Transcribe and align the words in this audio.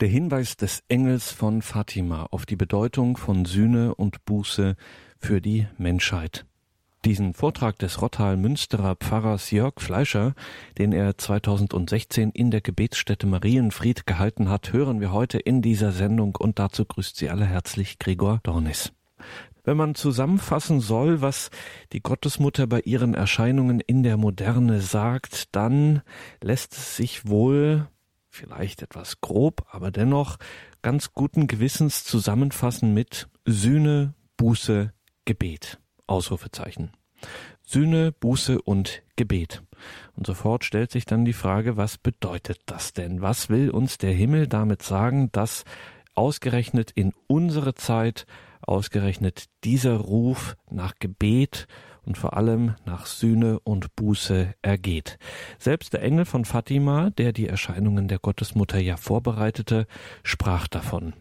Der 0.00 0.08
Hinweis 0.08 0.56
des 0.56 0.82
Engels 0.88 1.30
von 1.30 1.60
Fatima 1.60 2.26
auf 2.30 2.46
die 2.46 2.56
Bedeutung 2.56 3.18
von 3.18 3.44
Sühne 3.44 3.94
und 3.94 4.24
Buße 4.24 4.74
für 5.18 5.42
die 5.42 5.66
Menschheit. 5.76 6.46
Diesen 7.04 7.34
Vortrag 7.34 7.78
des 7.78 8.00
Rottal-Münsterer 8.00 8.96
Pfarrers 8.96 9.50
Jörg 9.50 9.74
Fleischer, 9.76 10.32
den 10.78 10.92
er 10.92 11.18
2016 11.18 12.30
in 12.30 12.50
der 12.50 12.62
Gebetsstätte 12.62 13.26
Marienfried 13.26 14.06
gehalten 14.06 14.48
hat, 14.48 14.72
hören 14.72 15.02
wir 15.02 15.12
heute 15.12 15.38
in 15.38 15.60
dieser 15.60 15.92
Sendung 15.92 16.34
und 16.34 16.58
dazu 16.58 16.86
grüßt 16.86 17.18
Sie 17.18 17.28
alle 17.28 17.44
herzlich 17.44 17.98
Gregor 17.98 18.40
Dornis. 18.42 18.94
Wenn 19.64 19.76
man 19.76 19.94
zusammenfassen 19.94 20.80
soll, 20.80 21.20
was 21.20 21.50
die 21.92 22.00
Gottesmutter 22.00 22.66
bei 22.66 22.80
ihren 22.80 23.12
Erscheinungen 23.12 23.80
in 23.80 24.02
der 24.02 24.16
Moderne 24.16 24.80
sagt, 24.80 25.54
dann 25.54 26.00
lässt 26.40 26.72
es 26.72 26.96
sich 26.96 27.28
wohl 27.28 27.86
vielleicht 28.30 28.82
etwas 28.82 29.20
grob, 29.20 29.66
aber 29.70 29.90
dennoch 29.90 30.38
ganz 30.82 31.12
guten 31.12 31.46
Gewissens 31.46 32.04
zusammenfassen 32.04 32.94
mit 32.94 33.28
Sühne, 33.44 34.14
Buße, 34.36 34.92
Gebet. 35.24 35.78
Ausrufezeichen. 36.06 36.90
Sühne, 37.62 38.10
Buße 38.12 38.60
und 38.62 39.02
Gebet. 39.16 39.62
Und 40.16 40.26
sofort 40.26 40.64
stellt 40.64 40.90
sich 40.90 41.04
dann 41.04 41.24
die 41.24 41.32
Frage, 41.32 41.76
was 41.76 41.98
bedeutet 41.98 42.62
das 42.66 42.92
denn? 42.92 43.20
Was 43.20 43.48
will 43.48 43.70
uns 43.70 43.98
der 43.98 44.12
Himmel 44.12 44.48
damit 44.48 44.82
sagen, 44.82 45.30
dass 45.32 45.64
ausgerechnet 46.14 46.90
in 46.90 47.12
unsere 47.28 47.74
Zeit, 47.74 48.26
ausgerechnet 48.62 49.46
dieser 49.64 49.96
Ruf 49.96 50.56
nach 50.70 50.94
Gebet 50.98 51.66
und 52.04 52.18
vor 52.18 52.36
allem 52.36 52.74
nach 52.84 53.06
Sühne 53.06 53.60
und 53.60 53.94
Buße 53.96 54.54
ergeht. 54.62 55.18
Selbst 55.58 55.92
der 55.92 56.02
Engel 56.02 56.24
von 56.24 56.44
Fatima, 56.44 57.10
der 57.10 57.32
die 57.32 57.46
Erscheinungen 57.46 58.08
der 58.08 58.18
Gottesmutter 58.18 58.78
ja 58.78 58.96
vorbereitete, 58.96 59.86
sprach 60.22 60.68
davon. 60.68 61.14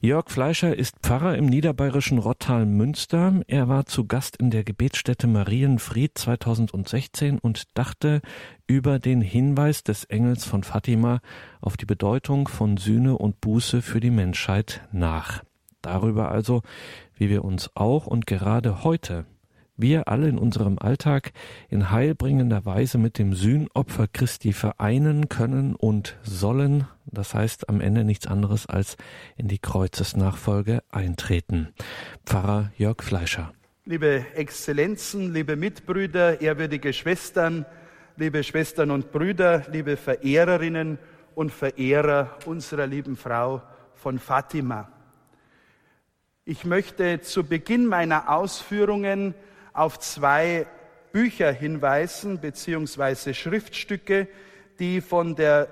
Jörg 0.00 0.30
Fleischer 0.30 0.76
ist 0.76 0.96
Pfarrer 1.02 1.36
im 1.36 1.46
niederbayerischen 1.46 2.18
Rottal 2.18 2.66
Münster. 2.66 3.40
Er 3.46 3.68
war 3.68 3.86
zu 3.86 4.06
Gast 4.06 4.36
in 4.36 4.50
der 4.50 4.64
Gebetsstätte 4.64 5.26
Marienfried 5.26 6.16
2016 6.16 7.38
und 7.38 7.64
dachte 7.74 8.20
über 8.66 8.98
den 8.98 9.20
Hinweis 9.20 9.82
des 9.82 10.04
Engels 10.04 10.44
von 10.44 10.62
Fatima 10.62 11.20
auf 11.60 11.76
die 11.76 11.86
Bedeutung 11.86 12.48
von 12.48 12.76
Sühne 12.76 13.16
und 13.16 13.40
Buße 13.40 13.82
für 13.82 14.00
die 14.00 14.10
Menschheit 14.10 14.82
nach. 14.92 15.42
Darüber 15.82 16.30
also, 16.30 16.62
wie 17.14 17.30
wir 17.30 17.44
uns 17.44 17.70
auch 17.74 18.06
und 18.06 18.26
gerade 18.26 18.84
heute 18.84 19.24
wir 19.76 20.08
alle 20.08 20.28
in 20.28 20.38
unserem 20.38 20.78
Alltag 20.78 21.32
in 21.68 21.90
heilbringender 21.90 22.64
Weise 22.64 22.98
mit 22.98 23.18
dem 23.18 23.34
Sühnopfer 23.34 24.06
Christi 24.08 24.52
vereinen 24.52 25.28
können 25.28 25.74
und 25.74 26.16
sollen, 26.22 26.86
das 27.04 27.34
heißt 27.34 27.68
am 27.68 27.80
Ende 27.80 28.04
nichts 28.04 28.26
anderes 28.26 28.66
als 28.66 28.96
in 29.36 29.48
die 29.48 29.58
Kreuzesnachfolge 29.58 30.82
eintreten. 30.90 31.68
Pfarrer 32.24 32.72
Jörg 32.76 33.02
Fleischer. 33.02 33.52
Liebe 33.84 34.26
Exzellenzen, 34.34 35.32
liebe 35.32 35.56
Mitbrüder, 35.56 36.40
ehrwürdige 36.40 36.92
Schwestern, 36.92 37.64
liebe 38.16 38.42
Schwestern 38.42 38.90
und 38.90 39.12
Brüder, 39.12 39.64
liebe 39.70 39.96
Verehrerinnen 39.96 40.98
und 41.34 41.52
Verehrer 41.52 42.36
unserer 42.46 42.86
lieben 42.86 43.16
Frau 43.16 43.62
von 43.94 44.18
Fatima. 44.18 44.88
Ich 46.44 46.64
möchte 46.64 47.20
zu 47.20 47.44
Beginn 47.44 47.86
meiner 47.86 48.30
Ausführungen 48.30 49.34
auf 49.76 49.98
zwei 49.98 50.66
Bücher 51.12 51.52
hinweisen, 51.52 52.40
beziehungsweise 52.40 53.34
Schriftstücke, 53.34 54.28
die 54.78 55.00
von 55.00 55.36
der 55.36 55.68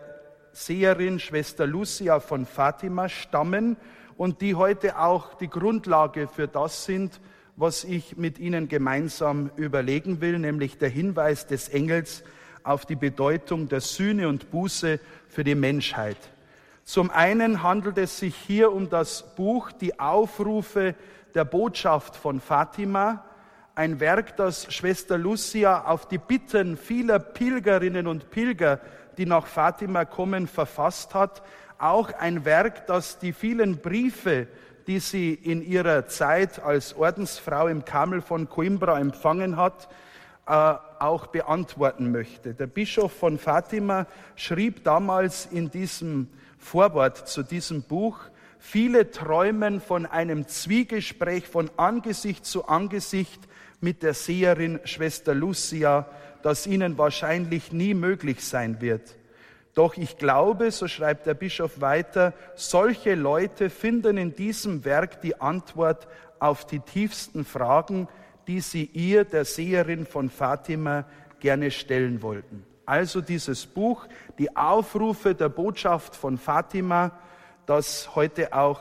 Seherin 0.52 1.18
Schwester 1.18 1.66
Lucia 1.66 2.20
von 2.20 2.46
Fatima 2.46 3.08
stammen 3.08 3.76
und 4.16 4.40
die 4.40 4.54
heute 4.54 4.98
auch 4.98 5.34
die 5.34 5.48
Grundlage 5.48 6.28
für 6.28 6.46
das 6.46 6.84
sind, 6.84 7.20
was 7.56 7.84
ich 7.84 8.16
mit 8.16 8.38
Ihnen 8.38 8.68
gemeinsam 8.68 9.50
überlegen 9.56 10.20
will, 10.20 10.38
nämlich 10.38 10.78
der 10.78 10.88
Hinweis 10.88 11.46
des 11.46 11.68
Engels 11.68 12.24
auf 12.62 12.86
die 12.86 12.96
Bedeutung 12.96 13.68
der 13.68 13.80
Sühne 13.80 14.28
und 14.28 14.50
Buße 14.50 14.98
für 15.28 15.44
die 15.44 15.54
Menschheit. 15.54 16.16
Zum 16.84 17.10
einen 17.10 17.62
handelt 17.62 17.98
es 17.98 18.18
sich 18.18 18.34
hier 18.34 18.72
um 18.72 18.90
das 18.90 19.34
Buch 19.34 19.72
Die 19.72 19.98
Aufrufe 19.98 20.94
der 21.34 21.44
Botschaft 21.44 22.16
von 22.16 22.40
Fatima, 22.40 23.24
ein 23.74 23.98
Werk, 23.98 24.36
das 24.36 24.72
Schwester 24.72 25.18
Lucia 25.18 25.84
auf 25.86 26.06
die 26.06 26.18
Bitten 26.18 26.76
vieler 26.76 27.18
Pilgerinnen 27.18 28.06
und 28.06 28.30
Pilger, 28.30 28.80
die 29.18 29.26
nach 29.26 29.46
Fatima 29.46 30.04
kommen, 30.04 30.46
verfasst 30.46 31.14
hat. 31.14 31.42
Auch 31.78 32.12
ein 32.12 32.44
Werk, 32.44 32.86
das 32.86 33.18
die 33.18 33.32
vielen 33.32 33.78
Briefe, 33.78 34.46
die 34.86 35.00
sie 35.00 35.34
in 35.34 35.62
ihrer 35.62 36.06
Zeit 36.06 36.62
als 36.62 36.94
Ordensfrau 36.94 37.66
im 37.66 37.84
Kamel 37.84 38.20
von 38.20 38.48
Coimbra 38.48 39.00
empfangen 39.00 39.56
hat, 39.56 39.88
äh, 40.46 40.74
auch 41.00 41.26
beantworten 41.28 42.12
möchte. 42.12 42.54
Der 42.54 42.66
Bischof 42.66 43.12
von 43.12 43.38
Fatima 43.38 44.06
schrieb 44.36 44.84
damals 44.84 45.46
in 45.46 45.70
diesem 45.70 46.28
Vorwort 46.58 47.28
zu 47.28 47.42
diesem 47.42 47.82
Buch, 47.82 48.20
viele 48.58 49.10
träumen 49.10 49.80
von 49.80 50.06
einem 50.06 50.46
Zwiegespräch 50.46 51.48
von 51.48 51.70
Angesicht 51.76 52.46
zu 52.46 52.68
Angesicht 52.68 53.40
mit 53.84 54.02
der 54.02 54.14
Seherin 54.14 54.80
Schwester 54.84 55.34
Lucia, 55.34 56.06
das 56.42 56.66
ihnen 56.66 56.98
wahrscheinlich 56.98 57.70
nie 57.70 57.94
möglich 57.94 58.42
sein 58.42 58.80
wird. 58.80 59.14
Doch 59.74 59.96
ich 59.96 60.16
glaube, 60.16 60.70
so 60.70 60.88
schreibt 60.88 61.26
der 61.26 61.34
Bischof 61.34 61.80
weiter, 61.80 62.32
solche 62.54 63.14
Leute 63.14 63.68
finden 63.70 64.16
in 64.16 64.34
diesem 64.34 64.84
Werk 64.84 65.20
die 65.20 65.40
Antwort 65.40 66.08
auf 66.38 66.66
die 66.66 66.80
tiefsten 66.80 67.44
Fragen, 67.44 68.08
die 68.46 68.60
sie 68.60 68.84
ihr, 68.84 69.24
der 69.24 69.44
Seherin 69.44 70.06
von 70.06 70.30
Fatima, 70.30 71.04
gerne 71.40 71.70
stellen 71.70 72.22
wollten. 72.22 72.64
Also 72.86 73.20
dieses 73.20 73.66
Buch, 73.66 74.06
die 74.38 74.56
Aufrufe 74.56 75.34
der 75.34 75.48
Botschaft 75.50 76.16
von 76.16 76.38
Fatima, 76.38 77.18
das 77.66 78.14
heute 78.14 78.54
auch 78.54 78.80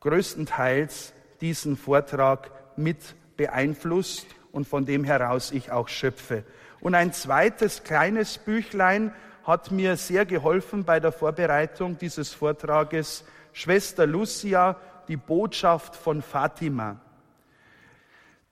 größtenteils 0.00 1.12
diesen 1.40 1.76
Vortrag 1.76 2.50
mit 2.76 3.14
beeinflusst 3.40 4.26
und 4.52 4.68
von 4.68 4.84
dem 4.84 5.02
heraus 5.02 5.50
ich 5.50 5.72
auch 5.72 5.88
schöpfe. 5.88 6.44
Und 6.78 6.94
ein 6.94 7.14
zweites 7.14 7.84
kleines 7.84 8.36
Büchlein 8.36 9.14
hat 9.44 9.70
mir 9.70 9.96
sehr 9.96 10.26
geholfen 10.26 10.84
bei 10.84 11.00
der 11.00 11.10
Vorbereitung 11.10 11.96
dieses 11.96 12.34
Vortrages. 12.34 13.24
Schwester 13.54 14.06
Lucia, 14.06 14.76
die 15.08 15.16
Botschaft 15.16 15.96
von 15.96 16.20
Fatima. 16.20 17.00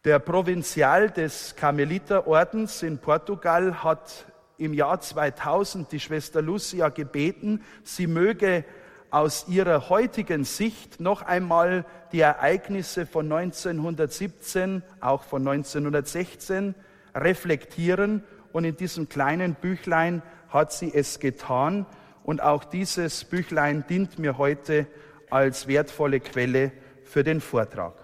Der 0.07 0.21
Provinzial 0.21 1.11
des 1.11 1.55
Karmeliterordens 1.55 2.83
in 2.83 2.97
Portugal 2.97 3.85
hat 3.85 4.25
im 4.57 4.73
Jahr 4.73 5.03
2000 5.03 5.93
die 5.93 6.01
Schwester 6.01 6.41
Lucia 6.41 6.89
gebeten, 6.89 7.63
sie 7.83 8.07
möge 8.07 8.65
aus 9.11 9.47
ihrer 9.49 9.89
heutigen 9.89 10.45
Sicht 10.45 11.01
noch 11.01 11.23
einmal 11.23 11.85
die 12.13 12.21
Ereignisse 12.21 13.07
von 13.07 13.31
1917, 13.31 14.83
auch 15.01 15.23
von 15.23 15.47
1916 15.47 16.75
reflektieren. 17.15 18.23
Und 18.53 18.65
in 18.65 18.77
diesem 18.77 19.09
kleinen 19.09 19.55
Büchlein 19.55 20.23
hat 20.49 20.73
sie 20.73 20.93
es 20.93 21.21
getan. 21.21 21.87
Und 22.23 22.43
auch 22.43 22.65
dieses 22.65 23.25
Büchlein 23.25 23.85
dient 23.89 24.19
mir 24.19 24.39
heute 24.39 24.87
als 25.31 25.67
wertvolle 25.67 26.21
Quelle 26.21 26.73
für 27.05 27.25
den 27.25 27.41
Vortrag. 27.41 27.95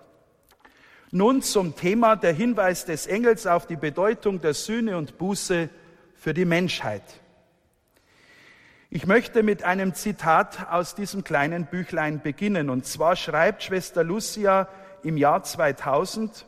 Nun 1.10 1.42
zum 1.42 1.76
Thema 1.76 2.16
der 2.16 2.32
Hinweis 2.32 2.86
des 2.86 3.06
Engels 3.06 3.46
auf 3.46 3.66
die 3.66 3.76
Bedeutung 3.76 4.40
der 4.40 4.54
Sühne 4.54 4.96
und 4.96 5.16
Buße 5.18 5.68
für 6.16 6.34
die 6.34 6.44
Menschheit. 6.44 7.04
Ich 8.96 9.08
möchte 9.08 9.42
mit 9.42 9.64
einem 9.64 9.92
Zitat 9.92 10.68
aus 10.70 10.94
diesem 10.94 11.24
kleinen 11.24 11.66
Büchlein 11.66 12.22
beginnen. 12.22 12.70
Und 12.70 12.86
zwar 12.86 13.16
schreibt 13.16 13.64
Schwester 13.64 14.04
Lucia 14.04 14.68
im 15.02 15.16
Jahr 15.16 15.42
2000, 15.42 16.46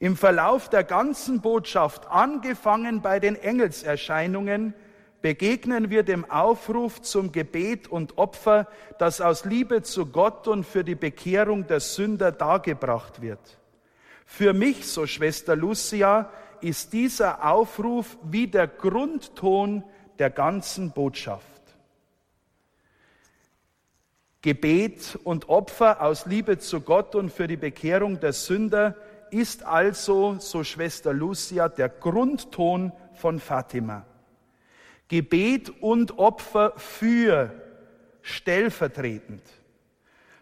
im 0.00 0.16
Verlauf 0.16 0.70
der 0.70 0.82
ganzen 0.82 1.40
Botschaft, 1.40 2.08
angefangen 2.08 3.00
bei 3.00 3.20
den 3.20 3.36
Engelserscheinungen, 3.36 4.74
begegnen 5.20 5.88
wir 5.88 6.02
dem 6.02 6.28
Aufruf 6.28 7.00
zum 7.00 7.30
Gebet 7.30 7.86
und 7.86 8.18
Opfer, 8.18 8.66
das 8.98 9.20
aus 9.20 9.44
Liebe 9.44 9.82
zu 9.82 10.06
Gott 10.06 10.48
und 10.48 10.64
für 10.64 10.82
die 10.82 10.96
Bekehrung 10.96 11.68
der 11.68 11.78
Sünder 11.78 12.32
dargebracht 12.32 13.22
wird. 13.22 13.60
Für 14.26 14.52
mich, 14.52 14.88
so 14.88 15.06
Schwester 15.06 15.54
Lucia, 15.54 16.28
ist 16.60 16.92
dieser 16.92 17.48
Aufruf 17.48 18.18
wie 18.24 18.48
der 18.48 18.66
Grundton 18.66 19.84
der 20.18 20.30
ganzen 20.30 20.90
Botschaft. 20.90 21.51
Gebet 24.42 25.18
und 25.22 25.48
Opfer 25.48 26.02
aus 26.02 26.26
Liebe 26.26 26.58
zu 26.58 26.80
Gott 26.80 27.14
und 27.14 27.30
für 27.30 27.46
die 27.46 27.56
Bekehrung 27.56 28.18
der 28.18 28.32
Sünder 28.32 28.96
ist 29.30 29.64
also, 29.64 30.36
so 30.40 30.64
Schwester 30.64 31.12
Lucia, 31.12 31.68
der 31.68 31.88
Grundton 31.88 32.92
von 33.14 33.38
Fatima. 33.38 34.04
Gebet 35.06 35.72
und 35.80 36.18
Opfer 36.18 36.72
für 36.76 37.52
stellvertretend. 38.20 39.42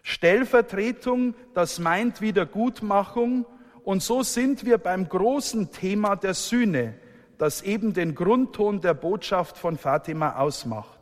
Stellvertretung, 0.01 1.35
das 1.53 1.77
meint 1.77 2.21
Wiedergutmachung 2.21 3.45
und 3.83 4.01
so 4.01 4.23
sind 4.23 4.65
wir 4.65 4.79
beim 4.79 5.07
großen 5.07 5.71
Thema 5.71 6.15
der 6.15 6.33
Sühne, 6.33 6.95
das 7.37 7.61
eben 7.61 7.93
den 7.93 8.15
Grundton 8.15 8.81
der 8.81 8.95
Botschaft 8.95 9.59
von 9.59 9.77
Fatima 9.77 10.37
ausmacht. 10.37 11.00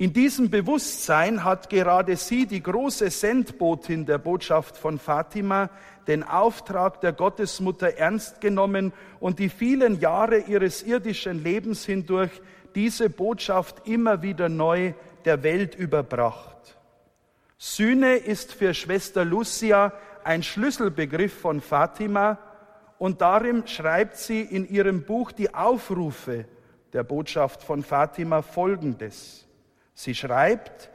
In 0.00 0.12
diesem 0.12 0.48
Bewusstsein 0.48 1.42
hat 1.42 1.70
gerade 1.70 2.14
sie, 2.14 2.46
die 2.46 2.62
große 2.62 3.10
Sendbotin 3.10 4.06
der 4.06 4.18
Botschaft 4.18 4.76
von 4.76 5.00
Fatima, 5.00 5.70
den 6.06 6.22
Auftrag 6.22 7.00
der 7.00 7.12
Gottesmutter 7.12 7.98
ernst 7.98 8.40
genommen 8.40 8.92
und 9.18 9.40
die 9.40 9.48
vielen 9.48 9.98
Jahre 9.98 10.38
ihres 10.38 10.84
irdischen 10.84 11.42
Lebens 11.42 11.84
hindurch 11.84 12.30
diese 12.76 13.10
Botschaft 13.10 13.88
immer 13.88 14.22
wieder 14.22 14.48
neu 14.48 14.92
der 15.24 15.42
Welt 15.42 15.74
überbracht. 15.74 16.78
Sühne 17.56 18.18
ist 18.18 18.52
für 18.52 18.74
Schwester 18.74 19.24
Lucia 19.24 19.92
ein 20.22 20.44
Schlüsselbegriff 20.44 21.40
von 21.40 21.60
Fatima 21.60 22.38
und 22.98 23.20
darin 23.20 23.66
schreibt 23.66 24.16
sie 24.16 24.42
in 24.42 24.68
ihrem 24.68 25.02
Buch 25.02 25.32
die 25.32 25.52
Aufrufe 25.52 26.44
der 26.92 27.02
Botschaft 27.02 27.64
von 27.64 27.82
Fatima 27.82 28.42
Folgendes. 28.42 29.47
Sie 29.98 30.14
schreibt, 30.14 30.90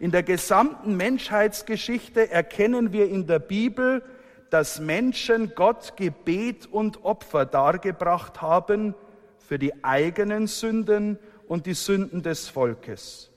in 0.00 0.10
der 0.10 0.24
gesamten 0.24 0.96
Menschheitsgeschichte 0.96 2.28
erkennen 2.32 2.92
wir 2.92 3.08
in 3.08 3.28
der 3.28 3.38
Bibel, 3.38 4.02
dass 4.50 4.80
Menschen 4.80 5.52
Gott 5.54 5.96
Gebet 5.96 6.66
und 6.66 7.04
Opfer 7.04 7.46
dargebracht 7.46 8.42
haben 8.42 8.96
für 9.38 9.60
die 9.60 9.84
eigenen 9.84 10.48
Sünden 10.48 11.20
und 11.46 11.66
die 11.66 11.74
Sünden 11.74 12.24
des 12.24 12.48
Volkes. 12.48 13.30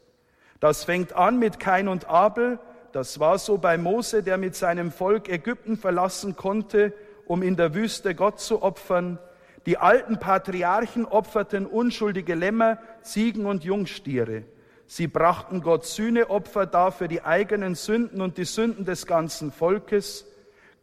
Das 0.60 0.86
fängt 0.86 1.14
an 1.14 1.38
mit 1.38 1.60
Kain 1.60 1.88
und 1.88 2.10
Abel, 2.10 2.58
das 2.92 3.20
war 3.20 3.38
so 3.38 3.60
bei 3.60 3.78
Mose, 3.78 4.24
der 4.24 4.40
mit 4.40 4.56
seinem 4.56 4.92
Volk 4.92 5.30
Ägypten 5.30 5.78
verlassen 5.78 6.36
konnte, 6.36 6.94
um 7.28 7.44
in 7.44 7.58
der 7.58 7.76
Wüste 7.76 8.16
Gott 8.16 8.40
zu 8.40 8.64
opfern. 8.64 9.20
Die 9.68 9.78
alten 9.78 10.18
Patriarchen 10.18 11.06
opferten 11.06 11.68
unschuldige 11.68 12.34
Lämmer, 12.34 12.80
Ziegen 13.04 13.46
und 13.46 13.64
Jungstiere. 13.64 14.46
Sie 14.94 15.08
brachten 15.08 15.62
Gott 15.62 15.86
Sühneopfer 15.86 16.66
dar 16.66 16.92
für 16.92 17.08
die 17.08 17.22
eigenen 17.22 17.76
Sünden 17.76 18.20
und 18.20 18.38
die 18.38 18.44
Sünden 18.44 18.84
des 18.84 19.06
ganzen 19.06 19.54
Volkes. 19.54 20.26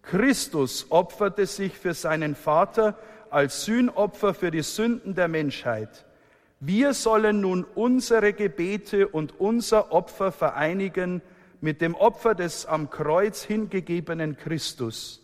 Christus 0.01 0.87
opferte 0.89 1.45
sich 1.45 1.77
für 1.77 1.93
seinen 1.93 2.35
Vater 2.35 2.97
als 3.29 3.67
Sühnopfer 3.67 4.33
für 4.33 4.51
die 4.51 4.63
Sünden 4.63 5.15
der 5.15 5.29
Menschheit. 5.29 6.07
Wir 6.59 6.95
sollen 6.95 7.43
nun 7.43 7.67
unsere 7.75 8.33
Gebete 8.33 9.09
und 9.09 9.39
unser 9.39 9.93
Opfer 9.93 10.33
vereinigen 10.33 11.21
mit 11.61 11.83
dem 11.83 11.95
Opfer 11.95 12.35
des 12.35 12.65
am 12.65 12.89
Kreuz 12.89 13.43
hingegebenen 13.43 14.39
Christus. 14.39 15.23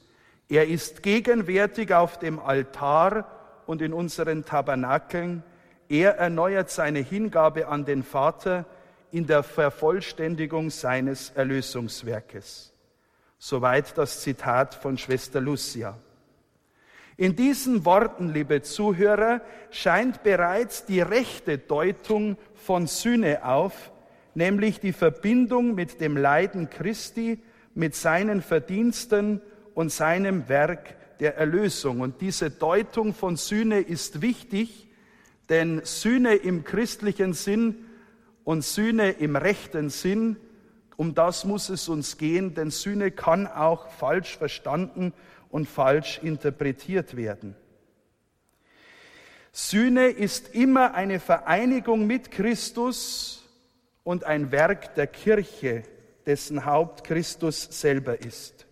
Er 0.50 0.68
ist 0.68 1.02
gegenwärtig 1.02 1.94
auf 1.94 2.18
dem 2.18 2.38
Altar 2.38 3.30
und 3.64 3.80
in 3.80 3.94
unseren 3.94 4.44
Tabernakeln. 4.44 5.42
Er 5.88 6.16
erneuert 6.16 6.70
seine 6.70 7.00
Hingabe 7.00 7.68
an 7.68 7.84
den 7.84 8.02
Vater 8.02 8.64
in 9.10 9.26
der 9.26 9.42
Vervollständigung 9.42 10.70
seines 10.70 11.30
Erlösungswerkes. 11.30 12.72
Soweit 13.38 13.96
das 13.98 14.22
Zitat 14.22 14.74
von 14.74 14.98
Schwester 14.98 15.40
Lucia. 15.40 15.98
In 17.16 17.36
diesen 17.36 17.84
Worten, 17.84 18.30
liebe 18.30 18.62
Zuhörer, 18.62 19.40
scheint 19.70 20.24
bereits 20.24 20.84
die 20.84 21.00
rechte 21.00 21.58
Deutung 21.58 22.36
von 22.54 22.88
Sühne 22.88 23.44
auf, 23.44 23.92
nämlich 24.34 24.80
die 24.80 24.92
Verbindung 24.92 25.74
mit 25.74 26.00
dem 26.00 26.16
Leiden 26.16 26.70
Christi, 26.70 27.40
mit 27.74 27.94
seinen 27.94 28.42
Verdiensten 28.42 29.40
und 29.74 29.92
seinem 29.92 30.48
Werk 30.48 30.96
der 31.20 31.36
Erlösung. 31.36 32.00
Und 32.00 32.20
diese 32.20 32.50
Deutung 32.50 33.14
von 33.14 33.36
Sühne 33.36 33.80
ist 33.80 34.22
wichtig, 34.22 34.88
denn 35.48 35.80
Sühne 35.84 36.34
im 36.34 36.64
christlichen 36.64 37.32
Sinn 37.32 37.86
und 38.44 38.64
Sühne 38.64 39.10
im 39.10 39.36
rechten 39.36 39.90
Sinn, 39.90 40.36
um 40.96 41.14
das 41.14 41.44
muss 41.44 41.68
es 41.68 41.88
uns 41.88 42.18
gehen, 42.18 42.54
denn 42.54 42.70
Sühne 42.70 43.10
kann 43.10 43.46
auch 43.46 43.90
falsch 43.90 44.36
verstanden 44.36 45.12
und 45.50 45.68
falsch 45.68 46.20
interpretiert 46.22 47.16
werden. 47.16 47.56
Sühne 49.52 50.08
ist 50.08 50.54
immer 50.54 50.94
eine 50.94 51.20
Vereinigung 51.20 52.06
mit 52.06 52.30
Christus 52.30 53.44
und 54.02 54.24
ein 54.24 54.50
Werk 54.50 54.94
der 54.94 55.06
Kirche, 55.06 55.84
dessen 56.26 56.64
Haupt 56.64 57.04
Christus 57.04 57.68
selber 57.70 58.20
ist. 58.20 58.66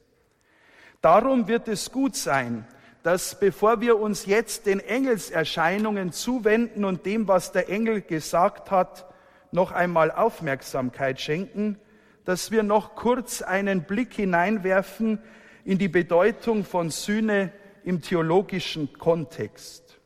Darum 1.00 1.48
wird 1.48 1.68
es 1.68 1.90
gut 1.92 2.16
sein, 2.16 2.66
dass 3.02 3.38
bevor 3.38 3.80
wir 3.80 3.98
uns 3.98 4.26
jetzt 4.26 4.66
den 4.66 4.80
Engelserscheinungen 4.80 6.12
zuwenden 6.12 6.84
und 6.84 7.04
dem, 7.04 7.26
was 7.26 7.52
der 7.52 7.68
Engel 7.68 8.00
gesagt 8.00 8.70
hat, 8.70 9.06
noch 9.50 9.72
einmal 9.72 10.10
Aufmerksamkeit 10.10 11.20
schenken, 11.20 11.78
dass 12.24 12.50
wir 12.50 12.62
noch 12.62 12.94
kurz 12.94 13.42
einen 13.42 13.82
Blick 13.82 14.14
hineinwerfen 14.14 15.18
in 15.64 15.78
die 15.78 15.88
Bedeutung 15.88 16.64
von 16.64 16.90
Sühne 16.90 17.52
im 17.84 18.00
theologischen 18.00 18.92
Kontext. 18.92 19.98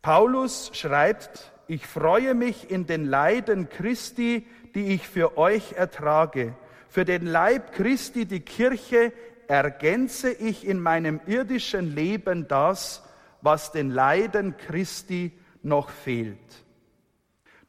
Paulus 0.00 0.70
schreibt, 0.72 1.52
ich 1.68 1.86
freue 1.86 2.34
mich 2.34 2.70
in 2.70 2.86
den 2.86 3.06
Leiden 3.06 3.68
Christi, 3.68 4.46
die 4.74 4.94
ich 4.94 5.06
für 5.06 5.36
euch 5.36 5.72
ertrage. 5.72 6.54
Für 6.88 7.04
den 7.04 7.26
Leib 7.26 7.72
Christi, 7.72 8.24
die 8.24 8.40
Kirche, 8.40 9.12
ergänze 9.48 10.30
ich 10.32 10.66
in 10.66 10.80
meinem 10.80 11.20
irdischen 11.26 11.94
Leben 11.94 12.48
das, 12.48 13.02
was 13.42 13.72
den 13.72 13.90
Leiden 13.90 14.56
Christi 14.56 15.32
noch 15.62 15.90
fehlt. 15.90 16.64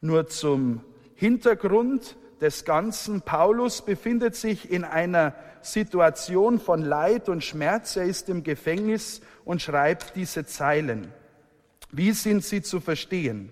Nur 0.02 0.28
zum 0.28 0.82
Hintergrund 1.16 2.16
des 2.42 2.66
Ganzen. 2.66 3.22
Paulus 3.22 3.84
befindet 3.84 4.36
sich 4.36 4.72
in 4.72 4.84
einer 4.84 5.34
Situation 5.62 6.60
von 6.60 6.82
Leid 6.82 7.30
und 7.30 7.44
Schmerz. 7.44 7.96
Er 7.96 8.06
ist 8.06 8.30
im 8.30 8.44
Gefängnis 8.44 9.22
und 9.44 9.62
schreibt 9.62 10.16
diese 10.16 10.46
Zeilen. 10.46 11.12
Wie 11.92 12.12
sind 12.12 12.44
sie 12.44 12.62
zu 12.62 12.80
verstehen? 12.80 13.52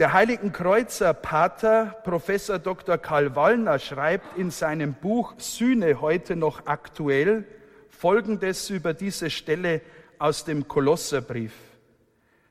Der 0.00 0.14
Heiligen 0.14 0.50
Kreuzer 0.50 1.12
Pater 1.12 1.94
Professor 2.04 2.58
Dr. 2.58 2.96
Karl 2.96 3.36
Wallner 3.36 3.78
schreibt 3.78 4.38
in 4.38 4.50
seinem 4.50 4.94
Buch 4.94 5.34
Sühne 5.36 6.00
heute 6.00 6.36
noch 6.36 6.64
aktuell 6.64 7.44
Folgendes 7.90 8.70
über 8.70 8.94
diese 8.94 9.28
Stelle 9.28 9.82
aus 10.18 10.46
dem 10.46 10.66
Kolosserbrief. 10.68 11.52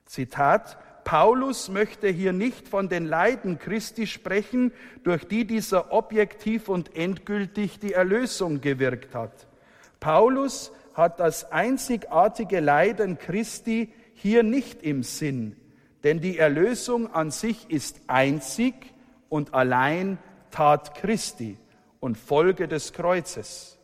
Zitat, 0.05 0.77
Paulus 1.03 1.69
möchte 1.69 2.07
hier 2.07 2.33
nicht 2.33 2.67
von 2.67 2.87
den 2.87 3.07
Leiden 3.07 3.57
Christi 3.57 4.05
sprechen, 4.05 4.71
durch 5.03 5.27
die 5.27 5.45
dieser 5.45 5.91
objektiv 5.91 6.69
und 6.69 6.95
endgültig 6.95 7.79
die 7.79 7.93
Erlösung 7.93 8.61
gewirkt 8.61 9.15
hat. 9.15 9.47
Paulus 9.99 10.71
hat 10.93 11.19
das 11.19 11.51
einzigartige 11.51 12.59
Leiden 12.59 13.17
Christi 13.17 13.91
hier 14.13 14.43
nicht 14.43 14.83
im 14.83 15.01
Sinn, 15.01 15.55
denn 16.03 16.21
die 16.21 16.37
Erlösung 16.37 17.13
an 17.13 17.31
sich 17.31 17.69
ist 17.69 18.01
einzig 18.07 18.73
und 19.27 19.53
allein 19.53 20.17
Tat 20.51 20.95
Christi 20.95 21.57
und 21.99 22.17
Folge 22.17 22.67
des 22.67 22.93
Kreuzes. 22.93 23.77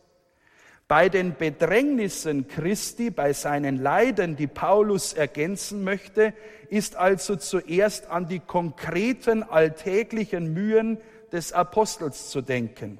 Bei 0.88 1.08
den 1.08 1.34
Bedrängnissen 1.36 2.46
Christi, 2.46 3.10
bei 3.10 3.32
seinen 3.32 3.76
Leiden, 3.76 4.36
die 4.36 4.46
Paulus 4.46 5.14
ergänzen 5.14 5.82
möchte, 5.82 6.32
ist 6.68 6.94
also 6.94 7.34
zuerst 7.34 8.08
an 8.08 8.28
die 8.28 8.38
konkreten 8.38 9.42
alltäglichen 9.42 10.54
Mühen 10.54 10.98
des 11.32 11.52
Apostels 11.52 12.30
zu 12.30 12.40
denken. 12.40 12.98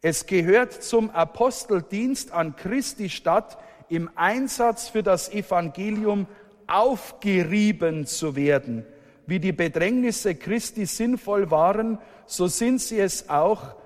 Es 0.00 0.26
gehört 0.26 0.72
zum 0.72 1.10
Aposteldienst 1.10 2.32
an 2.32 2.54
Christi 2.54 3.08
statt, 3.08 3.58
im 3.88 4.08
Einsatz 4.14 4.88
für 4.88 5.02
das 5.02 5.28
Evangelium 5.32 6.26
aufgerieben 6.66 8.06
zu 8.06 8.36
werden. 8.36 8.84
Wie 9.26 9.38
die 9.38 9.52
Bedrängnisse 9.52 10.34
Christi 10.34 10.86
sinnvoll 10.86 11.50
waren, 11.50 11.98
so 12.26 12.46
sind 12.46 12.80
sie 12.80 12.98
es 12.98 13.28
auch 13.28 13.76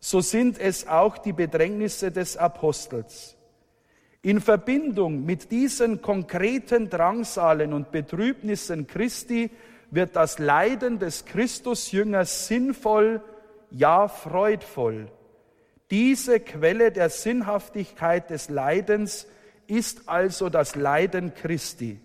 so 0.00 0.20
sind 0.20 0.60
es 0.60 0.86
auch 0.86 1.18
die 1.18 1.32
Bedrängnisse 1.32 2.12
des 2.12 2.36
Apostels. 2.36 3.36
In 4.22 4.40
Verbindung 4.40 5.24
mit 5.24 5.50
diesen 5.50 6.00
konkreten 6.00 6.90
Drangsalen 6.90 7.72
und 7.72 7.90
Betrübnissen 7.90 8.86
Christi 8.86 9.50
wird 9.90 10.14
das 10.14 10.38
Leiden 10.38 11.00
des 11.00 11.24
Christusjüngers 11.24 12.46
sinnvoll, 12.46 13.20
ja 13.70 14.06
freudvoll. 14.06 15.08
Diese 15.90 16.38
Quelle 16.38 16.92
der 16.92 17.08
Sinnhaftigkeit 17.08 18.30
des 18.30 18.48
Leidens 18.48 19.26
ist 19.68 20.08
also 20.08 20.48
das 20.48 20.74
Leiden 20.74 21.34
Christi. 21.34 22.00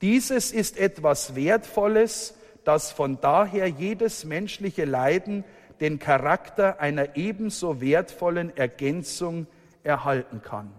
Dieses 0.00 0.52
ist 0.52 0.78
etwas 0.78 1.34
Wertvolles, 1.34 2.34
dass 2.64 2.92
von 2.92 3.20
daher 3.20 3.66
jedes 3.68 4.24
menschliche 4.24 4.84
Leiden 4.84 5.44
den 5.80 5.98
Charakter 5.98 6.80
einer 6.80 7.16
ebenso 7.16 7.80
wertvollen 7.80 8.56
Ergänzung 8.56 9.46
erhalten 9.82 10.42
kann. 10.42 10.72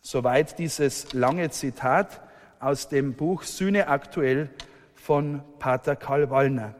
Soweit 0.00 0.58
dieses 0.58 1.12
lange 1.12 1.50
Zitat 1.50 2.20
aus 2.60 2.88
dem 2.88 3.14
Buch 3.14 3.42
Sühne 3.42 3.88
aktuell 3.88 4.50
von 4.94 5.42
Pater 5.58 5.96
Karl 5.96 6.30
Wallner. 6.30 6.74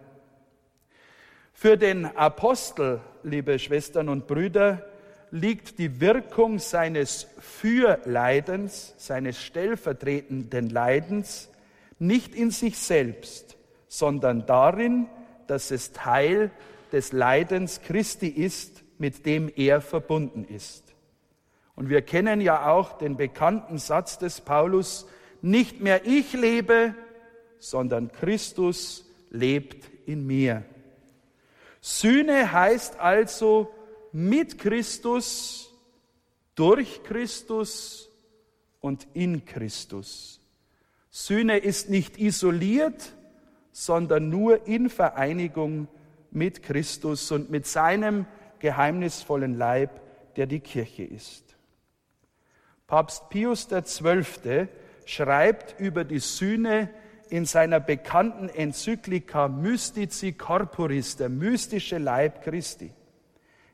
Für 1.53 1.77
den 1.77 2.07
Apostel, 2.17 3.01
liebe 3.23 3.59
Schwestern 3.59 4.09
und 4.09 4.27
Brüder, 4.27 4.85
liegt 5.33 5.79
die 5.79 5.99
Wirkung 5.99 6.59
seines 6.59 7.27
Fürleidens, 7.39 8.95
seines 8.99 9.43
stellvertretenden 9.43 10.69
Leidens, 10.69 11.49
nicht 11.99 12.35
in 12.35 12.51
sich 12.51 12.79
selbst, 12.79 13.57
sondern 13.89 14.45
darin, 14.45 15.07
dass 15.47 15.71
es 15.71 15.93
Teil 15.93 16.51
des 16.93 17.13
Leidens 17.13 17.81
Christi 17.81 18.29
ist, 18.29 18.83
mit 18.99 19.25
dem 19.25 19.51
er 19.57 19.81
verbunden 19.81 20.45
ist. 20.45 20.95
Und 21.75 21.89
wir 21.89 22.03
kennen 22.03 22.43
ja 22.43 22.71
auch 22.71 22.99
den 22.99 23.17
bekannten 23.17 23.79
Satz 23.79 24.19
des 24.19 24.43
Paulus, 24.43 25.07
nicht 25.41 25.81
mehr 25.81 26.05
ich 26.05 26.35
lebe, 26.35 26.95
sondern 27.59 28.13
Christus 28.13 29.11
lebt 29.31 29.91
in 30.07 30.27
mir. 30.27 30.63
Sühne 31.81 32.53
heißt 32.53 33.01
also 33.01 33.73
mit 34.13 34.59
Christus, 34.59 35.71
durch 36.55 37.03
Christus 37.03 38.11
und 38.81 39.07
in 39.15 39.45
Christus. 39.45 40.41
Sühne 41.11 41.59
ist 41.59 41.91
nicht 41.91 42.19
isoliert, 42.19 43.13
sondern 43.73 44.29
nur 44.29 44.67
in 44.67 44.91
Vereinigung 44.91 45.89
mit 46.31 46.63
Christus 46.63 47.31
und 47.33 47.51
mit 47.51 47.67
seinem 47.67 48.27
geheimnisvollen 48.59 49.57
Leib, 49.57 50.01
der 50.37 50.47
die 50.47 50.61
Kirche 50.61 51.05
ist. 51.05 51.57
Papst 52.87 53.29
Pius 53.31 53.69
XII. 53.69 54.69
schreibt 55.05 55.81
über 55.81 56.05
die 56.05 56.19
Sühne 56.19 56.91
in 57.29 57.47
seiner 57.47 57.81
bekannten 57.81 58.49
Enzyklika 58.51 59.49
Mystici 59.49 60.33
Corporis, 60.33 61.17
der 61.17 61.31
mystische 61.31 61.99
Leib 61.99 62.43
Christi. 62.43 62.93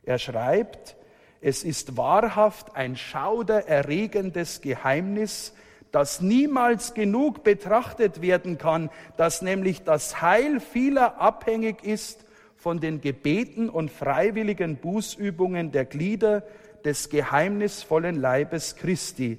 Er 0.09 0.19
schreibt, 0.19 0.97
es 1.43 1.65
ist 1.65 1.99
wahrhaft 1.99 2.75
ein 2.75 2.97
schaudererregendes 2.97 4.63
Geheimnis, 4.63 5.53
das 5.93 6.23
niemals 6.23 6.95
genug 6.95 7.45
betrachtet 7.45 8.23
werden 8.23 8.57
kann, 8.57 8.89
dass 9.19 9.43
nämlich 9.43 9.83
das 9.83 10.23
Heil 10.23 10.61
vieler 10.61 11.21
abhängig 11.21 11.85
ist 11.85 12.25
von 12.57 12.81
den 12.81 13.03
Gebeten 13.03 13.69
und 13.69 13.91
freiwilligen 13.91 14.79
Bußübungen 14.79 15.73
der 15.73 15.85
Glieder 15.85 16.43
des 16.87 17.11
geheimnisvollen 17.11 18.19
Leibes 18.19 18.77
Christi, 18.77 19.39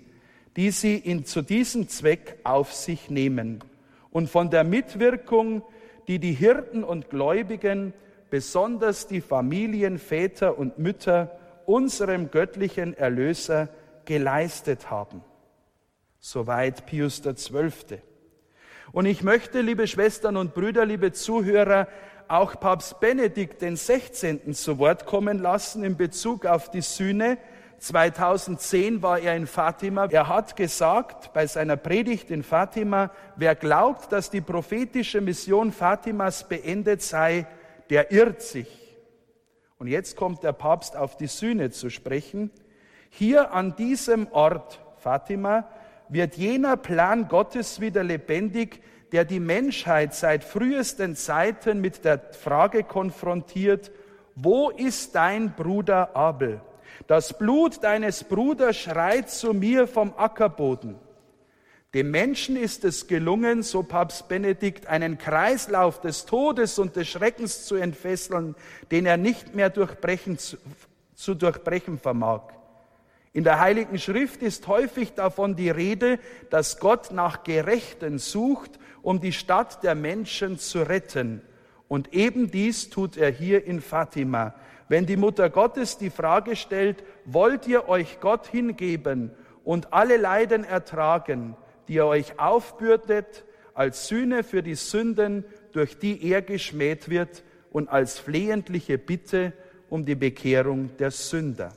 die 0.56 0.70
sie 0.70 0.98
in, 0.98 1.26
zu 1.26 1.42
diesem 1.42 1.88
Zweck 1.88 2.38
auf 2.44 2.74
sich 2.74 3.10
nehmen 3.10 3.64
und 4.12 4.30
von 4.30 4.52
der 4.52 4.64
Mitwirkung, 4.64 5.64
die 6.08 6.20
die 6.20 6.34
Hirten 6.34 6.84
und 6.84 7.10
Gläubigen, 7.10 7.92
besonders 8.30 9.08
die 9.08 9.22
Familien, 9.22 9.98
Väter 10.00 10.58
und 10.58 10.78
Mütter 10.78 11.38
unserem 11.66 12.32
göttlichen 12.32 12.96
Erlöser 12.96 13.70
geleistet 14.06 14.90
haben. 14.90 15.24
Soweit 16.20 16.86
Pius 16.86 17.22
XII. 17.22 18.00
Und 18.92 19.06
ich 19.06 19.24
möchte, 19.24 19.62
liebe 19.62 19.88
Schwestern 19.88 20.36
und 20.36 20.54
Brüder, 20.54 20.86
liebe 20.86 21.12
Zuhörer, 21.12 21.88
auch 22.28 22.60
Papst 22.60 23.00
Benedikt 23.00 23.62
den 23.62 23.76
16. 23.76 24.54
zu 24.54 24.80
Wort 24.80 25.06
kommen 25.06 25.40
lassen 25.40 25.84
in 25.84 25.96
Bezug 25.98 26.46
auf 26.46 26.70
die 26.70 26.82
Sühne. 26.82 27.38
2010 27.80 29.02
war 29.02 29.20
er 29.20 29.36
in 29.36 29.48
Fatima. 29.48 30.06
Er 30.06 30.28
hat 30.28 30.56
gesagt 30.56 31.34
bei 31.34 31.48
seiner 31.48 31.78
Predigt 31.78 32.30
in 32.30 32.44
Fatima, 32.44 33.12
wer 33.36 33.56
glaubt, 33.56 34.12
dass 34.12 34.30
die 34.30 34.42
prophetische 34.42 35.22
Mission 35.22 35.72
Fatimas 35.72 36.48
beendet 36.48 37.02
sei, 37.02 37.48
der 37.90 38.12
irrt 38.12 38.42
sich. 38.42 38.68
Und 39.78 39.88
jetzt 39.88 40.16
kommt 40.16 40.44
der 40.44 40.52
Papst 40.52 40.96
auf 40.96 41.16
die 41.16 41.28
Sühne 41.28 41.72
zu 41.72 41.90
sprechen. 41.90 42.52
Hier 43.10 43.54
an 43.54 43.76
diesem 43.76 44.28
Ort, 44.32 44.80
Fatima, 44.98 45.68
wird 46.10 46.36
jener 46.36 46.76
Plan 46.76 47.28
Gottes 47.28 47.80
wieder 47.80 48.04
lebendig, 48.04 48.82
der 49.12 49.26
die 49.26 49.40
Menschheit 49.40 50.14
seit 50.14 50.44
frühesten 50.44 51.16
Zeiten 51.16 51.82
mit 51.82 52.04
der 52.06 52.20
Frage 52.32 52.84
konfrontiert, 52.84 53.92
wo 54.36 54.70
ist 54.70 55.16
dein 55.16 55.56
Bruder 55.56 56.16
Abel? 56.16 56.62
Das 57.08 57.38
Blut 57.38 57.84
deines 57.84 58.24
Bruders 58.24 58.78
schreit 58.78 59.30
zu 59.30 59.54
mir 59.54 59.88
vom 59.88 60.14
Ackerboden. 60.16 60.96
Dem 61.96 62.12
Menschen 62.12 62.56
ist 62.56 62.86
es 62.86 63.08
gelungen, 63.08 63.64
so 63.64 63.82
Papst 63.82 64.28
Benedikt, 64.28 64.86
einen 64.86 65.18
Kreislauf 65.18 66.00
des 66.00 66.28
Todes 66.28 66.78
und 66.78 66.96
des 66.96 67.08
Schreckens 67.08 67.66
zu 67.66 67.78
entfesseln, 67.78 68.54
den 68.92 69.08
er 69.08 69.18
nicht 69.18 69.56
mehr 69.56 69.72
durchbrechen, 69.72 70.38
zu, 70.38 71.34
durchbrechen 71.34 71.98
vermag. 71.98 72.42
In 73.34 73.44
der 73.44 73.60
Heiligen 73.60 73.98
Schrift 73.98 74.44
ist 74.44 74.68
häufig 74.68 75.14
davon 75.14 75.56
die 75.56 75.72
Rede, 75.72 76.20
dass 76.52 76.80
Gott 76.80 77.12
nach 77.12 77.44
Gerechten 77.44 78.20
sucht, 78.20 78.78
um 79.02 79.20
die 79.20 79.34
Stadt 79.34 79.82
der 79.82 79.96
Menschen 79.96 80.60
zu 80.60 80.84
retten. 80.84 81.42
Und 81.88 82.14
eben 82.14 82.52
dies 82.52 82.92
tut 82.92 83.18
er 83.18 83.32
hier 83.32 83.66
in 83.66 83.82
Fatima. 83.82 84.54
Wenn 84.90 85.08
die 85.08 85.18
Mutter 85.18 85.50
Gottes 85.50 85.98
die 85.98 86.12
Frage 86.12 86.56
stellt, 86.56 87.04
wollt 87.26 87.66
ihr 87.66 87.90
euch 87.90 88.20
Gott 88.20 88.46
hingeben 88.46 89.32
und 89.64 89.92
alle 89.92 90.18
Leiden 90.18 90.64
ertragen, 90.64 91.56
die 91.90 91.98
er 91.98 92.08
euch 92.08 92.40
aufbürdet, 92.40 93.44
als 93.74 94.08
Sühne 94.08 94.44
für 94.44 94.64
die 94.64 94.76
Sünden, 94.76 95.44
durch 95.74 95.98
die 95.98 96.24
er 96.32 96.42
geschmäht 96.42 97.10
wird, 97.10 97.44
und 97.72 97.90
als 97.90 98.18
flehentliche 98.18 98.98
Bitte 98.98 99.54
um 99.90 100.06
die 100.06 100.16
Bekehrung 100.16 100.96
der 100.98 101.12
Sünder. 101.12 101.74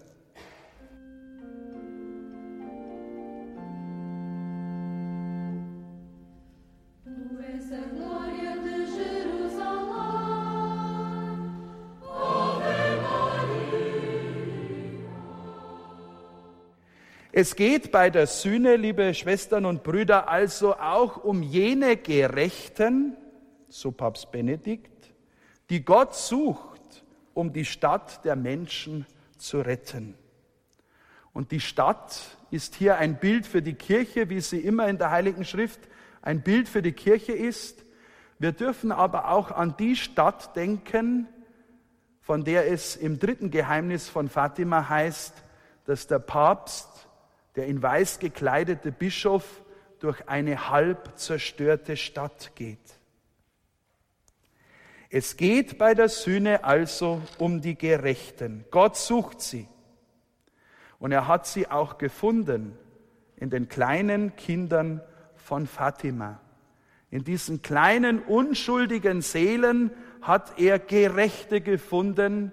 Es 17.43 17.57
geht 17.57 17.91
bei 17.91 18.09
der 18.09 18.29
Sühne, 18.29 18.77
liebe 18.77 19.13
Schwestern 19.15 19.67
und 19.67 19.83
Brüder, 19.83 20.29
also 20.29 20.77
auch 20.77 21.17
um 21.25 21.43
jene 21.43 21.97
Gerechten, 21.97 23.17
so 23.69 23.91
Papst 23.91 24.31
Benedikt, 24.31 25.13
die 25.69 25.85
Gott 25.85 26.15
sucht, 26.15 27.03
um 27.35 27.53
die 27.53 27.65
Stadt 27.65 28.25
der 28.25 28.37
Menschen 28.37 29.07
zu 29.39 29.61
retten. 29.61 30.15
Und 31.33 31.51
die 31.51 31.59
Stadt 31.59 32.39
ist 32.53 32.77
hier 32.77 32.99
ein 32.99 33.19
Bild 33.19 33.45
für 33.45 33.61
die 33.61 33.75
Kirche, 33.75 34.31
wie 34.31 34.41
sie 34.41 34.61
immer 34.61 34.87
in 34.87 34.99
der 34.99 35.11
Heiligen 35.11 35.45
Schrift 35.45 35.81
ein 36.21 36.43
Bild 36.43 36.69
für 36.69 36.81
die 36.81 36.93
Kirche 36.93 37.33
ist. 37.33 37.85
Wir 38.39 38.53
dürfen 38.53 38.93
aber 38.93 39.33
auch 39.33 39.51
an 39.51 39.75
die 39.77 39.97
Stadt 39.97 40.55
denken, 40.55 41.27
von 42.21 42.45
der 42.45 42.71
es 42.71 42.95
im 42.95 43.19
dritten 43.19 43.51
Geheimnis 43.51 44.09
von 44.09 44.29
Fatima 44.29 44.89
heißt, 44.89 45.43
dass 45.87 46.07
der 46.07 46.21
Papst 46.21 47.09
der 47.56 47.66
in 47.66 47.82
weiß 47.82 48.18
gekleidete 48.18 48.92
Bischof 48.92 49.62
durch 49.99 50.28
eine 50.28 50.71
halb 50.71 51.18
zerstörte 51.18 51.97
Stadt 51.97 52.52
geht. 52.54 52.78
Es 55.11 55.37
geht 55.37 55.76
bei 55.76 55.94
der 55.94 56.09
Sühne 56.09 56.64
also 56.64 57.21
um 57.38 57.61
die 57.61 57.76
Gerechten. 57.76 58.64
Gott 58.71 58.97
sucht 58.97 59.42
sie. 59.42 59.68
Und 60.99 61.12
er 61.12 61.28
hat 61.28 61.47
sie 61.47 61.71
auch 61.71 61.99
gefunden 61.99 62.78
in 63.37 63.50
den 63.50 63.68
kleinen 63.68 64.35
Kindern 64.37 65.02
von 65.35 65.66
Fatima. 65.66 66.40
In 67.11 67.25
diesen 67.25 67.61
kleinen, 67.61 68.23
unschuldigen 68.23 69.21
Seelen 69.21 69.90
hat 70.23 70.59
er 70.59 70.78
Gerechte 70.78 71.61
gefunden, 71.61 72.52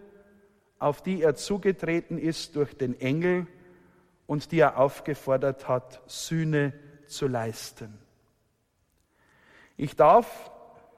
auf 0.79 1.01
die 1.01 1.21
er 1.21 1.35
zugetreten 1.35 2.17
ist 2.17 2.57
durch 2.57 2.73
den 2.75 2.99
Engel 2.99 3.47
und 4.29 4.51
die 4.51 4.59
er 4.59 4.77
aufgefordert 4.77 5.67
hat, 5.67 6.03
Sühne 6.05 6.71
zu 7.07 7.27
leisten. 7.27 7.97
Ich 9.75 9.95
darf 9.95 10.51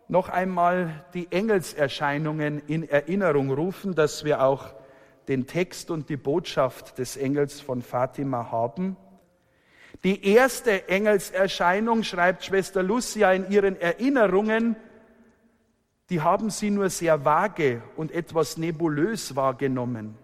noch 0.10 0.28
einmal 0.28 1.06
die 1.14 1.32
Engelserscheinungen 1.32 2.62
in 2.68 2.90
Erinnerung 2.90 3.50
rufen, 3.50 3.96
dass 3.96 4.26
wir 4.26 4.44
auch 4.44 4.74
den 5.30 5.48
Text 5.48 5.92
und 5.92 6.10
die 6.10 6.18
Botschaft 6.18 6.98
des 6.98 7.16
Engels 7.16 7.62
von 7.62 7.82
Fatima 7.82 8.52
haben. 8.52 8.98
Die 10.04 10.28
erste 10.28 10.90
Engelserscheinung, 10.90 12.04
schreibt 12.04 12.44
Schwester 12.44 12.84
Lucia 12.84 13.32
in 13.32 13.50
ihren 13.50 13.80
Erinnerungen, 13.80 14.76
die 16.10 16.20
haben 16.20 16.50
sie 16.50 16.70
nur 16.70 16.90
sehr 16.90 17.24
vage 17.24 17.82
und 17.96 18.12
etwas 18.12 18.58
nebulös 18.58 19.38
wahrgenommen. 19.38 20.18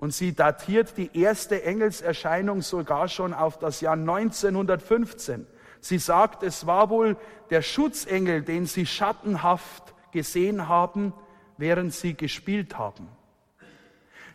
Und 0.00 0.14
sie 0.14 0.34
datiert 0.34 0.96
die 0.96 1.10
erste 1.12 1.62
Engelserscheinung 1.62 2.62
sogar 2.62 3.06
schon 3.08 3.34
auf 3.34 3.58
das 3.58 3.82
Jahr 3.82 3.98
1915. 3.98 5.46
Sie 5.82 5.98
sagt, 5.98 6.42
es 6.42 6.66
war 6.66 6.88
wohl 6.88 7.18
der 7.50 7.60
Schutzengel, 7.60 8.40
den 8.40 8.64
sie 8.64 8.86
schattenhaft 8.86 9.94
gesehen 10.10 10.68
haben, 10.68 11.12
während 11.58 11.92
sie 11.92 12.14
gespielt 12.14 12.78
haben. 12.78 13.08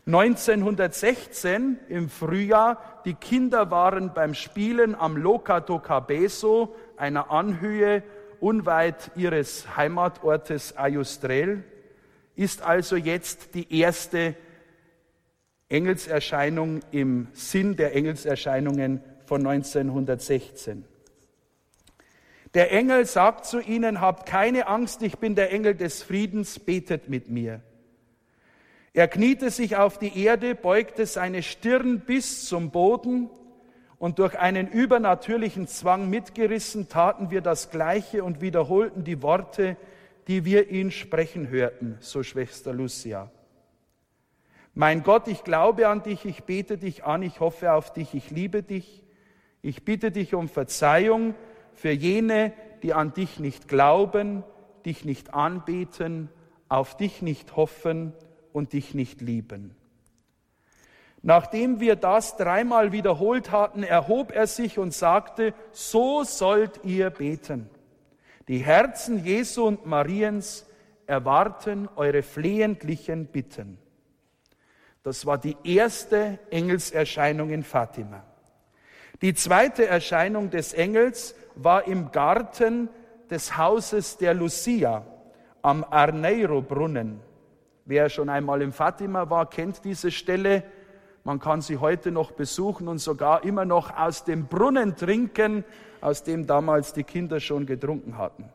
1916 0.05 1.79
im 1.89 2.09
Frühjahr, 2.09 3.01
die 3.03 3.15
Kinder 3.15 3.71
waren 3.71 4.13
beim 4.13 4.35
Spielen 4.35 4.93
am 4.93 5.17
Loca 5.17 5.61
do 5.61 5.79
Cabeso, 5.79 6.75
einer 6.95 7.31
Anhöhe 7.31 8.03
unweit 8.39 9.09
ihres 9.15 9.75
Heimatortes 9.75 10.77
Ayustrel, 10.77 11.63
ist 12.35 12.61
also 12.61 12.97
jetzt 12.97 13.55
die 13.55 13.79
erste 13.79 14.35
Engelserscheinung 15.69 16.81
im 16.91 17.27
Sinn 17.33 17.75
der 17.75 17.95
Engelserscheinungen 17.95 19.01
von 19.25 19.45
1916. 19.45 20.85
Der 22.53 22.71
Engel 22.71 23.05
sagt 23.05 23.45
zu 23.45 23.59
ihnen, 23.59 23.99
habt 23.99 24.27
keine 24.27 24.67
Angst, 24.67 25.01
ich 25.01 25.17
bin 25.17 25.35
der 25.35 25.51
Engel 25.51 25.75
des 25.75 26.03
Friedens, 26.03 26.59
betet 26.59 27.09
mit 27.09 27.29
mir. 27.29 27.61
Er 28.93 29.09
kniete 29.09 29.49
sich 29.49 29.75
auf 29.75 29.99
die 29.99 30.23
Erde, 30.23 30.55
beugte 30.55 31.05
seine 31.05 31.43
Stirn 31.43 31.99
bis 31.99 32.45
zum 32.45 32.71
Boden 32.71 33.29
und 33.97 34.19
durch 34.19 34.39
einen 34.39 34.69
übernatürlichen 34.69 35.67
Zwang 35.67 36.09
mitgerissen 36.09 36.87
taten 36.87 37.29
wir 37.29 37.41
das 37.41 37.71
Gleiche 37.71 38.23
und 38.23 38.39
wiederholten 38.39 39.03
die 39.03 39.21
Worte, 39.21 39.75
die 40.27 40.45
wir 40.45 40.69
ihn 40.69 40.91
sprechen 40.91 41.49
hörten, 41.49 41.97
so 41.99 42.23
Schwester 42.23 42.71
Lucia. 42.71 43.29
Mein 44.77 45.03
Gott, 45.03 45.29
ich 45.29 45.45
glaube 45.45 45.87
an 45.87 46.03
dich, 46.03 46.25
ich 46.25 46.43
bete 46.43 46.77
dich 46.77 47.05
an, 47.05 47.23
ich 47.23 47.39
hoffe 47.39 47.71
auf 47.71 47.93
dich, 47.93 48.13
ich 48.13 48.29
liebe 48.29 48.61
dich. 48.61 49.03
Ich 49.61 49.85
bitte 49.85 50.11
dich 50.11 50.35
um 50.35 50.49
Verzeihung 50.49 51.33
für 51.73 51.91
jene, 51.91 52.51
die 52.83 52.93
an 52.93 53.13
dich 53.13 53.39
nicht 53.39 53.69
glauben, 53.69 54.43
dich 54.85 55.05
nicht 55.05 55.33
anbeten, 55.33 56.29
auf 56.67 56.97
dich 56.97 57.21
nicht 57.21 57.55
hoffen 57.55 58.11
und 58.51 58.73
dich 58.73 58.93
nicht 58.93 59.21
lieben. 59.21 59.75
Nachdem 61.21 61.79
wir 61.79 61.95
das 61.95 62.35
dreimal 62.35 62.91
wiederholt 62.91 63.51
hatten, 63.51 63.81
erhob 63.81 64.33
er 64.33 64.45
sich 64.45 64.77
und 64.77 64.93
sagte, 64.93 65.53
so 65.71 66.23
sollt 66.23 66.81
ihr 66.83 67.09
beten. 67.09 67.69
Die 68.49 68.59
Herzen 68.59 69.23
Jesu 69.23 69.65
und 69.65 69.85
Mariens 69.85 70.67
erwarten 71.07 71.87
eure 71.95 72.21
flehentlichen 72.23 73.25
Bitten. 73.27 73.79
Das 75.05 75.27
war 75.27 75.37
die 75.37 75.55
erste 75.63 76.39
Engelserscheinung 76.49 77.51
in 77.51 77.61
Fatima. 77.61 78.23
Die 79.21 79.35
zweite 79.35 79.85
Erscheinung 79.85 80.49
des 80.49 80.73
Engels 80.73 81.35
war 81.53 81.85
im 81.85 82.11
Garten 82.11 82.89
des 83.29 83.55
Hauses 83.55 84.17
der 84.17 84.33
Lucia 84.33 85.05
am 85.61 85.85
Arneiro-Brunnen. 85.87 87.19
Wer 87.85 88.09
schon 88.09 88.29
einmal 88.29 88.63
in 88.63 88.71
Fatima 88.71 89.29
war, 89.29 89.47
kennt 89.47 89.85
diese 89.85 90.09
Stelle. 90.09 90.63
Man 91.23 91.37
kann 91.39 91.61
sie 91.61 91.77
heute 91.77 92.09
noch 92.09 92.31
besuchen 92.31 92.87
und 92.87 92.97
sogar 92.97 93.43
immer 93.43 93.63
noch 93.63 93.95
aus 93.95 94.23
dem 94.23 94.47
Brunnen 94.47 94.95
trinken, 94.95 95.63
aus 96.01 96.23
dem 96.23 96.47
damals 96.47 96.93
die 96.93 97.03
Kinder 97.03 97.39
schon 97.39 97.67
getrunken 97.67 98.17
hatten. 98.17 98.49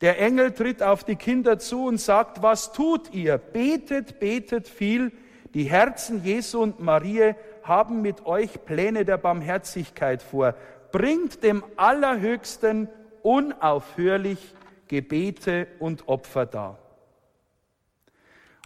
Der 0.00 0.20
Engel 0.20 0.50
tritt 0.50 0.82
auf 0.82 1.04
die 1.04 1.14
Kinder 1.14 1.60
zu 1.60 1.86
und 1.86 2.00
sagt, 2.00 2.42
was 2.42 2.72
tut 2.72 3.14
ihr? 3.14 3.38
Betet, 3.38 4.18
betet 4.18 4.66
viel. 4.66 5.12
Die 5.54 5.64
Herzen 5.64 6.22
Jesu 6.24 6.60
und 6.62 6.80
Marie 6.80 7.34
haben 7.62 8.02
mit 8.02 8.26
euch 8.26 8.64
Pläne 8.64 9.04
der 9.04 9.18
Barmherzigkeit 9.18 10.22
vor. 10.22 10.54
Bringt 10.92 11.42
dem 11.42 11.64
Allerhöchsten 11.76 12.88
unaufhörlich 13.22 14.54
Gebete 14.88 15.66
und 15.78 16.08
Opfer 16.08 16.46
dar. 16.46 16.78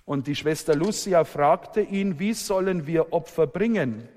Und 0.05 0.27
die 0.27 0.35
Schwester 0.35 0.75
Lucia 0.75 1.25
fragte 1.25 1.81
ihn, 1.81 2.19
wie 2.19 2.35
sollen 2.35 2.87
wir 2.87 3.13
Opfer 3.13 3.47
bringen? 3.47 4.09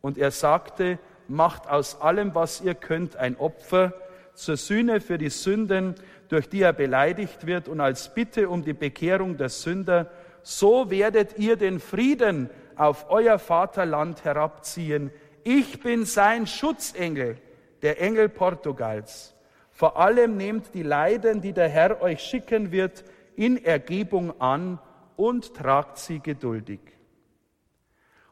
Und 0.00 0.18
er 0.18 0.30
sagte, 0.30 0.98
macht 1.28 1.68
aus 1.68 2.00
allem, 2.00 2.34
was 2.34 2.60
ihr 2.60 2.74
könnt, 2.74 3.16
ein 3.16 3.36
Opfer 3.36 3.92
zur 4.34 4.56
Sühne 4.56 5.00
für 5.00 5.18
die 5.18 5.30
Sünden, 5.30 5.94
durch 6.28 6.48
die 6.48 6.62
er 6.62 6.72
beleidigt 6.72 7.46
wird 7.46 7.68
und 7.68 7.80
als 7.80 8.12
Bitte 8.14 8.48
um 8.48 8.62
die 8.62 8.74
Bekehrung 8.74 9.36
der 9.36 9.48
Sünder. 9.48 10.10
So 10.48 10.90
werdet 10.90 11.40
ihr 11.40 11.56
den 11.56 11.80
Frieden 11.80 12.50
auf 12.76 13.10
euer 13.10 13.36
Vaterland 13.36 14.22
herabziehen. 14.22 15.10
Ich 15.42 15.80
bin 15.80 16.04
sein 16.04 16.46
Schutzengel, 16.46 17.38
der 17.82 18.00
Engel 18.00 18.28
Portugals. 18.28 19.34
Vor 19.72 19.98
allem 19.98 20.36
nehmt 20.36 20.72
die 20.72 20.84
Leiden, 20.84 21.40
die 21.40 21.52
der 21.52 21.68
Herr 21.68 22.00
euch 22.00 22.20
schicken 22.20 22.70
wird, 22.70 23.02
in 23.34 23.64
Ergebung 23.64 24.40
an 24.40 24.78
und 25.16 25.52
tragt 25.52 25.98
sie 25.98 26.20
geduldig. 26.20 26.78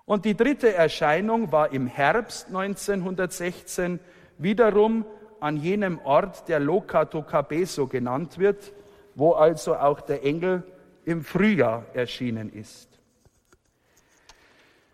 Und 0.04 0.24
die 0.24 0.36
dritte 0.36 0.72
Erscheinung 0.72 1.50
war 1.50 1.72
im 1.72 1.88
Herbst 1.88 2.46
1916 2.46 3.98
wiederum 4.38 5.04
an 5.40 5.56
jenem 5.56 5.98
Ort, 6.04 6.48
der 6.48 6.60
Locato 6.60 7.22
Cabeso 7.22 7.88
genannt 7.88 8.38
wird, 8.38 8.72
wo 9.16 9.32
also 9.32 9.74
auch 9.74 10.00
der 10.00 10.24
Engel 10.24 10.62
im 11.04 11.24
Frühjahr 11.24 11.86
erschienen 11.94 12.52
ist. 12.52 12.88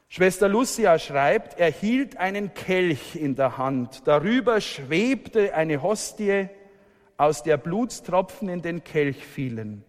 Schwester 0.09 0.49
Lucia 0.49 0.99
schreibt, 0.99 1.61
er 1.61 1.71
hielt 1.71 2.17
einen 2.17 2.53
Kelch 2.53 3.15
in 3.15 3.37
der 3.37 3.59
Hand, 3.59 4.07
darüber 4.07 4.61
schwebte 4.61 5.55
eine 5.55 5.83
Hostie, 5.83 6.49
aus 7.17 7.43
der 7.43 7.59
Blutstropfen 7.59 8.49
in 8.49 8.63
den 8.63 8.83
Kelch 8.83 9.27
fielen. 9.27 9.85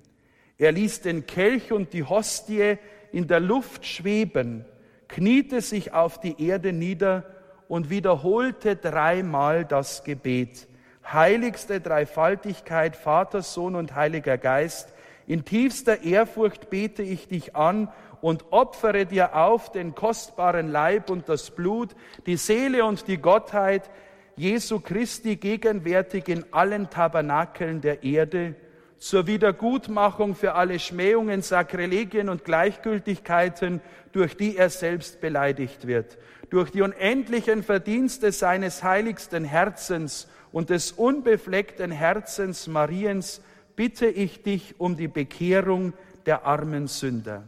Er 0.57 0.73
ließ 0.73 0.99
den 0.99 1.25
Kelch 1.25 1.71
und 1.71 1.93
die 1.93 2.03
Hostie 2.03 2.77
in 3.13 3.27
der 3.27 3.39
Luft 3.39 3.86
schweben, 3.86 4.65
kniete 5.07 5.62
sich 5.62 5.93
auf 5.93 6.19
die 6.19 6.45
Erde 6.45 6.73
nieder 6.73 7.25
und 7.69 7.89
wiederholte 7.89 8.75
dreimal 8.75 9.63
das 9.63 10.03
Gebet. 10.03 10.67
Heiligste 11.10 11.79
Dreifaltigkeit, 11.79 12.97
Vater, 12.97 13.41
Sohn 13.41 13.75
und 13.75 13.95
Heiliger 13.95 14.38
Geist, 14.38 14.93
in 15.31 15.45
tiefster 15.45 16.03
Ehrfurcht 16.03 16.69
bete 16.69 17.03
ich 17.03 17.29
dich 17.29 17.55
an 17.55 17.87
und 18.19 18.51
opfere 18.51 19.05
dir 19.05 19.33
auf 19.33 19.71
den 19.71 19.95
kostbaren 19.95 20.69
Leib 20.69 21.09
und 21.09 21.29
das 21.29 21.51
Blut, 21.51 21.95
die 22.25 22.35
Seele 22.35 22.83
und 22.83 23.07
die 23.07 23.15
Gottheit 23.17 23.89
Jesu 24.35 24.81
Christi 24.81 25.37
gegenwärtig 25.37 26.27
in 26.27 26.43
allen 26.51 26.89
Tabernakeln 26.89 27.79
der 27.79 28.03
Erde 28.03 28.55
zur 28.97 29.25
Wiedergutmachung 29.25 30.35
für 30.35 30.55
alle 30.55 30.79
Schmähungen, 30.79 31.41
Sakrilegien 31.41 32.27
und 32.27 32.43
Gleichgültigkeiten, 32.43 33.79
durch 34.11 34.35
die 34.35 34.57
er 34.57 34.69
selbst 34.69 35.21
beleidigt 35.21 35.87
wird. 35.87 36.17
Durch 36.49 36.71
die 36.71 36.81
unendlichen 36.81 37.63
Verdienste 37.63 38.33
seines 38.33 38.83
heiligsten 38.83 39.45
Herzens 39.45 40.27
und 40.51 40.69
des 40.69 40.91
unbefleckten 40.91 41.91
Herzens 41.91 42.67
Mariens 42.67 43.41
bitte 43.75 44.07
ich 44.07 44.43
dich 44.43 44.79
um 44.79 44.97
die 44.97 45.07
Bekehrung 45.07 45.93
der 46.25 46.45
armen 46.45 46.88
Sünder. 46.88 47.43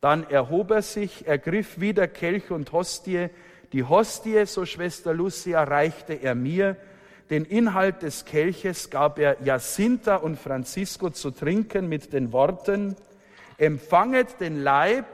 Dann 0.00 0.28
erhob 0.28 0.70
er 0.70 0.82
sich, 0.82 1.26
ergriff 1.26 1.80
wieder 1.80 2.06
Kelch 2.08 2.50
und 2.50 2.72
Hostie. 2.72 3.28
Die 3.72 3.84
Hostie, 3.84 4.44
so 4.46 4.66
Schwester 4.66 5.14
Lucia, 5.14 5.64
reichte 5.64 6.14
er 6.14 6.34
mir, 6.34 6.76
den 7.30 7.46
Inhalt 7.46 8.02
des 8.02 8.26
Kelches 8.26 8.90
gab 8.90 9.18
er 9.18 9.38
Jacinta 9.42 10.16
und 10.16 10.38
Francisco 10.38 11.08
zu 11.08 11.30
trinken 11.30 11.88
mit 11.88 12.12
den 12.12 12.32
Worten, 12.32 12.96
empfanget 13.56 14.40
den 14.40 14.62
Leib 14.62 15.06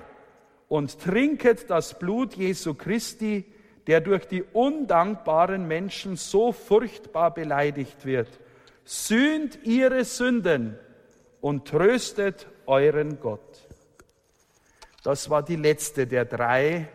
und 0.69 0.99
trinket 0.99 1.71
das 1.71 1.99
Blut 1.99 2.35
Jesu 2.35 2.75
Christi, 2.75 3.45
der 3.87 4.01
durch 4.01 4.27
die 4.27 4.43
undankbaren 4.43 5.69
Menschen 5.69 6.17
so 6.17 6.53
furchtbar 6.53 7.33
beleidigt 7.33 8.05
wird. 8.05 8.29
Sühnt 8.93 9.61
ihre 9.63 10.05
Sünden 10.05 10.77
und 11.41 11.69
tröstet 11.69 12.49
euren 12.67 13.21
Gott. 13.21 13.69
Das 15.05 15.31
war 15.31 15.45
die 15.45 15.55
letzte 15.55 16.09
der 16.09 16.25
drei 16.25 16.89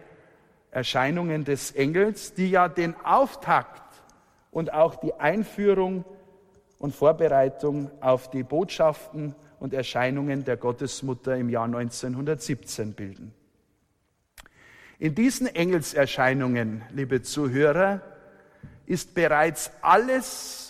Erscheinungen 0.72 1.46
des 1.46 1.72
Engels, 1.72 2.34
die 2.34 2.50
ja 2.50 2.68
den 2.68 2.98
Auftakt 3.06 4.04
und 4.52 4.74
auch 4.74 4.96
die 4.98 5.14
Einführung 5.14 6.04
und 6.80 6.94
Vorbereitung 6.94 7.90
auf 8.02 8.30
die 8.30 8.44
Botschaften 8.44 9.34
und 9.62 9.74
Erscheinungen 9.74 10.44
der 10.44 10.58
Gottesmutter 10.58 11.38
im 11.38 11.48
Jahr 11.48 11.64
1917 11.64 12.92
bilden. 12.92 13.34
In 15.00 15.16
diesen 15.16 15.48
Engelserscheinungen, 15.48 16.82
liebe 16.92 17.22
Zuhörer, 17.22 18.02
ist 18.86 19.16
bereits 19.16 19.72
alles 19.82 20.65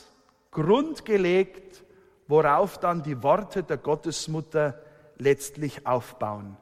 grundgelegt 0.55 1.85
worauf 2.27 2.79
dann 2.79 3.03
die 3.03 3.21
Worte 3.23 3.63
der 3.63 3.77
Gottesmutter 3.77 4.79
letztlich 5.17 5.85
aufbauen. 5.85 6.57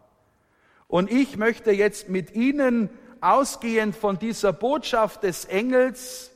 Und 0.88 1.12
ich 1.12 1.38
möchte 1.38 1.72
jetzt 1.72 2.10
mit 2.10 2.36
Ihnen 2.36 2.90
ausgehend 3.22 3.96
von 3.96 4.20
dieser 4.20 4.54
Botschaft 4.54 5.24
des 5.24 5.46
Engels 5.46 6.32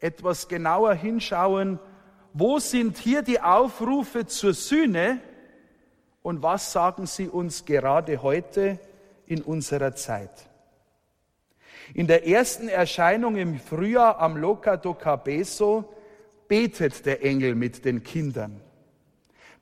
etwas 0.00 0.48
genauer 0.48 0.94
hinschauen, 0.94 1.78
wo 2.34 2.58
sind 2.58 2.98
hier 2.98 3.22
die 3.22 3.40
Aufrufe 3.40 4.26
zur 4.26 4.52
Sühne 4.52 5.20
und 6.22 6.42
was 6.42 6.72
sagen 6.72 7.06
sie 7.06 7.28
uns 7.28 7.64
gerade 7.64 8.22
heute 8.22 8.78
in 9.26 9.42
unserer 9.42 9.94
Zeit. 9.94 10.48
In 11.94 12.06
der 12.06 12.26
ersten 12.26 12.68
Erscheinung 12.68 13.36
im 13.36 13.60
Frühjahr 13.60 14.18
am 14.18 14.36
Loca 14.36 14.76
do 14.76 14.94
Cabeso 14.94 15.88
betet 16.52 17.06
der 17.06 17.24
Engel 17.24 17.54
mit 17.54 17.86
den 17.86 18.02
Kindern. 18.02 18.60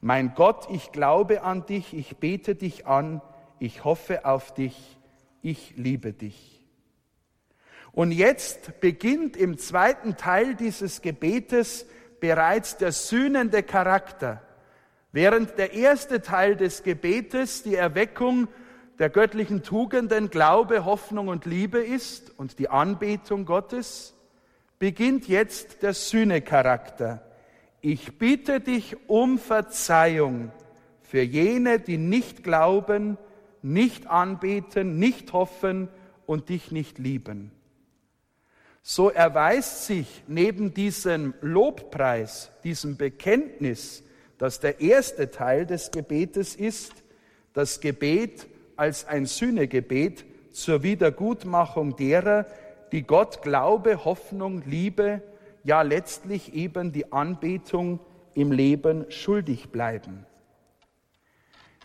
Mein 0.01 0.35
Gott, 0.35 0.67
ich 0.73 0.91
glaube 0.91 1.45
an 1.45 1.65
dich, 1.65 1.95
ich 1.95 2.17
bete 2.17 2.57
dich 2.57 2.85
an, 2.85 3.23
ich 3.61 3.85
hoffe 3.85 4.25
auf 4.25 4.55
dich, 4.55 4.99
ich 5.41 5.75
liebe 5.77 6.13
dich. 6.13 6.67
Und 7.93 8.11
jetzt 8.11 8.81
beginnt 8.81 9.37
im 9.37 9.57
zweiten 9.57 10.17
Teil 10.17 10.57
dieses 10.57 11.01
Gebetes 11.01 11.87
bereits 12.19 12.77
der 12.77 12.91
sühnende 12.91 13.63
Charakter. 13.63 14.43
Während 15.13 15.59
der 15.59 15.75
erste 15.75 16.23
Teil 16.23 16.57
des 16.57 16.83
Gebetes 16.83 17.63
die 17.63 17.77
Erweckung 17.77 18.49
der 18.99 19.11
göttlichen 19.11 19.63
Tugenden 19.63 20.29
Glaube, 20.29 20.85
Hoffnung 20.85 21.29
und 21.29 21.47
Liebe 21.47 21.79
ist 21.79 22.37
und 22.37 22.59
die 22.59 22.69
Anbetung 22.69 23.45
Gottes, 23.45 24.17
beginnt 24.81 25.29
jetzt 25.29 25.83
der 25.83 25.93
Sühnecharakter. 25.93 27.23
Ich 27.83 28.19
bitte 28.19 28.61
dich 28.61 28.97
um 29.09 29.39
Verzeihung 29.39 30.51
für 31.03 31.21
jene, 31.21 31.79
die 31.79 31.99
nicht 31.99 32.43
glauben, 32.43 33.19
nicht 33.63 34.07
anbeten, 34.07 34.99
nicht 34.99 35.35
hoffen 35.35 35.89
und 36.25 36.49
dich 36.49 36.73
nicht 36.73 36.99
lieben. 36.99 37.53
So 38.83 39.11
erweist 39.11 39.85
sich 39.85 40.25
neben 40.27 40.73
diesem 40.73 41.35
Lobpreis, 41.43 42.51
diesem 42.65 42.97
Bekenntnis, 42.97 44.03
das 44.39 44.61
der 44.61 44.81
erste 44.81 45.31
Teil 45.31 45.67
des 45.67 45.91
Gebetes 45.91 46.57
ist, 46.57 46.95
das 47.53 47.81
Gebet 47.81 48.47
als 48.77 49.07
ein 49.07 49.27
Sühnegebet 49.27 50.25
zur 50.53 50.83
Wiedergutmachung 50.83 51.97
derer, 51.97 52.47
die 52.93 53.03
Gott 53.03 53.43
Glaube, 53.43 54.05
Hoffnung, 54.05 54.63
Liebe, 54.67 55.23
ja 55.65 55.83
letztlich 55.83 56.55
eben 56.55 56.93
die 56.93 57.13
Anbetung 57.13 58.01
im 58.35 58.53
Leben 58.53 59.07
schuldig 59.11 59.71
bleiben. 59.71 60.27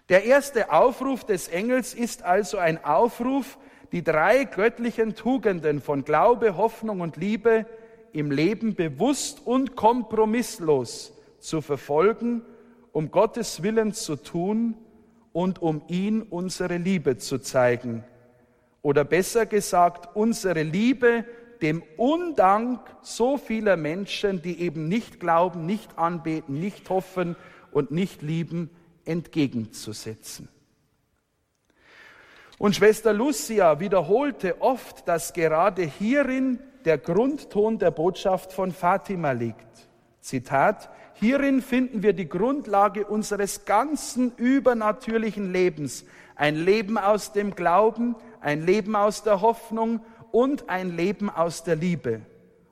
Der 0.09 0.23
erste 0.23 0.71
Aufruf 0.71 1.23
des 1.23 1.47
Engels 1.47 1.93
ist 1.93 2.23
also 2.23 2.57
ein 2.57 2.83
Aufruf, 2.83 3.57
die 3.91 4.03
drei 4.03 4.43
göttlichen 4.45 5.15
Tugenden 5.15 5.81
von 5.81 6.05
Glaube, 6.05 6.57
Hoffnung 6.57 7.01
und 7.01 7.17
Liebe 7.17 7.65
im 8.13 8.31
Leben 8.31 8.75
bewusst 8.75 9.41
und 9.45 9.75
kompromisslos 9.75 11.13
zu 11.39 11.61
verfolgen, 11.61 12.43
um 12.91 13.11
Gottes 13.11 13.61
Willen 13.63 13.93
zu 13.93 14.15
tun 14.15 14.75
und 15.33 15.61
um 15.61 15.81
ihn 15.87 16.21
unsere 16.21 16.77
Liebe 16.77 17.17
zu 17.17 17.39
zeigen. 17.39 18.03
Oder 18.85 19.03
besser 19.03 19.47
gesagt, 19.47 20.15
unsere 20.15 20.61
Liebe 20.61 21.25
dem 21.63 21.81
Undank 21.97 22.81
so 23.01 23.35
vieler 23.35 23.77
Menschen, 23.77 24.43
die 24.43 24.61
eben 24.61 24.87
nicht 24.87 25.19
glauben, 25.19 25.65
nicht 25.65 25.97
anbeten, 25.97 26.59
nicht 26.59 26.87
hoffen 26.91 27.35
und 27.71 27.89
nicht 27.89 28.21
lieben, 28.21 28.69
entgegenzusetzen. 29.03 30.49
Und 32.59 32.75
Schwester 32.75 33.11
Lucia 33.11 33.79
wiederholte 33.79 34.61
oft, 34.61 35.07
dass 35.07 35.33
gerade 35.33 35.81
hierin 35.81 36.59
der 36.85 36.99
Grundton 36.99 37.79
der 37.79 37.89
Botschaft 37.89 38.53
von 38.53 38.71
Fatima 38.71 39.31
liegt. 39.31 39.89
Zitat, 40.21 40.91
hierin 41.15 41.63
finden 41.63 42.03
wir 42.03 42.13
die 42.13 42.29
Grundlage 42.29 43.07
unseres 43.07 43.65
ganzen 43.65 44.31
übernatürlichen 44.35 45.51
Lebens. 45.51 46.05
Ein 46.35 46.55
Leben 46.55 46.97
aus 46.97 47.31
dem 47.31 47.55
Glauben, 47.55 48.15
ein 48.45 48.61
Leben 48.63 48.95
aus 48.95 49.23
der 49.23 49.41
Hoffnung 49.41 50.01
und 50.31 50.69
ein 50.69 50.95
Leben 50.95 51.31
aus 51.31 51.63
der 51.63 51.75
Liebe. 51.75 52.21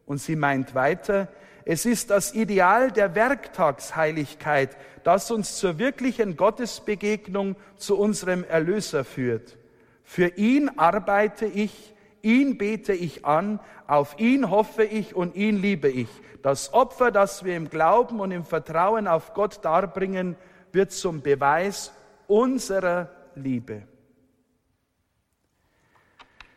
Und 0.06 0.20
sie 0.20 0.36
meint 0.36 0.76
weiter, 0.76 1.30
es 1.66 1.88
ist 1.88 2.12
das 2.12 2.36
Ideal 2.36 2.92
der 2.92 3.16
Werktagsheiligkeit, 3.16 4.78
das 5.04 5.32
uns 5.32 5.58
zur 5.58 5.80
wirklichen 5.80 6.38
Gottesbegegnung 6.38 7.56
zu 7.76 7.98
unserem 7.98 8.44
Erlöser 8.44 9.04
führt. 9.04 9.58
Für 10.04 10.28
ihn 10.28 10.70
arbeite 10.78 11.48
ich, 11.48 11.96
ihn 12.22 12.60
bete 12.60 12.94
ich 12.94 13.26
an, 13.26 13.60
auf 13.88 14.20
ihn 14.20 14.52
hoffe 14.52 14.84
ich 14.84 15.16
und 15.16 15.36
ihn 15.36 15.58
liebe 15.58 15.90
ich. 15.90 16.10
Das 16.44 16.72
Opfer, 16.74 17.10
das 17.10 17.46
wir 17.46 17.58
im 17.58 17.70
Glauben 17.70 18.20
und 18.20 18.30
im 18.30 18.46
Vertrauen 18.46 19.08
auf 19.08 19.34
Gott 19.34 19.66
darbringen, 19.66 20.36
wird 20.72 20.92
zum 20.92 21.22
Beweis 21.22 21.92
unserer 22.28 23.10
Liebe. 23.34 23.88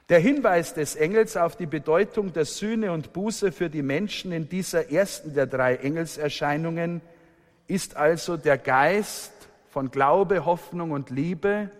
Der 0.09 0.21
Hinweis 0.21 0.73
des 0.73 0.95
Engels 0.95 1.37
auf 1.37 1.57
die 1.57 1.67
Bedeutung 1.67 2.33
der 2.33 2.45
Sühne 2.45 2.93
und 2.93 3.13
Buße 3.13 3.51
für 3.51 3.69
die 3.69 3.83
Menschen 3.83 4.31
in 4.31 4.49
dieser 4.49 4.93
ersten 4.93 5.35
der 5.35 5.49
drei 5.49 5.75
Engelserscheinungen 5.75 7.01
ist 7.67 7.97
also 7.97 8.37
der 8.37 8.57
Geist 8.57 9.33
von 9.69 9.91
Glaube, 9.91 10.45
Hoffnung 10.45 10.93
und 10.93 11.11
Liebe, 11.11 11.71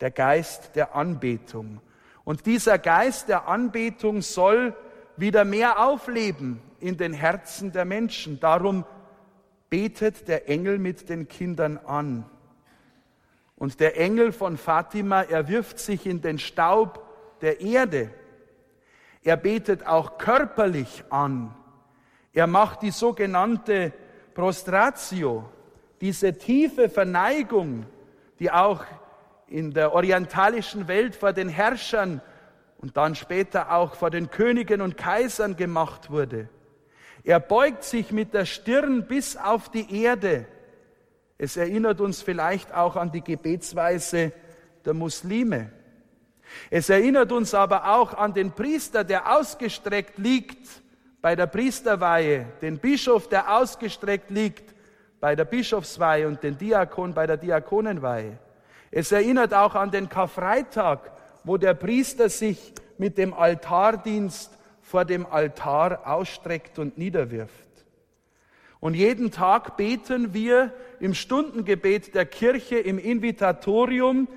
der 0.00 0.10
Geist 0.10 0.74
der 0.74 0.96
Anbetung. 0.96 1.80
Und 2.24 2.46
dieser 2.46 2.78
Geist 2.78 3.28
der 3.28 3.46
Anbetung 3.46 4.22
soll 4.22 4.74
wieder 5.16 5.44
mehr 5.44 5.78
aufleben 5.78 6.60
in 6.80 6.96
den 6.96 7.12
Herzen 7.12 7.70
der 7.70 7.84
Menschen. 7.84 8.40
Darum 8.40 8.84
betet 9.70 10.26
der 10.26 10.48
Engel 10.48 10.80
mit 10.80 11.08
den 11.08 11.28
Kindern 11.28 11.78
an. 11.78 12.24
Und 13.54 13.78
der 13.78 14.00
Engel 14.00 14.32
von 14.32 14.56
Fatima, 14.56 15.22
er 15.22 15.46
wirft 15.46 15.78
sich 15.78 16.06
in 16.06 16.20
den 16.20 16.40
Staub 16.40 17.07
der 17.40 17.60
Erde. 17.60 18.10
Er 19.22 19.36
betet 19.36 19.86
auch 19.86 20.18
körperlich 20.18 21.04
an. 21.10 21.54
Er 22.32 22.46
macht 22.46 22.82
die 22.82 22.90
sogenannte 22.90 23.92
Prostratio, 24.34 25.48
diese 26.00 26.36
tiefe 26.38 26.88
Verneigung, 26.88 27.86
die 28.38 28.50
auch 28.50 28.84
in 29.48 29.72
der 29.72 29.92
orientalischen 29.92 30.88
Welt 30.88 31.16
vor 31.16 31.32
den 31.32 31.48
Herrschern 31.48 32.20
und 32.78 32.96
dann 32.96 33.14
später 33.14 33.72
auch 33.72 33.96
vor 33.96 34.10
den 34.10 34.30
Königen 34.30 34.80
und 34.80 34.96
Kaisern 34.96 35.56
gemacht 35.56 36.10
wurde. 36.10 36.48
Er 37.24 37.40
beugt 37.40 37.82
sich 37.82 38.12
mit 38.12 38.32
der 38.34 38.44
Stirn 38.44 39.06
bis 39.06 39.36
auf 39.36 39.70
die 39.70 40.02
Erde. 40.02 40.46
Es 41.36 41.56
erinnert 41.56 42.00
uns 42.00 42.22
vielleicht 42.22 42.72
auch 42.72 42.96
an 42.96 43.10
die 43.10 43.22
Gebetsweise 43.22 44.32
der 44.84 44.94
Muslime. 44.94 45.72
Es 46.70 46.88
erinnert 46.88 47.32
uns 47.32 47.54
aber 47.54 47.94
auch 47.96 48.14
an 48.14 48.34
den 48.34 48.52
Priester, 48.52 49.04
der 49.04 49.36
ausgestreckt 49.36 50.18
liegt 50.18 50.66
bei 51.20 51.34
der 51.36 51.46
Priesterweihe, 51.46 52.46
den 52.62 52.78
Bischof, 52.78 53.28
der 53.28 53.56
ausgestreckt 53.56 54.30
liegt 54.30 54.74
bei 55.20 55.34
der 55.34 55.44
Bischofsweihe 55.44 56.28
und 56.28 56.42
den 56.42 56.56
Diakon 56.56 57.14
bei 57.14 57.26
der 57.26 57.36
Diakonenweihe. 57.36 58.38
Es 58.90 59.12
erinnert 59.12 59.52
auch 59.52 59.74
an 59.74 59.90
den 59.90 60.08
Karfreitag, 60.08 61.10
wo 61.44 61.56
der 61.56 61.74
Priester 61.74 62.28
sich 62.28 62.72
mit 62.98 63.18
dem 63.18 63.34
Altardienst 63.34 64.52
vor 64.80 65.04
dem 65.04 65.26
Altar 65.26 66.06
ausstreckt 66.06 66.78
und 66.78 66.96
niederwirft. 66.96 67.52
Und 68.80 68.94
jeden 68.94 69.30
Tag 69.30 69.76
beten 69.76 70.32
wir 70.32 70.72
im 71.00 71.14
Stundengebet 71.14 72.14
der 72.14 72.26
Kirche 72.26 72.78
im 72.78 72.98
Invitatorium 72.98 74.28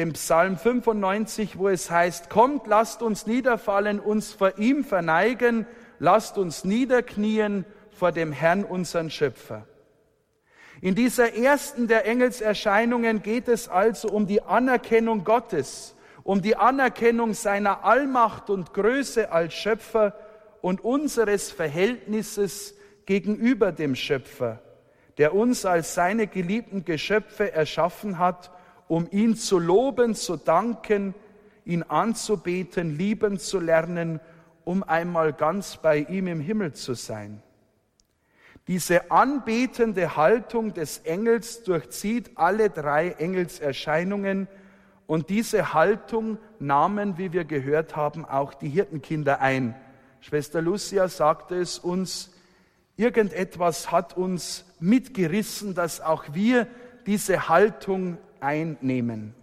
dem 0.00 0.14
Psalm 0.14 0.56
95, 0.56 1.58
wo 1.58 1.68
es 1.68 1.90
heißt, 1.90 2.30
kommt, 2.30 2.66
lasst 2.66 3.02
uns 3.02 3.26
niederfallen, 3.26 4.00
uns 4.00 4.32
vor 4.32 4.56
ihm 4.56 4.82
verneigen, 4.82 5.66
lasst 5.98 6.38
uns 6.38 6.64
niederknien 6.64 7.66
vor 7.90 8.10
dem 8.10 8.32
Herrn, 8.32 8.64
unseren 8.64 9.10
Schöpfer. 9.10 9.66
In 10.80 10.94
dieser 10.94 11.34
ersten 11.34 11.86
der 11.86 12.06
Engelserscheinungen 12.06 13.22
geht 13.22 13.46
es 13.46 13.68
also 13.68 14.08
um 14.08 14.26
die 14.26 14.40
Anerkennung 14.40 15.22
Gottes, 15.22 15.94
um 16.22 16.40
die 16.40 16.56
Anerkennung 16.56 17.34
seiner 17.34 17.84
Allmacht 17.84 18.48
und 18.48 18.72
Größe 18.72 19.30
als 19.30 19.52
Schöpfer 19.52 20.14
und 20.62 20.82
unseres 20.82 21.50
Verhältnisses 21.50 22.74
gegenüber 23.04 23.70
dem 23.70 23.94
Schöpfer, 23.94 24.62
der 25.18 25.34
uns 25.34 25.66
als 25.66 25.94
seine 25.94 26.26
geliebten 26.26 26.86
Geschöpfe 26.86 27.52
erschaffen 27.52 28.18
hat 28.18 28.50
um 28.90 29.06
ihn 29.12 29.36
zu 29.36 29.60
loben, 29.60 30.16
zu 30.16 30.36
danken, 30.36 31.14
ihn 31.64 31.84
anzubeten, 31.84 32.98
lieben 32.98 33.38
zu 33.38 33.60
lernen, 33.60 34.18
um 34.64 34.82
einmal 34.82 35.32
ganz 35.32 35.76
bei 35.76 35.98
ihm 35.98 36.26
im 36.26 36.40
Himmel 36.40 36.72
zu 36.72 36.94
sein. 36.94 37.40
Diese 38.66 39.12
anbetende 39.12 40.16
Haltung 40.16 40.74
des 40.74 40.98
Engels 40.98 41.62
durchzieht 41.62 42.32
alle 42.34 42.68
drei 42.68 43.10
Engelserscheinungen 43.10 44.48
und 45.06 45.30
diese 45.30 45.72
Haltung 45.72 46.38
nahmen, 46.58 47.16
wie 47.16 47.32
wir 47.32 47.44
gehört 47.44 47.94
haben, 47.94 48.24
auch 48.24 48.54
die 48.54 48.70
Hirtenkinder 48.70 49.40
ein. 49.40 49.76
Schwester 50.18 50.60
Lucia 50.60 51.06
sagte 51.06 51.54
es 51.54 51.78
uns, 51.78 52.32
irgendetwas 52.96 53.92
hat 53.92 54.16
uns 54.16 54.64
mitgerissen, 54.80 55.76
dass 55.76 56.00
auch 56.00 56.24
wir 56.34 56.66
diese 57.06 57.48
Haltung 57.48 58.18
einnehmen. 58.42 59.34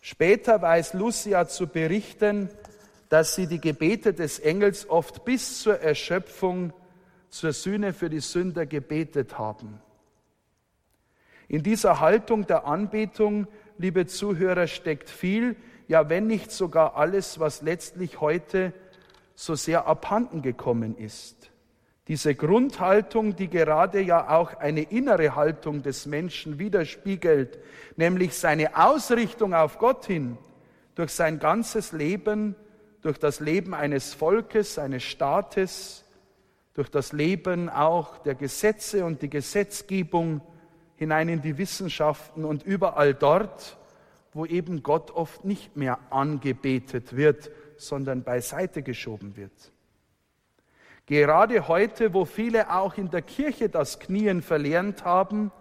Später 0.00 0.62
weiß 0.62 0.94
Lucia 0.94 1.48
zu 1.48 1.66
berichten, 1.66 2.48
dass 3.08 3.34
sie 3.34 3.46
die 3.46 3.60
Gebete 3.60 4.12
des 4.12 4.38
Engels 4.38 4.88
oft 4.88 5.24
bis 5.24 5.60
zur 5.62 5.80
Erschöpfung 5.80 6.72
zur 7.28 7.52
Sühne 7.52 7.92
für 7.92 8.08
die 8.08 8.20
Sünder 8.20 8.66
gebetet 8.66 9.38
haben. 9.38 9.80
In 11.48 11.62
dieser 11.62 12.00
Haltung 12.00 12.46
der 12.46 12.66
Anbetung 12.66 13.46
liebe 13.78 14.06
Zuhörer, 14.06 14.66
steckt 14.66 15.10
viel, 15.10 15.56
ja 15.88 16.08
wenn 16.08 16.26
nicht 16.26 16.50
sogar 16.50 16.96
alles, 16.96 17.38
was 17.38 17.62
letztlich 17.62 18.20
heute 18.20 18.72
so 19.34 19.54
sehr 19.54 19.86
abhanden 19.86 20.42
gekommen 20.42 20.96
ist. 20.96 21.50
Diese 22.08 22.36
Grundhaltung, 22.36 23.34
die 23.34 23.48
gerade 23.48 24.00
ja 24.00 24.30
auch 24.30 24.54
eine 24.54 24.82
innere 24.82 25.34
Haltung 25.34 25.82
des 25.82 26.06
Menschen 26.06 26.58
widerspiegelt, 26.58 27.58
nämlich 27.96 28.34
seine 28.34 28.76
Ausrichtung 28.76 29.54
auf 29.54 29.78
Gott 29.78 30.06
hin, 30.06 30.38
durch 30.94 31.10
sein 31.10 31.40
ganzes 31.40 31.92
Leben, 31.92 32.54
durch 33.02 33.18
das 33.18 33.40
Leben 33.40 33.74
eines 33.74 34.14
Volkes, 34.14 34.78
eines 34.78 35.02
Staates, 35.02 36.04
durch 36.74 36.90
das 36.90 37.12
Leben 37.12 37.68
auch 37.68 38.18
der 38.18 38.34
Gesetze 38.34 39.04
und 39.04 39.22
die 39.22 39.30
Gesetzgebung, 39.30 40.40
hinein 40.96 41.28
in 41.28 41.42
die 41.42 41.58
Wissenschaften 41.58 42.44
und 42.44 42.62
überall 42.62 43.14
dort, 43.14 43.76
wo 44.32 44.46
eben 44.46 44.82
Gott 44.82 45.10
oft 45.10 45.44
nicht 45.44 45.76
mehr 45.76 45.98
angebetet 46.10 47.16
wird, 47.16 47.50
sondern 47.76 48.22
beiseite 48.22 48.82
geschoben 48.82 49.36
wird. 49.36 49.72
Gerade 51.06 51.68
heute, 51.68 52.12
wo 52.14 52.24
viele 52.24 52.74
auch 52.74 52.98
in 52.98 53.10
der 53.10 53.22
Kirche 53.22 53.68
das 53.68 54.00
Knien 54.00 54.42
verlernt 54.42 55.04
haben, 55.04 55.52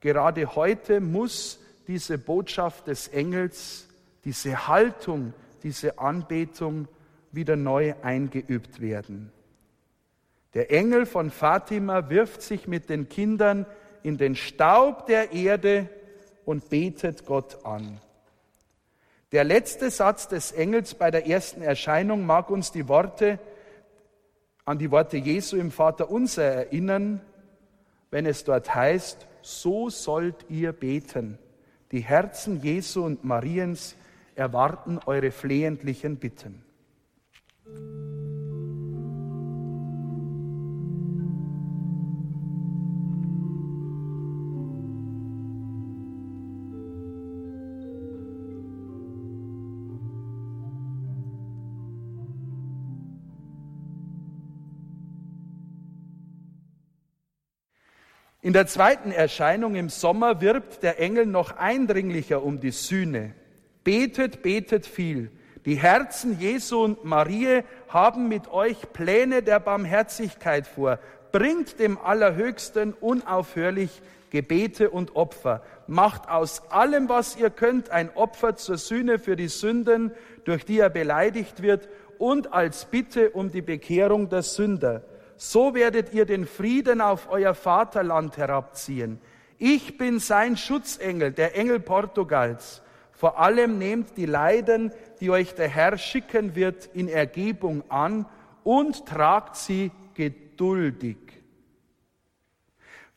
gerade 0.00 0.54
heute 0.54 1.00
muss 1.00 1.58
diese 1.88 2.18
Botschaft 2.18 2.86
des 2.86 3.08
Engels, 3.08 3.88
diese 4.24 4.68
Haltung, 4.68 5.34
diese 5.64 5.98
Anbetung 5.98 6.86
wieder 7.32 7.56
neu 7.56 7.94
eingeübt 8.02 8.80
werden. 8.80 9.32
Der 10.54 10.70
Engel 10.70 11.04
von 11.04 11.30
Fatima 11.30 12.08
wirft 12.08 12.42
sich 12.42 12.68
mit 12.68 12.88
den 12.88 13.08
Kindern 13.08 13.66
in 14.04 14.18
den 14.18 14.36
Staub 14.36 15.06
der 15.06 15.32
Erde 15.32 15.88
und 16.44 16.70
betet 16.70 17.26
Gott 17.26 17.64
an. 17.64 18.00
Der 19.32 19.44
letzte 19.44 19.90
Satz 19.90 20.28
des 20.28 20.52
Engels 20.52 20.94
bei 20.94 21.10
der 21.10 21.26
ersten 21.26 21.62
Erscheinung 21.62 22.24
mag 22.24 22.50
uns 22.50 22.72
die 22.72 22.88
Worte 22.88 23.38
an 24.70 24.78
die 24.78 24.92
Worte 24.92 25.16
Jesu 25.16 25.56
im 25.56 25.72
Vater 25.72 26.10
unser 26.12 26.44
erinnern, 26.44 27.20
wenn 28.12 28.24
es 28.24 28.44
dort 28.44 28.72
heißt, 28.72 29.26
so 29.42 29.90
sollt 29.90 30.46
ihr 30.48 30.72
beten. 30.72 31.38
Die 31.90 32.02
Herzen 32.02 32.60
Jesu 32.60 33.04
und 33.04 33.24
Mariens 33.24 33.96
erwarten 34.36 35.00
eure 35.06 35.32
flehentlichen 35.32 36.18
Bitten. 36.18 36.62
In 58.42 58.54
der 58.54 58.66
zweiten 58.66 59.12
Erscheinung 59.12 59.74
im 59.74 59.90
Sommer 59.90 60.40
wirbt 60.40 60.82
der 60.82 60.98
Engel 60.98 61.26
noch 61.26 61.58
eindringlicher 61.58 62.42
um 62.42 62.58
die 62.58 62.70
Sühne. 62.70 63.34
Betet, 63.84 64.40
betet 64.40 64.86
viel. 64.86 65.30
Die 65.66 65.74
Herzen 65.74 66.40
Jesu 66.40 66.82
und 66.82 67.04
Marie 67.04 67.64
haben 67.88 68.28
mit 68.28 68.50
euch 68.50 68.94
Pläne 68.94 69.42
der 69.42 69.60
Barmherzigkeit 69.60 70.66
vor. 70.66 70.98
Bringt 71.32 71.78
dem 71.78 71.98
Allerhöchsten 71.98 72.94
unaufhörlich 72.94 74.00
Gebete 74.30 74.88
und 74.88 75.16
Opfer. 75.16 75.62
Macht 75.86 76.30
aus 76.30 76.70
allem, 76.70 77.10
was 77.10 77.36
ihr 77.36 77.50
könnt, 77.50 77.90
ein 77.90 78.08
Opfer 78.14 78.56
zur 78.56 78.78
Sühne 78.78 79.18
für 79.18 79.36
die 79.36 79.48
Sünden, 79.48 80.12
durch 80.44 80.64
die 80.64 80.78
er 80.78 80.88
beleidigt 80.88 81.60
wird, 81.60 81.90
und 82.16 82.54
als 82.54 82.86
Bitte 82.86 83.30
um 83.30 83.50
die 83.50 83.62
Bekehrung 83.62 84.30
der 84.30 84.42
Sünder. 84.42 85.02
So 85.42 85.72
werdet 85.72 86.12
ihr 86.12 86.26
den 86.26 86.46
Frieden 86.46 87.00
auf 87.00 87.30
euer 87.30 87.54
Vaterland 87.54 88.36
herabziehen. 88.36 89.18
Ich 89.56 89.96
bin 89.96 90.18
sein 90.18 90.58
Schutzengel, 90.58 91.32
der 91.32 91.56
Engel 91.56 91.80
Portugals. 91.80 92.82
Vor 93.12 93.38
allem 93.38 93.78
nehmt 93.78 94.18
die 94.18 94.26
Leiden, 94.26 94.92
die 95.18 95.30
euch 95.30 95.54
der 95.54 95.68
Herr 95.68 95.96
schicken 95.96 96.54
wird, 96.56 96.90
in 96.92 97.08
Ergebung 97.08 97.90
an 97.90 98.26
und 98.64 99.06
tragt 99.06 99.56
sie 99.56 99.90
geduldig. 100.12 101.16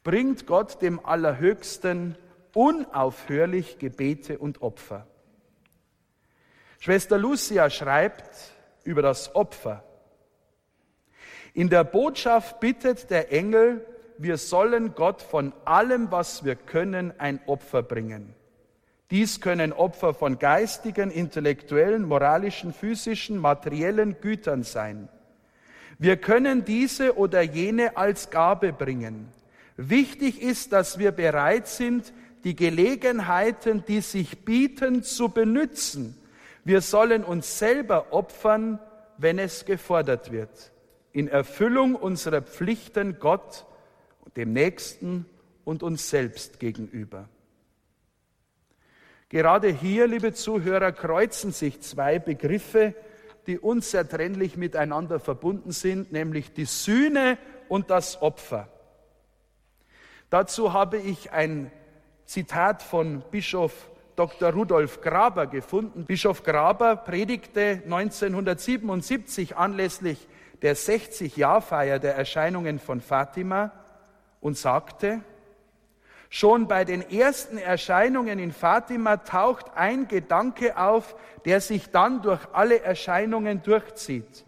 Bringt 0.05 0.47
Gott 0.47 0.81
dem 0.81 1.05
Allerhöchsten 1.05 2.17
unaufhörlich 2.53 3.79
Gebete 3.79 4.37
und 4.37 4.61
Opfer. 4.61 5.07
Schwester 6.79 7.17
Lucia 7.17 7.69
schreibt 7.69 8.53
über 8.85 9.01
das 9.01 9.35
Opfer. 9.35 9.83
In 11.55 11.69
der 11.69 11.83
Botschaft 11.83 12.59
bittet 12.59 13.11
der 13.11 13.31
Engel, 13.31 13.85
wir 14.17 14.37
sollen 14.37 14.95
Gott 14.95 15.21
von 15.21 15.53
allem, 15.65 16.09
was 16.09 16.43
wir 16.43 16.55
können, 16.55 17.13
ein 17.19 17.39
Opfer 17.45 17.83
bringen. 17.83 18.33
Dies 19.11 19.39
können 19.39 19.71
Opfer 19.71 20.15
von 20.15 20.39
geistigen, 20.39 21.11
intellektuellen, 21.11 22.05
moralischen, 22.05 22.73
physischen, 22.73 23.37
materiellen 23.37 24.19
Gütern 24.19 24.63
sein. 24.63 25.09
Wir 25.99 26.17
können 26.17 26.65
diese 26.65 27.17
oder 27.17 27.43
jene 27.43 27.97
als 27.97 28.31
Gabe 28.31 28.73
bringen. 28.73 29.27
Wichtig 29.77 30.41
ist, 30.41 30.73
dass 30.73 30.97
wir 30.97 31.11
bereit 31.11 31.67
sind, 31.67 32.13
die 32.43 32.55
Gelegenheiten, 32.55 33.83
die 33.87 34.01
sich 34.01 34.43
bieten, 34.43 35.03
zu 35.03 35.29
benützen. 35.29 36.17
Wir 36.63 36.81
sollen 36.81 37.23
uns 37.23 37.59
selber 37.59 38.07
opfern, 38.11 38.79
wenn 39.19 39.37
es 39.37 39.65
gefordert 39.65 40.31
wird 40.31 40.72
in 41.13 41.27
Erfüllung 41.27 41.95
unserer 41.95 42.41
Pflichten 42.41 43.19
Gott, 43.19 43.65
dem 44.35 44.51
Nächsten 44.51 45.25
und 45.63 45.83
uns 45.83 46.09
selbst 46.09 46.59
gegenüber. 46.59 47.29
Gerade 49.29 49.69
hier, 49.69 50.07
liebe 50.07 50.33
Zuhörer, 50.33 50.91
kreuzen 50.91 51.51
sich 51.51 51.81
zwei 51.81 52.19
Begriffe, 52.19 52.95
die 53.47 53.59
unzertrennlich 53.59 54.57
miteinander 54.57 55.19
verbunden 55.19 55.71
sind, 55.71 56.11
nämlich 56.11 56.53
die 56.53 56.65
Sühne 56.65 57.37
und 57.67 57.89
das 57.89 58.21
Opfer. 58.21 58.67
Dazu 60.29 60.73
habe 60.73 60.97
ich 60.97 61.31
ein 61.31 61.71
Zitat 62.25 62.81
von 62.81 63.23
Bischof 63.29 63.89
Dr. 64.15 64.51
Rudolf 64.51 65.01
Graber 65.01 65.47
gefunden. 65.47 66.05
Bischof 66.05 66.43
Graber 66.43 66.95
predigte 66.95 67.81
1977 67.85 69.57
anlässlich 69.57 70.27
der 70.61 70.75
60-Jahr-Feier 70.75 71.99
der 71.99 72.15
Erscheinungen 72.15 72.79
von 72.79 73.01
Fatima 73.01 73.71
und 74.39 74.57
sagte, 74.57 75.21
Schon 76.35 76.67
bei 76.67 76.83
den 76.83 77.07
ersten 77.11 77.59
Erscheinungen 77.59 78.39
in 78.39 78.51
Fatima 78.51 79.17
taucht 79.17 79.67
ein 79.75 80.07
Gedanke 80.07 80.77
auf, 80.77 81.15
der 81.45 81.61
sich 81.61 81.91
dann 81.91 82.23
durch 82.23 82.41
alle 82.53 82.81
Erscheinungen 82.81 83.61
durchzieht. 83.61 84.43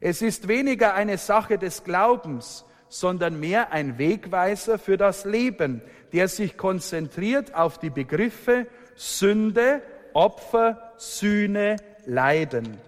Es 0.00 0.22
ist 0.22 0.48
weniger 0.48 0.94
eine 0.94 1.18
Sache 1.18 1.58
des 1.58 1.84
Glaubens, 1.84 2.64
sondern 2.88 3.38
mehr 3.38 3.70
ein 3.70 3.98
Wegweiser 3.98 4.78
für 4.78 4.96
das 4.96 5.26
Leben, 5.26 5.82
der 6.14 6.28
sich 6.28 6.56
konzentriert 6.56 7.54
auf 7.54 7.76
die 7.76 7.90
Begriffe 7.90 8.66
Sünde, 8.94 9.82
Opfer, 10.14 10.94
Sühne, 10.96 11.76
Leiden. 12.06 12.78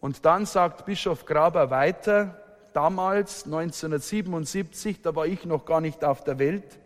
Und 0.00 0.24
dann 0.24 0.46
sagt 0.46 0.86
Bischof 0.86 1.24
Graber 1.24 1.70
weiter, 1.70 2.40
damals 2.72 3.44
1977, 3.44 5.02
da 5.02 5.14
war 5.14 5.26
ich 5.26 5.44
noch 5.44 5.64
gar 5.64 5.80
nicht 5.80 6.04
auf 6.04 6.22
der 6.24 6.38
Welt, 6.38 6.78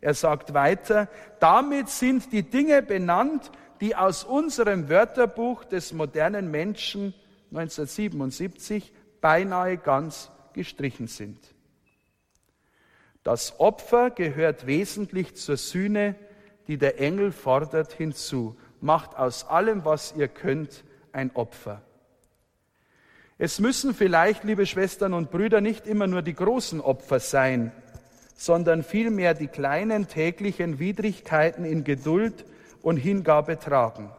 er 0.00 0.14
sagt 0.14 0.52
weiter, 0.52 1.08
damit 1.38 1.88
sind 1.88 2.32
die 2.32 2.42
Dinge 2.42 2.82
benannt, 2.82 3.52
die 3.80 3.94
aus 3.94 4.24
unserem 4.24 4.88
Wörterbuch 4.88 5.64
des 5.64 5.92
modernen 5.92 6.50
Menschen 6.50 7.14
1977 7.52 8.92
beinahe 9.20 9.76
ganz 9.78 10.30
gestrichen 10.52 11.06
sind. 11.06 11.38
Das 13.22 13.60
Opfer 13.60 14.10
gehört 14.10 14.66
wesentlich 14.66 15.36
zur 15.36 15.56
Sühne, 15.56 16.16
die 16.66 16.78
der 16.78 17.00
Engel 17.00 17.30
fordert, 17.30 17.92
hinzu. 17.92 18.56
Macht 18.80 19.16
aus 19.16 19.44
allem, 19.44 19.84
was 19.84 20.14
ihr 20.16 20.28
könnt, 20.28 20.84
ein 21.12 21.30
Opfer. 21.34 21.82
Es 23.44 23.58
müssen 23.58 23.92
vielleicht, 23.92 24.44
liebe 24.44 24.66
Schwestern 24.66 25.14
und 25.14 25.32
Brüder, 25.32 25.60
nicht 25.60 25.88
immer 25.88 26.06
nur 26.06 26.22
die 26.22 26.32
großen 26.32 26.80
Opfer 26.80 27.18
sein, 27.18 27.72
sondern 28.36 28.84
vielmehr 28.84 29.34
die 29.34 29.48
kleinen 29.48 30.06
täglichen 30.06 30.78
Widrigkeiten 30.78 31.64
in 31.64 31.82
Geduld 31.82 32.44
und 32.82 32.98
Hingabe 32.98 33.58
tragen. 33.58 34.12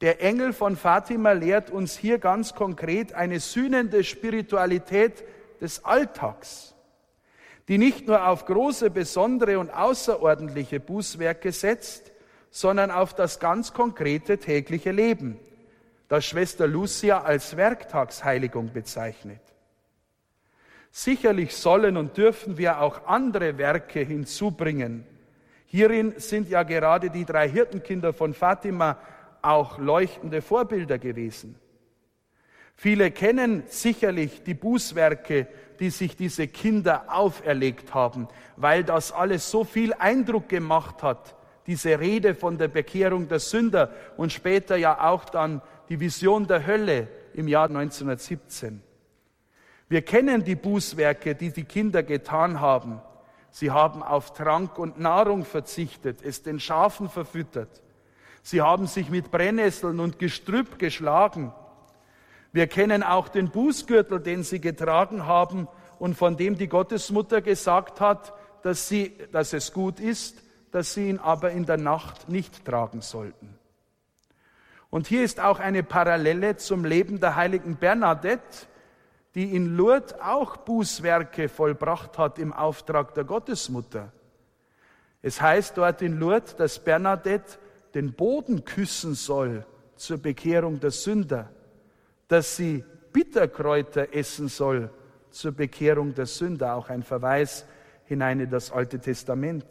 Der 0.00 0.20
Engel 0.20 0.52
von 0.52 0.76
Fatima 0.76 1.30
lehrt 1.30 1.70
uns 1.70 1.96
hier 1.96 2.18
ganz 2.18 2.56
konkret 2.56 3.12
eine 3.12 3.38
sühnende 3.38 4.02
Spiritualität 4.02 5.22
des 5.60 5.84
Alltags, 5.84 6.74
die 7.68 7.78
nicht 7.78 8.08
nur 8.08 8.26
auf 8.26 8.46
große, 8.46 8.90
besondere 8.90 9.60
und 9.60 9.70
außerordentliche 9.70 10.80
Bußwerke 10.80 11.52
setzt, 11.52 12.10
sondern 12.50 12.90
auf 12.90 13.14
das 13.14 13.38
ganz 13.38 13.72
konkrete 13.74 14.38
tägliche 14.38 14.90
Leben, 14.90 15.38
das 16.08 16.24
Schwester 16.24 16.66
Lucia 16.66 17.22
als 17.22 17.56
Werktagsheiligung 17.56 18.72
bezeichnet. 18.72 19.40
Sicherlich 20.90 21.54
sollen 21.54 21.96
und 21.96 22.16
dürfen 22.16 22.56
wir 22.56 22.80
auch 22.80 23.06
andere 23.06 23.58
Werke 23.58 24.00
hinzubringen. 24.00 25.04
Hierin 25.66 26.14
sind 26.16 26.48
ja 26.48 26.62
gerade 26.62 27.10
die 27.10 27.26
drei 27.26 27.48
Hirtenkinder 27.48 28.14
von 28.14 28.32
Fatima 28.32 28.98
auch 29.42 29.78
leuchtende 29.78 30.40
Vorbilder 30.40 30.98
gewesen. 30.98 31.56
Viele 32.74 33.10
kennen 33.10 33.64
sicherlich 33.66 34.42
die 34.44 34.54
Bußwerke, 34.54 35.46
die 35.78 35.90
sich 35.90 36.16
diese 36.16 36.48
Kinder 36.48 37.04
auferlegt 37.08 37.92
haben, 37.92 38.28
weil 38.56 38.82
das 38.82 39.12
alles 39.12 39.50
so 39.50 39.64
viel 39.64 39.92
Eindruck 39.94 40.48
gemacht 40.48 41.02
hat. 41.02 41.36
Diese 41.66 42.00
Rede 42.00 42.34
von 42.34 42.56
der 42.56 42.68
Bekehrung 42.68 43.28
der 43.28 43.40
Sünder 43.40 43.92
und 44.16 44.32
später 44.32 44.76
ja 44.76 45.08
auch 45.10 45.26
dann 45.26 45.60
die 45.88 46.00
Vision 46.00 46.46
der 46.46 46.66
Hölle 46.66 47.08
im 47.34 47.48
Jahr 47.48 47.68
1917. 47.68 48.82
Wir 49.88 50.02
kennen 50.02 50.44
die 50.44 50.56
Bußwerke, 50.56 51.34
die 51.34 51.50
die 51.50 51.64
Kinder 51.64 52.02
getan 52.02 52.60
haben. 52.60 53.00
Sie 53.50 53.70
haben 53.70 54.02
auf 54.02 54.34
Trank 54.34 54.78
und 54.78 55.00
Nahrung 55.00 55.44
verzichtet, 55.44 56.20
es 56.22 56.42
den 56.42 56.60
Schafen 56.60 57.08
verfüttert. 57.08 57.82
Sie 58.42 58.60
haben 58.60 58.86
sich 58.86 59.10
mit 59.10 59.30
Brennnesseln 59.30 60.00
und 60.00 60.18
Gestrüpp 60.18 60.78
geschlagen. 60.78 61.52
Wir 62.52 62.66
kennen 62.66 63.02
auch 63.02 63.28
den 63.28 63.50
Bußgürtel, 63.50 64.20
den 64.20 64.42
sie 64.42 64.60
getragen 64.60 65.26
haben 65.26 65.68
und 65.98 66.14
von 66.14 66.36
dem 66.36 66.56
die 66.56 66.68
Gottesmutter 66.68 67.40
gesagt 67.40 68.00
hat, 68.00 68.32
dass, 68.62 68.88
sie, 68.88 69.16
dass 69.32 69.52
es 69.52 69.72
gut 69.72 70.00
ist, 70.00 70.42
dass 70.70 70.94
sie 70.94 71.08
ihn 71.08 71.18
aber 71.18 71.50
in 71.50 71.64
der 71.64 71.78
Nacht 71.78 72.28
nicht 72.28 72.64
tragen 72.64 73.00
sollten. 73.00 73.57
Und 74.90 75.06
hier 75.06 75.22
ist 75.22 75.40
auch 75.40 75.60
eine 75.60 75.82
Parallele 75.82 76.56
zum 76.56 76.84
Leben 76.84 77.20
der 77.20 77.36
heiligen 77.36 77.76
Bernadette, 77.76 78.66
die 79.34 79.54
in 79.54 79.76
Lourdes 79.76 80.14
auch 80.20 80.56
Bußwerke 80.56 81.48
vollbracht 81.48 82.16
hat 82.16 82.38
im 82.38 82.52
Auftrag 82.52 83.14
der 83.14 83.24
Gottesmutter. 83.24 84.10
Es 85.20 85.40
heißt 85.40 85.76
dort 85.76 86.00
in 86.00 86.18
Lourdes, 86.18 86.56
dass 86.56 86.78
Bernadette 86.78 87.58
den 87.94 88.12
Boden 88.12 88.64
küssen 88.64 89.14
soll 89.14 89.66
zur 89.96 90.18
Bekehrung 90.18 90.80
der 90.80 90.90
Sünder, 90.90 91.50
dass 92.28 92.56
sie 92.56 92.84
Bitterkräuter 93.12 94.14
essen 94.14 94.48
soll 94.48 94.90
zur 95.30 95.52
Bekehrung 95.52 96.14
der 96.14 96.26
Sünder, 96.26 96.74
auch 96.74 96.88
ein 96.88 97.02
Verweis 97.02 97.66
hinein 98.04 98.40
in 98.40 98.50
das 98.50 98.72
Alte 98.72 98.98
Testament. 98.98 99.64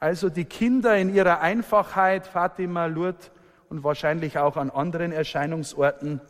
Also 0.00 0.28
die 0.28 0.44
Kinder 0.44 0.96
in 0.96 1.14
ihrer 1.14 1.40
Einfachheit, 1.40 2.26
Fatima, 2.26 2.86
Lourdes 2.86 3.30
und 3.68 3.84
wahrscheinlich 3.84 4.38
auch 4.38 4.56
an 4.56 4.70
anderen 4.70 5.12
Erscheinungsorten, 5.12 6.20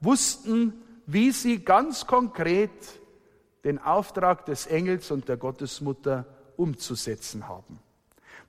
wussten, 0.00 0.72
wie 1.06 1.30
sie 1.30 1.64
ganz 1.64 2.06
konkret 2.06 2.70
den 3.64 3.78
Auftrag 3.78 4.44
des 4.46 4.66
Engels 4.66 5.10
und 5.10 5.28
der 5.28 5.36
Gottesmutter 5.36 6.26
umzusetzen 6.56 7.48
haben. 7.48 7.80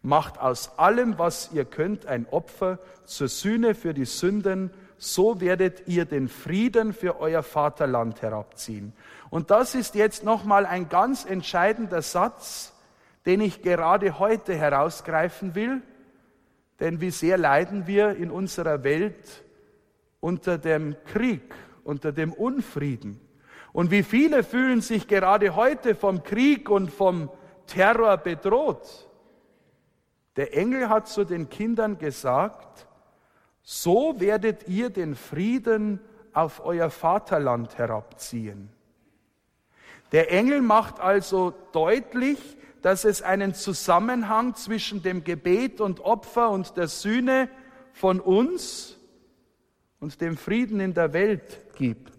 Macht 0.01 0.39
aus 0.39 0.77
allem, 0.77 1.17
was 1.17 1.49
ihr 1.53 1.65
könnt, 1.65 2.05
ein 2.05 2.27
Opfer 2.29 2.79
zur 3.05 3.27
Sühne 3.27 3.73
für 3.73 3.93
die 3.93 4.05
Sünden, 4.05 4.71
so 4.97 5.41
werdet 5.41 5.87
ihr 5.87 6.05
den 6.05 6.27
Frieden 6.27 6.93
für 6.93 7.19
euer 7.19 7.43
Vaterland 7.43 8.21
herabziehen. 8.21 8.93
Und 9.29 9.51
das 9.51 9.75
ist 9.75 9.95
jetzt 9.95 10.23
nochmal 10.23 10.65
ein 10.65 10.89
ganz 10.89 11.25
entscheidender 11.25 12.01
Satz, 12.01 12.73
den 13.25 13.41
ich 13.41 13.61
gerade 13.61 14.19
heute 14.19 14.55
herausgreifen 14.55 15.53
will, 15.53 15.81
denn 16.79 17.01
wie 17.01 17.11
sehr 17.11 17.37
leiden 17.37 17.87
wir 17.87 18.15
in 18.15 18.31
unserer 18.31 18.83
Welt 18.83 19.43
unter 20.19 20.57
dem 20.57 20.95
Krieg, 21.05 21.53
unter 21.83 22.11
dem 22.11 22.33
Unfrieden. 22.33 23.19
Und 23.73 23.91
wie 23.91 24.03
viele 24.03 24.43
fühlen 24.43 24.81
sich 24.81 25.07
gerade 25.07 25.55
heute 25.55 25.95
vom 25.95 26.23
Krieg 26.23 26.69
und 26.69 26.91
vom 26.91 27.29
Terror 27.67 28.17
bedroht. 28.17 29.07
Der 30.35 30.55
Engel 30.55 30.89
hat 30.89 31.07
zu 31.07 31.23
den 31.23 31.49
Kindern 31.49 31.97
gesagt, 31.97 32.87
so 33.61 34.19
werdet 34.19 34.67
ihr 34.67 34.89
den 34.89 35.15
Frieden 35.15 35.99
auf 36.33 36.63
euer 36.63 36.89
Vaterland 36.89 37.77
herabziehen. 37.77 38.69
Der 40.11 40.31
Engel 40.31 40.61
macht 40.61 40.99
also 40.99 41.53
deutlich, 41.71 42.56
dass 42.81 43.05
es 43.05 43.21
einen 43.21 43.53
Zusammenhang 43.53 44.55
zwischen 44.55 45.01
dem 45.01 45.23
Gebet 45.23 45.81
und 45.81 46.01
Opfer 46.01 46.51
und 46.51 46.77
der 46.77 46.87
Sühne 46.87 47.49
von 47.93 48.19
uns 48.19 48.97
und 49.99 50.21
dem 50.21 50.37
Frieden 50.37 50.79
in 50.79 50.93
der 50.93 51.13
Welt 51.13 51.73
gibt. 51.75 52.13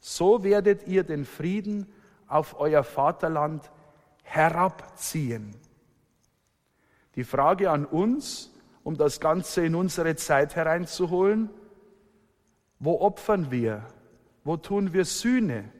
So 0.00 0.44
werdet 0.44 0.86
ihr 0.86 1.04
den 1.04 1.24
Frieden 1.24 1.86
auf 2.26 2.58
euer 2.58 2.84
Vaterland 2.84 3.70
herabziehen. 4.22 5.54
Die 7.14 7.24
Frage 7.24 7.70
an 7.70 7.84
uns, 7.84 8.50
um 8.82 8.96
das 8.96 9.20
Ganze 9.20 9.64
in 9.64 9.74
unsere 9.74 10.16
Zeit 10.16 10.56
hereinzuholen, 10.56 11.50
wo 12.78 13.00
opfern 13.00 13.50
wir? 13.50 13.86
Wo 14.44 14.56
tun 14.56 14.92
wir 14.92 15.04
Sühne? 15.04 15.70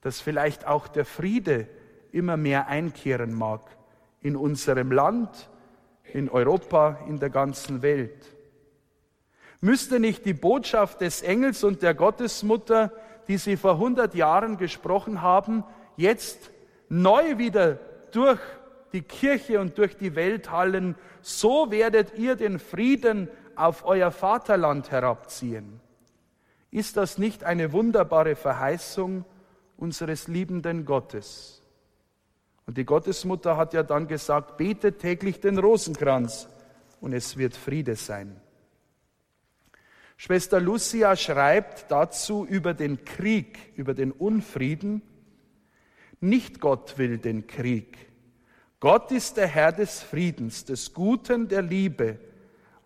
Dass 0.00 0.20
vielleicht 0.20 0.66
auch 0.66 0.88
der 0.88 1.06
Friede 1.06 1.68
immer 2.14 2.36
mehr 2.36 2.68
einkehren 2.68 3.34
mag 3.34 3.60
in 4.20 4.36
unserem 4.36 4.90
Land, 4.90 5.50
in 6.12 6.28
Europa, 6.30 7.00
in 7.08 7.18
der 7.18 7.30
ganzen 7.30 7.82
Welt. 7.82 8.34
Müsste 9.60 10.00
nicht 10.00 10.24
die 10.24 10.34
Botschaft 10.34 11.00
des 11.00 11.22
Engels 11.22 11.64
und 11.64 11.82
der 11.82 11.94
Gottesmutter, 11.94 12.92
die 13.28 13.38
sie 13.38 13.56
vor 13.56 13.72
100 13.72 14.14
Jahren 14.14 14.56
gesprochen 14.56 15.22
haben, 15.22 15.64
jetzt 15.96 16.50
neu 16.88 17.38
wieder 17.38 17.78
durch 18.12 18.40
die 18.92 19.02
Kirche 19.02 19.60
und 19.60 19.76
durch 19.76 19.96
die 19.96 20.14
Welt 20.14 20.50
hallen, 20.50 20.94
so 21.20 21.70
werdet 21.70 22.16
ihr 22.18 22.36
den 22.36 22.58
Frieden 22.58 23.28
auf 23.56 23.84
euer 23.84 24.10
Vaterland 24.10 24.90
herabziehen. 24.90 25.80
Ist 26.70 26.96
das 26.96 27.18
nicht 27.18 27.44
eine 27.44 27.72
wunderbare 27.72 28.36
Verheißung 28.36 29.24
unseres 29.76 30.28
liebenden 30.28 30.84
Gottes? 30.84 31.63
Und 32.66 32.78
die 32.78 32.84
Gottesmutter 32.84 33.56
hat 33.56 33.74
ja 33.74 33.82
dann 33.82 34.08
gesagt, 34.08 34.56
betet 34.56 35.00
täglich 35.00 35.40
den 35.40 35.58
Rosenkranz 35.58 36.48
und 37.00 37.12
es 37.12 37.36
wird 37.36 37.56
Friede 37.56 37.96
sein. 37.96 38.40
Schwester 40.16 40.60
Lucia 40.60 41.16
schreibt 41.16 41.90
dazu 41.90 42.46
über 42.46 42.72
den 42.72 43.04
Krieg, 43.04 43.72
über 43.76 43.94
den 43.94 44.12
Unfrieden, 44.12 45.02
nicht 46.20 46.60
Gott 46.60 46.96
will 46.96 47.18
den 47.18 47.46
Krieg, 47.46 47.98
Gott 48.80 49.12
ist 49.12 49.38
der 49.38 49.46
Herr 49.46 49.72
des 49.72 50.02
Friedens, 50.02 50.64
des 50.64 50.92
Guten, 50.92 51.48
der 51.48 51.62
Liebe, 51.62 52.18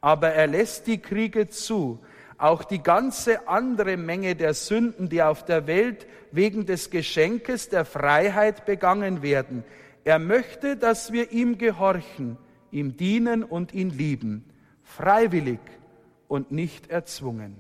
aber 0.01 0.31
er 0.31 0.47
lässt 0.47 0.87
die 0.87 0.99
Kriege 0.99 1.49
zu, 1.49 2.01
auch 2.39 2.63
die 2.63 2.83
ganze 2.83 3.49
andere 3.49 3.97
Menge 3.97 4.37
der 4.37 4.55
Sünden, 4.55 5.09
die 5.09 5.23
auf 5.23 5.45
der 5.45 5.67
Welt 5.67 6.07
wegen 6.31 6.67
des 6.67 6.91
Geschenkes 6.91 7.69
der 7.69 7.85
Freiheit 7.85 8.65
begangen 8.65 9.23
werden. 9.23 9.65
Er 10.05 10.21
möchte, 10.21 10.77
dass 10.77 11.13
wir 11.13 11.33
ihm 11.33 11.59
gehorchen, 11.59 12.39
ihm 12.71 12.97
dienen 12.97 13.43
und 13.43 13.75
ihn 13.75 13.91
lieben, 13.91 14.49
freiwillig 14.85 15.59
und 16.29 16.53
nicht 16.53 16.91
erzwungen. 16.91 17.57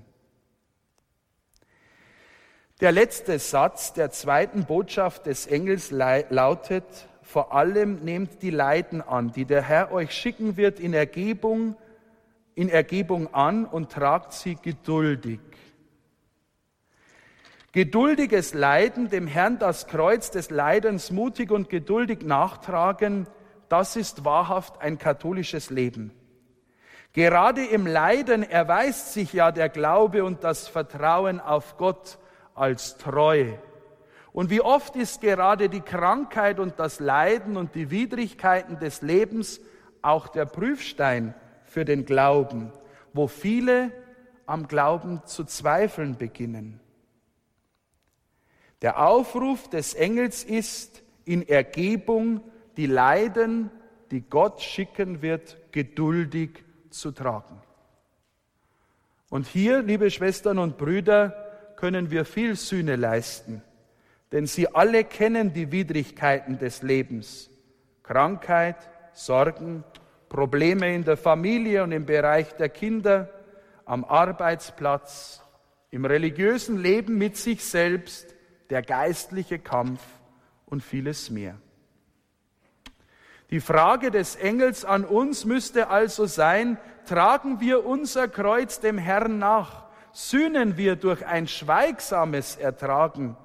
Der 2.80 2.92
letzte 2.92 3.40
Satz 3.40 3.92
der 3.92 4.12
zweiten 4.12 4.64
Botschaft 4.64 5.26
des 5.26 5.48
Engels 5.48 5.90
lautet, 5.90 6.84
vor 7.22 7.52
allem 7.52 7.96
nehmt 8.04 8.40
die 8.42 8.50
Leiden 8.50 9.02
an, 9.02 9.32
die 9.32 9.44
der 9.44 9.62
Herr 9.62 9.90
euch 9.90 10.12
schicken 10.12 10.56
wird 10.56 10.78
in 10.78 10.94
Ergebung, 10.94 11.76
in 12.58 12.70
Ergebung 12.70 13.32
an 13.34 13.64
und 13.66 13.92
tragt 13.92 14.32
sie 14.32 14.56
geduldig. 14.56 15.38
Geduldiges 17.70 18.52
Leiden, 18.52 19.10
dem 19.10 19.28
Herrn 19.28 19.60
das 19.60 19.86
Kreuz 19.86 20.32
des 20.32 20.50
Leidens 20.50 21.12
mutig 21.12 21.52
und 21.52 21.68
geduldig 21.70 22.22
nachtragen, 22.24 23.28
das 23.68 23.94
ist 23.94 24.24
wahrhaft 24.24 24.80
ein 24.80 24.98
katholisches 24.98 25.70
Leben. 25.70 26.10
Gerade 27.12 27.64
im 27.64 27.86
Leiden 27.86 28.42
erweist 28.42 29.12
sich 29.12 29.32
ja 29.32 29.52
der 29.52 29.68
Glaube 29.68 30.24
und 30.24 30.42
das 30.42 30.66
Vertrauen 30.66 31.38
auf 31.38 31.76
Gott 31.76 32.18
als 32.56 32.96
treu. 32.96 33.52
Und 34.32 34.50
wie 34.50 34.62
oft 34.62 34.96
ist 34.96 35.20
gerade 35.20 35.68
die 35.68 35.80
Krankheit 35.80 36.58
und 36.58 36.80
das 36.80 36.98
Leiden 36.98 37.56
und 37.56 37.76
die 37.76 37.92
Widrigkeiten 37.92 38.80
des 38.80 39.00
Lebens 39.00 39.60
auch 40.02 40.26
der 40.26 40.46
Prüfstein 40.46 41.34
für 41.68 41.84
den 41.84 42.04
Glauben, 42.04 42.72
wo 43.12 43.26
viele 43.28 43.92
am 44.46 44.66
Glauben 44.66 45.22
zu 45.26 45.44
zweifeln 45.44 46.16
beginnen. 46.16 46.80
Der 48.82 49.06
Aufruf 49.06 49.68
des 49.68 49.94
Engels 49.94 50.44
ist, 50.44 51.02
in 51.24 51.46
Ergebung 51.46 52.40
die 52.76 52.86
Leiden, 52.86 53.70
die 54.10 54.22
Gott 54.22 54.62
schicken 54.62 55.20
wird, 55.20 55.58
geduldig 55.72 56.64
zu 56.90 57.10
tragen. 57.10 57.60
Und 59.28 59.46
hier, 59.46 59.82
liebe 59.82 60.10
Schwestern 60.10 60.58
und 60.58 60.78
Brüder, 60.78 61.74
können 61.76 62.10
wir 62.10 62.24
viel 62.24 62.56
Sühne 62.56 62.96
leisten, 62.96 63.62
denn 64.32 64.46
sie 64.46 64.74
alle 64.74 65.04
kennen 65.04 65.52
die 65.52 65.70
Widrigkeiten 65.70 66.58
des 66.58 66.82
Lebens, 66.82 67.50
Krankheit, 68.02 68.76
Sorgen, 69.12 69.84
Probleme 70.28 70.94
in 70.94 71.04
der 71.04 71.16
Familie 71.16 71.82
und 71.82 71.92
im 71.92 72.06
Bereich 72.06 72.52
der 72.56 72.68
Kinder, 72.68 73.30
am 73.84 74.04
Arbeitsplatz, 74.04 75.42
im 75.90 76.04
religiösen 76.04 76.78
Leben 76.78 77.16
mit 77.16 77.36
sich 77.36 77.64
selbst, 77.64 78.34
der 78.70 78.82
geistliche 78.82 79.58
Kampf 79.58 80.00
und 80.66 80.82
vieles 80.82 81.30
mehr. 81.30 81.56
Die 83.50 83.60
Frage 83.60 84.10
des 84.10 84.36
Engels 84.36 84.84
an 84.84 85.04
uns 85.04 85.46
müsste 85.46 85.88
also 85.88 86.26
sein, 86.26 86.76
tragen 87.06 87.60
wir 87.60 87.86
unser 87.86 88.28
Kreuz 88.28 88.80
dem 88.80 88.98
Herrn 88.98 89.38
nach? 89.38 89.84
Sühnen 90.12 90.76
wir 90.76 90.96
durch 90.96 91.24
ein 91.24 91.48
schweigsames 91.48 92.56
Ertragen? 92.56 93.36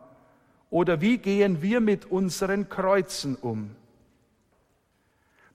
Oder 0.69 0.99
wie 0.99 1.19
gehen 1.19 1.61
wir 1.61 1.79
mit 1.79 2.05
unseren 2.05 2.67
Kreuzen 2.67 3.35
um? 3.35 3.75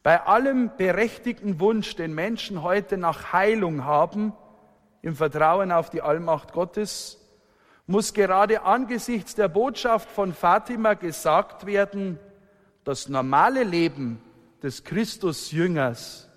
Bei 0.08 0.24
allem 0.24 0.70
berechtigten 0.74 1.60
Wunsch, 1.60 1.94
den 1.94 2.14
Menschen 2.14 2.62
heute 2.62 2.96
nach 2.96 3.34
Heilung 3.34 3.84
haben, 3.84 4.32
im 5.02 5.14
Vertrauen 5.14 5.70
auf 5.70 5.90
die 5.90 6.00
Allmacht 6.00 6.54
Gottes, 6.54 7.18
muss 7.86 8.14
gerade 8.14 8.62
angesichts 8.62 9.34
der 9.34 9.48
Botschaft 9.48 10.10
von 10.10 10.32
Fatima 10.32 10.94
gesagt 10.94 11.66
werden, 11.66 12.18
das 12.84 13.10
normale 13.10 13.64
Leben 13.64 14.22
des 14.62 14.82
Christusjüngers 14.82 16.30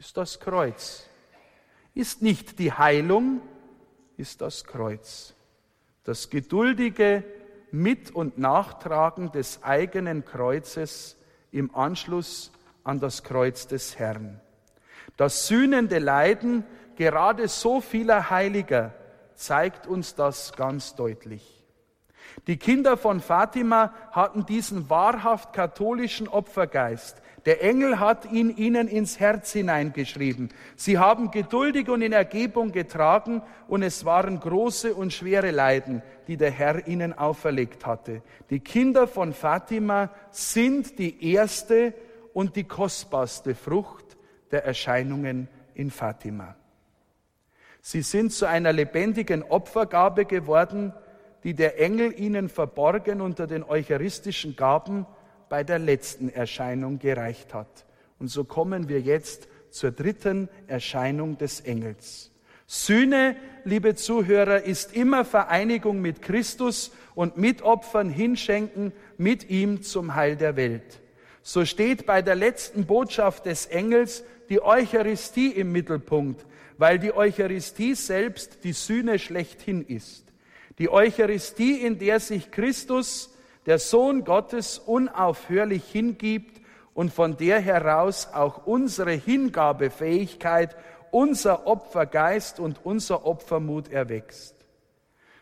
ist 0.00 0.16
das 0.16 0.40
Kreuz. 0.40 1.08
Ist 1.94 2.22
nicht 2.22 2.58
die 2.58 2.72
Heilung, 2.72 3.40
ist 4.16 4.40
das 4.40 4.64
Kreuz. 4.64 5.32
Das 6.02 6.28
geduldige 6.28 7.22
Mit- 7.70 8.10
und 8.10 8.36
Nachtragen 8.36 9.30
des 9.30 9.62
eigenen 9.62 10.24
Kreuzes 10.24 11.16
im 11.52 11.72
Anschluss 11.72 12.50
an 12.86 13.00
das 13.00 13.24
Kreuz 13.24 13.66
des 13.66 13.98
Herrn. 13.98 14.40
Das 15.16 15.48
sühnende 15.48 15.98
Leiden 15.98 16.64
gerade 16.96 17.48
so 17.48 17.80
vieler 17.80 18.30
Heiliger 18.30 18.94
zeigt 19.34 19.86
uns 19.86 20.14
das 20.14 20.52
ganz 20.52 20.94
deutlich. 20.94 21.64
Die 22.46 22.58
Kinder 22.58 22.96
von 22.96 23.20
Fatima 23.20 23.92
hatten 24.12 24.46
diesen 24.46 24.88
wahrhaft 24.88 25.52
katholischen 25.52 26.28
Opfergeist. 26.28 27.22
Der 27.44 27.62
Engel 27.62 28.00
hat 28.00 28.30
ihn 28.30 28.50
ihnen 28.56 28.88
ins 28.88 29.20
Herz 29.20 29.52
hineingeschrieben. 29.52 30.50
Sie 30.74 30.98
haben 30.98 31.30
geduldig 31.30 31.88
und 31.88 32.02
in 32.02 32.12
Ergebung 32.12 32.72
getragen 32.72 33.42
und 33.68 33.82
es 33.82 34.04
waren 34.04 34.40
große 34.40 34.94
und 34.94 35.12
schwere 35.12 35.50
Leiden, 35.50 36.02
die 36.26 36.36
der 36.36 36.50
Herr 36.50 36.86
ihnen 36.86 37.16
auferlegt 37.16 37.86
hatte. 37.86 38.22
Die 38.50 38.60
Kinder 38.60 39.06
von 39.06 39.32
Fatima 39.32 40.10
sind 40.30 40.98
die 40.98 41.32
erste 41.32 41.94
und 42.36 42.54
die 42.54 42.64
kostbarste 42.64 43.54
Frucht 43.54 44.18
der 44.50 44.62
Erscheinungen 44.66 45.48
in 45.72 45.90
Fatima. 45.90 46.54
Sie 47.80 48.02
sind 48.02 48.30
zu 48.30 48.44
einer 48.44 48.74
lebendigen 48.74 49.42
Opfergabe 49.42 50.26
geworden, 50.26 50.92
die 51.44 51.54
der 51.54 51.80
Engel 51.80 52.12
ihnen 52.20 52.50
verborgen 52.50 53.22
unter 53.22 53.46
den 53.46 53.64
eucharistischen 53.64 54.54
Gaben 54.54 55.06
bei 55.48 55.64
der 55.64 55.78
letzten 55.78 56.28
Erscheinung 56.28 56.98
gereicht 56.98 57.54
hat. 57.54 57.86
Und 58.18 58.28
so 58.28 58.44
kommen 58.44 58.90
wir 58.90 59.00
jetzt 59.00 59.48
zur 59.70 59.92
dritten 59.92 60.50
Erscheinung 60.66 61.38
des 61.38 61.60
Engels. 61.60 62.32
Sühne, 62.66 63.34
liebe 63.64 63.94
Zuhörer, 63.94 64.62
ist 64.62 64.94
immer 64.94 65.24
Vereinigung 65.24 66.02
mit 66.02 66.20
Christus 66.20 66.92
und 67.14 67.38
mit 67.38 67.62
Opfern 67.62 68.10
hinschenken 68.10 68.92
mit 69.16 69.48
ihm 69.48 69.80
zum 69.80 70.14
Heil 70.14 70.36
der 70.36 70.56
Welt. 70.56 71.00
So 71.48 71.64
steht 71.64 72.06
bei 72.06 72.22
der 72.22 72.34
letzten 72.34 72.86
Botschaft 72.86 73.46
des 73.46 73.66
Engels 73.66 74.24
die 74.48 74.60
Eucharistie 74.60 75.52
im 75.52 75.70
Mittelpunkt, 75.70 76.44
weil 76.76 76.98
die 76.98 77.14
Eucharistie 77.14 77.94
selbst 77.94 78.64
die 78.64 78.72
Sühne 78.72 79.20
schlechthin 79.20 79.86
ist. 79.86 80.24
Die 80.80 80.90
Eucharistie, 80.90 81.74
in 81.82 82.00
der 82.00 82.18
sich 82.18 82.50
Christus, 82.50 83.32
der 83.64 83.78
Sohn 83.78 84.24
Gottes, 84.24 84.80
unaufhörlich 84.80 85.84
hingibt 85.84 86.60
und 86.94 87.12
von 87.12 87.36
der 87.36 87.60
heraus 87.60 88.30
auch 88.32 88.66
unsere 88.66 89.12
Hingabefähigkeit, 89.12 90.74
unser 91.12 91.68
Opfergeist 91.68 92.58
und 92.58 92.84
unser 92.84 93.24
Opfermut 93.24 93.92
erwächst. 93.92 94.56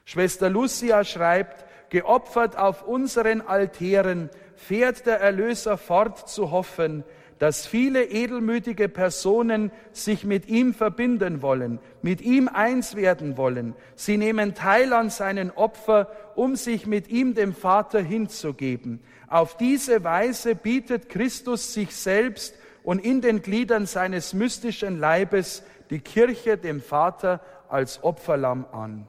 Schwester 0.05 0.51
Lucia 0.51 1.03
schreibt, 1.03 1.65
geopfert 1.89 2.59
auf 2.59 2.87
unseren 2.87 3.41
Altären 3.41 4.29
fährt 4.67 5.07
der 5.07 5.21
Erlöser 5.21 5.77
fort 5.77 6.29
zu 6.29 6.51
hoffen, 6.51 7.05
dass 7.39 7.67
viele 7.67 8.05
edelmütige 8.05 8.89
Personen 8.89 9.71
sich 9.93 10.25
mit 10.25 10.49
ihm 10.49 10.73
verbinden 10.73 11.43
wollen, 11.43 11.81
mit 12.01 12.21
ihm 12.21 12.49
eins 12.49 12.97
werden 12.97 13.37
wollen. 13.37 13.75
Sie 13.97 14.17
nehmen 14.17 14.55
teil 14.55 14.93
an 14.93 15.11
seinen 15.11 15.51
Opfer, 15.51 16.11
um 16.37 16.57
sich 16.57 16.87
mit 16.87 17.09
ihm 17.09 17.35
dem 17.35 17.53
Vater 17.55 18.01
hinzugeben. 18.01 19.01
Auf 19.29 19.57
diese 19.57 20.05
Weise 20.05 20.55
bietet 20.55 21.09
Christus 21.09 21.75
sich 21.75 21.95
selbst 21.95 22.55
und 22.83 23.05
in 23.05 23.21
den 23.21 23.43
Gliedern 23.43 23.87
seines 23.87 24.33
mystischen 24.33 24.99
Leibes 24.99 25.65
die 25.91 26.01
Kirche 26.01 26.57
dem 26.57 26.81
Vater 26.81 27.41
als 27.69 28.03
Opferlamm 28.03 28.65
an. 28.73 29.07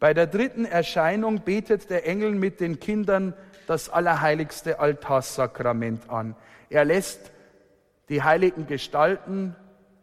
Bei 0.00 0.14
der 0.14 0.26
dritten 0.26 0.64
Erscheinung 0.64 1.42
betet 1.42 1.90
der 1.90 2.06
Engel 2.06 2.32
mit 2.32 2.58
den 2.58 2.80
Kindern 2.80 3.34
das 3.66 3.90
allerheiligste 3.90 4.80
Altarsakrament 4.80 6.08
an. 6.08 6.34
Er 6.70 6.86
lässt 6.86 7.30
die 8.08 8.22
heiligen 8.22 8.66
Gestalten, 8.66 9.54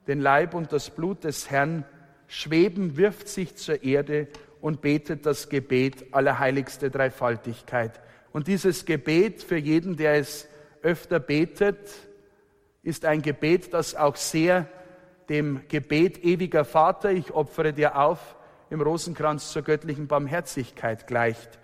den 0.05 0.21
Leib 0.21 0.53
und 0.53 0.71
das 0.71 0.91
Blut 0.91 1.23
des 1.23 1.49
Herrn 1.49 1.83
schweben, 2.27 2.95
wirft 2.95 3.27
sich 3.27 3.55
zur 3.55 3.83
Erde 3.83 4.27
und 4.61 4.81
betet 4.81 5.25
das 5.25 5.49
Gebet 5.49 6.13
allerheiligste 6.13 6.91
Dreifaltigkeit. 6.91 7.99
Und 8.31 8.47
dieses 8.47 8.85
Gebet 8.85 9.41
für 9.41 9.57
jeden, 9.57 9.97
der 9.97 10.13
es 10.13 10.47
öfter 10.83 11.19
betet, 11.19 11.79
ist 12.83 13.03
ein 13.03 13.23
Gebet, 13.23 13.73
das 13.73 13.95
auch 13.95 14.15
sehr 14.15 14.67
dem 15.27 15.61
Gebet 15.67 16.23
ewiger 16.23 16.65
Vater, 16.65 17.11
ich 17.11 17.31
opfere 17.31 17.73
dir 17.73 17.97
auf, 17.97 18.36
im 18.69 18.81
Rosenkranz 18.81 19.51
zur 19.51 19.61
göttlichen 19.61 20.07
Barmherzigkeit 20.07 21.07
gleicht. 21.07 21.59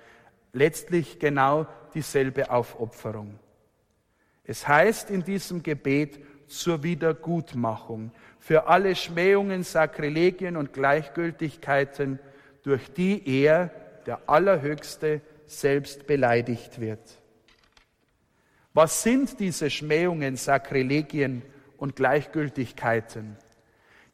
Letztlich 0.54 1.20
genau 1.20 1.68
dieselbe 1.94 2.50
Aufopferung. 2.52 3.40
Es 4.44 4.68
heißt 4.68 5.10
in 5.10 5.24
diesem 5.24 5.64
Gebet 5.64 6.20
zur 6.48 6.84
Wiedergutmachung 6.84 8.12
für 8.40 8.68
alle 8.68 8.96
Schmähungen, 8.96 9.64
Sakrilegien 9.64 10.58
und 10.58 10.74
Gleichgültigkeiten, 10.74 12.20
durch 12.64 12.92
die 12.94 13.22
er, 13.44 13.72
der 14.06 14.22
Allerhöchste, 14.28 15.22
selbst 15.46 16.08
beleidigt 16.08 16.80
wird. 16.80 17.00
Was 18.74 19.04
sind 19.04 19.40
diese 19.40 19.70
Schmähungen, 19.70 20.36
Sakrilegien 20.36 21.44
und 21.78 21.96
Gleichgültigkeiten? 21.96 23.38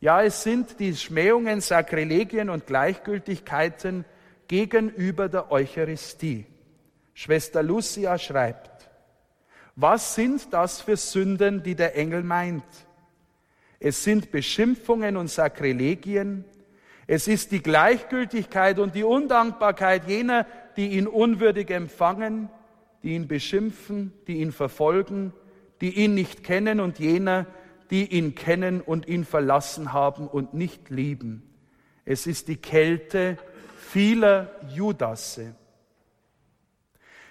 Ja, 0.01 0.23
es 0.23 0.43
sind 0.43 0.79
die 0.79 0.95
Schmähungen, 0.95 1.59
Sakrilegien 1.59 2.49
und 2.49 2.65
Gleichgültigkeiten 2.65 4.05
gegenüber 4.47 5.27
der 5.27 5.51
Eucharistie. 5.51 6.45
Schwester 7.13 7.61
Lucia 7.61 8.17
schreibt, 8.17 8.89
was 9.75 10.15
sind 10.15 10.53
das 10.53 10.79
für 10.81 10.95
Sünden, 10.95 11.63
die 11.63 11.75
der 11.75 11.97
Engel 11.97 12.23
meint? 12.23 12.63
Es 13.77 14.03
sind 14.03 14.31
Beschimpfungen 14.31 15.17
und 15.17 15.29
Sakrilegien. 15.29 16.45
Es 17.05 17.27
ist 17.27 17.51
die 17.51 17.61
Gleichgültigkeit 17.61 18.79
und 18.79 18.95
die 18.95 19.03
Undankbarkeit 19.03 20.07
jener, 20.07 20.45
die 20.77 20.89
ihn 20.97 21.07
unwürdig 21.07 21.71
empfangen, 21.71 22.49
die 23.03 23.15
ihn 23.15 23.27
beschimpfen, 23.27 24.13
die 24.27 24.37
ihn 24.37 24.53
verfolgen, 24.53 25.33
die 25.81 25.91
ihn 25.91 26.13
nicht 26.13 26.43
kennen 26.43 26.79
und 26.79 26.99
jener, 26.99 27.45
die 27.91 28.05
ihn 28.05 28.35
kennen 28.35 28.81
und 28.81 29.07
ihn 29.07 29.25
verlassen 29.25 29.93
haben 29.93 30.27
und 30.27 30.53
nicht 30.53 30.89
lieben. 30.89 31.43
Es 32.05 32.27
ist 32.27 32.47
die 32.47 32.57
Kälte 32.57 33.37
vieler 33.77 34.51
Judasse. 34.69 35.55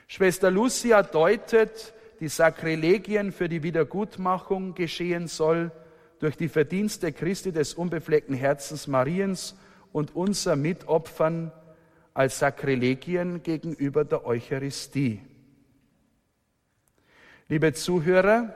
Schwester 0.07 0.51
Lucia 0.51 1.03
deutet 1.03 1.93
die 2.21 2.29
Sakrilegien 2.29 3.31
für 3.33 3.49
die 3.49 3.63
Wiedergutmachung 3.63 4.75
geschehen 4.75 5.29
soll 5.29 5.71
durch 6.19 6.37
die 6.37 6.49
Verdienste 6.49 7.13
Christi 7.13 7.53
des 7.53 7.75
unbefleckten 7.75 8.35
Herzens 8.35 8.87
Mariens 8.87 9.57
und 9.93 10.17
unser 10.17 10.57
Mitopfern 10.57 11.53
als 12.15 12.41
Sakrilegien 12.41 13.43
gegenüber 13.43 14.05
der 14.05 14.27
Eucharistie. 14.27 15.21
Liebe 17.49 17.73
Zuhörer, 17.73 18.53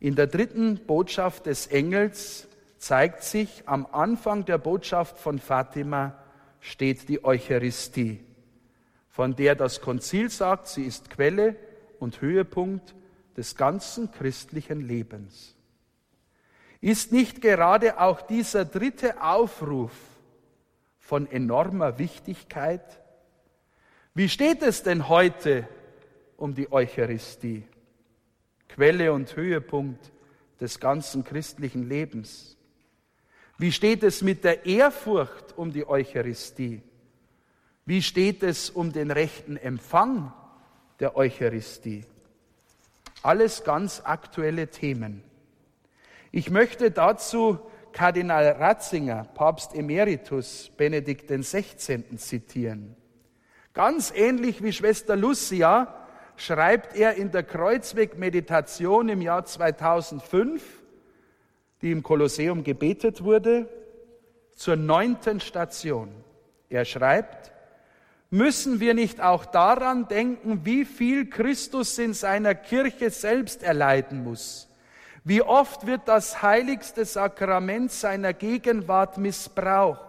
in 0.00 0.14
der 0.14 0.26
dritten 0.26 0.76
Botschaft 0.86 1.46
des 1.46 1.66
Engels 1.66 2.48
zeigt 2.78 3.24
sich, 3.24 3.64
am 3.66 3.86
Anfang 3.90 4.44
der 4.44 4.58
Botschaft 4.58 5.18
von 5.18 5.38
Fatima 5.38 6.16
steht 6.60 7.08
die 7.08 7.24
Eucharistie, 7.24 8.20
von 9.08 9.34
der 9.34 9.56
das 9.56 9.80
Konzil 9.80 10.30
sagt, 10.30 10.68
sie 10.68 10.84
ist 10.84 11.10
Quelle 11.10 11.56
und 11.98 12.20
Höhepunkt 12.20 12.94
des 13.36 13.56
ganzen 13.56 14.12
christlichen 14.12 14.80
Lebens. 14.80 15.56
Ist 16.80 17.10
nicht 17.10 17.40
gerade 17.40 18.00
auch 18.00 18.22
dieser 18.22 18.64
dritte 18.64 19.20
Aufruf 19.20 19.92
von 20.98 21.28
enormer 21.28 21.98
Wichtigkeit? 21.98 23.00
Wie 24.14 24.28
steht 24.28 24.62
es 24.62 24.84
denn 24.84 25.08
heute 25.08 25.66
um 26.36 26.54
die 26.54 26.70
Eucharistie? 26.70 27.64
Quelle 28.68 29.12
und 29.12 29.34
Höhepunkt 29.34 30.12
des 30.60 30.80
ganzen 30.80 31.24
christlichen 31.24 31.88
Lebens. 31.88 32.56
Wie 33.58 33.72
steht 33.72 34.02
es 34.02 34.22
mit 34.22 34.44
der 34.44 34.66
Ehrfurcht 34.66 35.56
um 35.56 35.72
die 35.72 35.88
Eucharistie? 35.88 36.82
Wie 37.84 38.02
steht 38.02 38.42
es 38.42 38.70
um 38.70 38.92
den 38.92 39.10
rechten 39.10 39.56
Empfang 39.56 40.32
der 41.00 41.16
Eucharistie? 41.16 42.04
Alles 43.22 43.64
ganz 43.64 44.02
aktuelle 44.04 44.68
Themen. 44.68 45.24
Ich 46.30 46.50
möchte 46.50 46.90
dazu 46.90 47.58
Kardinal 47.92 48.46
Ratzinger, 48.50 49.24
Papst 49.34 49.74
Emeritus 49.74 50.70
Benedikt 50.76 51.28
XVI. 51.28 52.16
zitieren. 52.16 52.94
Ganz 53.72 54.12
ähnlich 54.14 54.62
wie 54.62 54.72
Schwester 54.72 55.16
Lucia 55.16 55.97
schreibt 56.38 56.96
er 56.96 57.14
in 57.14 57.30
der 57.30 57.42
Kreuzweg-Meditation 57.42 59.08
im 59.08 59.20
Jahr 59.20 59.44
2005, 59.44 60.62
die 61.82 61.90
im 61.90 62.02
Kolosseum 62.02 62.64
gebetet 62.64 63.22
wurde, 63.22 63.68
zur 64.54 64.76
neunten 64.76 65.40
Station. 65.40 66.10
Er 66.70 66.84
schreibt, 66.84 67.52
müssen 68.30 68.80
wir 68.80 68.94
nicht 68.94 69.20
auch 69.20 69.44
daran 69.46 70.06
denken, 70.08 70.64
wie 70.64 70.84
viel 70.84 71.28
Christus 71.28 71.98
in 71.98 72.14
seiner 72.14 72.54
Kirche 72.54 73.10
selbst 73.10 73.62
erleiden 73.62 74.22
muss? 74.22 74.68
Wie 75.24 75.42
oft 75.42 75.86
wird 75.86 76.02
das 76.06 76.40
heiligste 76.40 77.04
Sakrament 77.04 77.90
seiner 77.90 78.32
Gegenwart 78.32 79.18
missbraucht? 79.18 80.08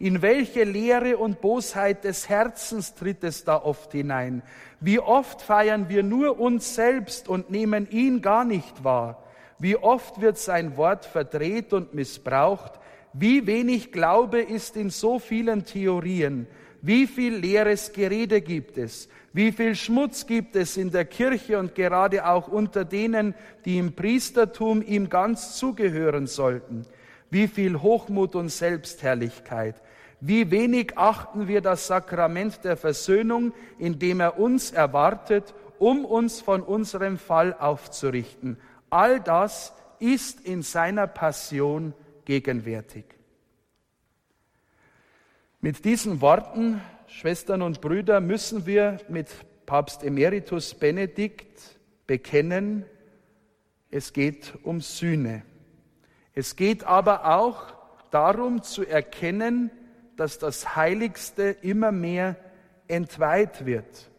In 0.00 0.22
welche 0.22 0.64
Leere 0.64 1.16
und 1.16 1.40
Bosheit 1.40 2.04
des 2.04 2.28
Herzens 2.28 2.94
tritt 2.94 3.24
es 3.24 3.44
da 3.44 3.56
oft 3.56 3.92
hinein? 3.92 4.42
Wie 4.80 5.00
oft 5.00 5.42
feiern 5.42 5.88
wir 5.88 6.02
nur 6.02 6.38
uns 6.38 6.74
selbst 6.74 7.28
und 7.28 7.50
nehmen 7.50 7.88
ihn 7.90 8.22
gar 8.22 8.44
nicht 8.44 8.84
wahr? 8.84 9.22
Wie 9.58 9.76
oft 9.76 10.20
wird 10.20 10.38
sein 10.38 10.76
Wort 10.76 11.04
verdreht 11.04 11.72
und 11.72 11.94
missbraucht? 11.94 12.72
Wie 13.12 13.46
wenig 13.46 13.90
Glaube 13.90 14.40
ist 14.40 14.76
in 14.76 14.90
so 14.90 15.18
vielen 15.18 15.64
Theorien? 15.64 16.46
Wie 16.80 17.08
viel 17.08 17.34
leeres 17.34 17.92
Gerede 17.92 18.40
gibt 18.40 18.78
es? 18.78 19.08
Wie 19.32 19.50
viel 19.50 19.74
Schmutz 19.74 20.26
gibt 20.26 20.54
es 20.54 20.76
in 20.76 20.92
der 20.92 21.04
Kirche 21.04 21.58
und 21.58 21.74
gerade 21.74 22.24
auch 22.26 22.46
unter 22.46 22.84
denen, 22.84 23.34
die 23.64 23.78
im 23.78 23.94
Priestertum 23.94 24.82
ihm 24.82 25.08
ganz 25.08 25.56
zugehören 25.56 26.28
sollten? 26.28 26.86
Wie 27.30 27.48
viel 27.48 27.82
Hochmut 27.82 28.36
und 28.36 28.48
Selbstherrlichkeit? 28.48 29.74
Wie 30.20 30.50
wenig 30.50 30.98
achten 30.98 31.46
wir 31.46 31.60
das 31.60 31.86
Sakrament 31.86 32.64
der 32.64 32.76
Versöhnung, 32.76 33.52
in 33.78 33.98
dem 33.98 34.20
er 34.20 34.38
uns 34.38 34.72
erwartet, 34.72 35.54
um 35.78 36.04
uns 36.04 36.40
von 36.40 36.62
unserem 36.62 37.18
Fall 37.18 37.54
aufzurichten. 37.54 38.58
All 38.90 39.20
das 39.20 39.72
ist 40.00 40.40
in 40.40 40.62
seiner 40.62 41.06
Passion 41.06 41.94
gegenwärtig. 42.24 43.04
Mit 45.60 45.84
diesen 45.84 46.20
Worten, 46.20 46.80
Schwestern 47.06 47.62
und 47.62 47.80
Brüder, 47.80 48.20
müssen 48.20 48.66
wir 48.66 48.98
mit 49.08 49.28
Papst 49.66 50.02
Emeritus 50.02 50.74
Benedikt 50.74 51.78
bekennen, 52.06 52.84
es 53.90 54.12
geht 54.12 54.54
um 54.62 54.80
Sühne. 54.80 55.42
Es 56.34 56.56
geht 56.56 56.84
aber 56.84 57.36
auch 57.36 57.74
darum 58.10 58.62
zu 58.62 58.84
erkennen, 58.84 59.70
dass 60.18 60.38
das 60.38 60.74
Heiligste 60.74 61.56
immer 61.62 61.92
mehr 61.92 62.34
entweiht 62.88 63.64
wird. 63.64 64.10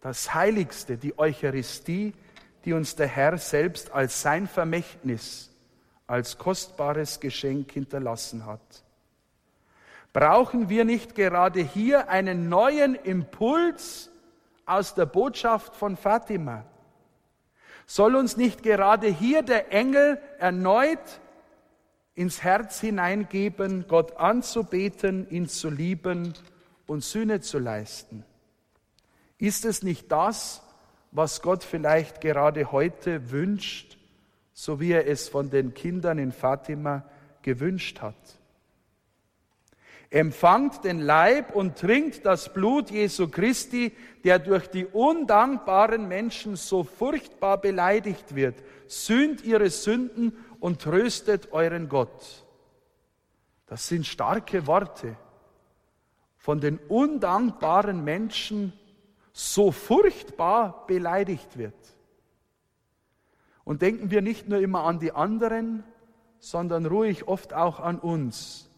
Das 0.00 0.32
Heiligste, 0.32 0.96
die 0.96 1.18
Eucharistie, 1.18 2.14
die 2.64 2.72
uns 2.72 2.96
der 2.96 3.06
Herr 3.06 3.36
selbst 3.36 3.92
als 3.92 4.22
sein 4.22 4.48
Vermächtnis, 4.48 5.50
als 6.06 6.38
kostbares 6.38 7.20
Geschenk 7.20 7.70
hinterlassen 7.70 8.46
hat. 8.46 8.60
Brauchen 10.14 10.70
wir 10.70 10.86
nicht 10.86 11.14
gerade 11.14 11.60
hier 11.60 12.08
einen 12.08 12.48
neuen 12.48 12.94
Impuls 12.94 14.10
aus 14.64 14.94
der 14.94 15.06
Botschaft 15.06 15.76
von 15.76 15.98
Fatima? 15.98 16.64
Soll 17.84 18.16
uns 18.16 18.38
nicht 18.38 18.62
gerade 18.62 19.08
hier 19.08 19.42
der 19.42 19.70
Engel 19.70 20.18
erneut 20.38 21.20
ins 22.14 22.42
Herz 22.42 22.80
hineingeben, 22.80 23.86
Gott 23.88 24.16
anzubeten, 24.18 25.28
ihn 25.30 25.48
zu 25.48 25.70
lieben 25.70 26.34
und 26.86 27.02
Sühne 27.02 27.40
zu 27.40 27.58
leisten. 27.58 28.24
Ist 29.38 29.64
es 29.64 29.82
nicht 29.82 30.12
das, 30.12 30.62
was 31.10 31.42
Gott 31.42 31.64
vielleicht 31.64 32.20
gerade 32.20 32.72
heute 32.72 33.30
wünscht, 33.30 33.98
so 34.52 34.80
wie 34.80 34.92
er 34.92 35.06
es 35.06 35.28
von 35.28 35.50
den 35.50 35.74
Kindern 35.74 36.18
in 36.18 36.32
Fatima 36.32 37.04
gewünscht 37.42 38.00
hat? 38.00 38.16
Empfangt 40.10 40.84
den 40.84 41.00
Leib 41.00 41.56
und 41.56 41.78
trinkt 41.78 42.26
das 42.26 42.52
Blut 42.52 42.90
Jesu 42.90 43.28
Christi, 43.28 43.92
der 44.24 44.38
durch 44.38 44.66
die 44.68 44.84
undankbaren 44.84 46.06
Menschen 46.06 46.56
so 46.56 46.84
furchtbar 46.84 47.58
beleidigt 47.58 48.34
wird. 48.34 48.56
Sühnt 48.86 49.42
ihre 49.42 49.70
Sünden 49.70 50.36
und 50.62 50.80
tröstet 50.80 51.52
euren 51.52 51.88
Gott. 51.88 52.44
Das 53.66 53.88
sind 53.88 54.06
starke 54.06 54.68
Worte 54.68 55.16
von 56.36 56.60
den 56.60 56.78
undankbaren 56.78 58.04
Menschen 58.04 58.72
so 59.32 59.72
furchtbar 59.72 60.86
beleidigt 60.86 61.58
wird. 61.58 61.74
Und 63.64 63.82
denken 63.82 64.12
wir 64.12 64.22
nicht 64.22 64.48
nur 64.48 64.60
immer 64.60 64.84
an 64.84 65.00
die 65.00 65.10
anderen, 65.10 65.82
sondern 66.38 66.86
ruhig 66.86 67.26
oft 67.26 67.54
auch 67.54 67.80
an 67.80 67.98
uns. 67.98 68.70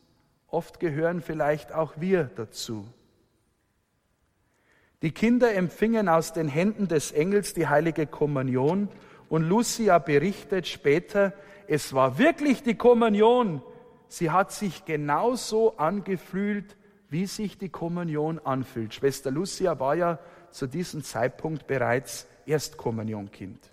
Oft 0.46 0.80
gehören 0.80 1.20
vielleicht 1.20 1.72
auch 1.72 1.92
wir 1.98 2.30
dazu. 2.34 2.86
Die 5.02 5.12
Kinder 5.12 5.52
empfingen 5.52 6.08
aus 6.08 6.32
den 6.32 6.48
Händen 6.48 6.88
des 6.88 7.12
Engels 7.12 7.52
die 7.52 7.68
heilige 7.68 8.06
Kommunion 8.06 8.88
und 9.28 9.42
Lucia 9.42 9.98
berichtet 9.98 10.66
später, 10.66 11.34
es 11.66 11.92
war 11.92 12.18
wirklich 12.18 12.62
die 12.62 12.76
Kommunion. 12.76 13.62
Sie 14.08 14.30
hat 14.30 14.52
sich 14.52 14.84
genauso 14.84 15.76
angefühlt, 15.76 16.76
wie 17.08 17.26
sich 17.26 17.58
die 17.58 17.68
Kommunion 17.68 18.38
anfühlt. 18.38 18.94
Schwester 18.94 19.30
Lucia 19.30 19.78
war 19.78 19.94
ja 19.94 20.18
zu 20.50 20.66
diesem 20.66 21.02
Zeitpunkt 21.02 21.66
bereits 21.66 22.26
Erstkommunionkind. 22.46 23.70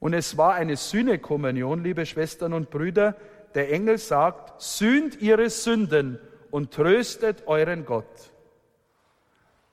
Und 0.00 0.12
es 0.12 0.36
war 0.36 0.54
eine 0.54 0.76
Sühnekommunion, 0.76 1.82
liebe 1.82 2.04
Schwestern 2.04 2.52
und 2.52 2.70
Brüder, 2.70 3.16
der 3.54 3.72
Engel 3.72 3.98
sagt, 3.98 4.60
sühnt 4.60 5.20
ihre 5.20 5.48
Sünden 5.48 6.18
und 6.50 6.72
tröstet 6.72 7.46
euren 7.46 7.86
Gott. 7.86 8.32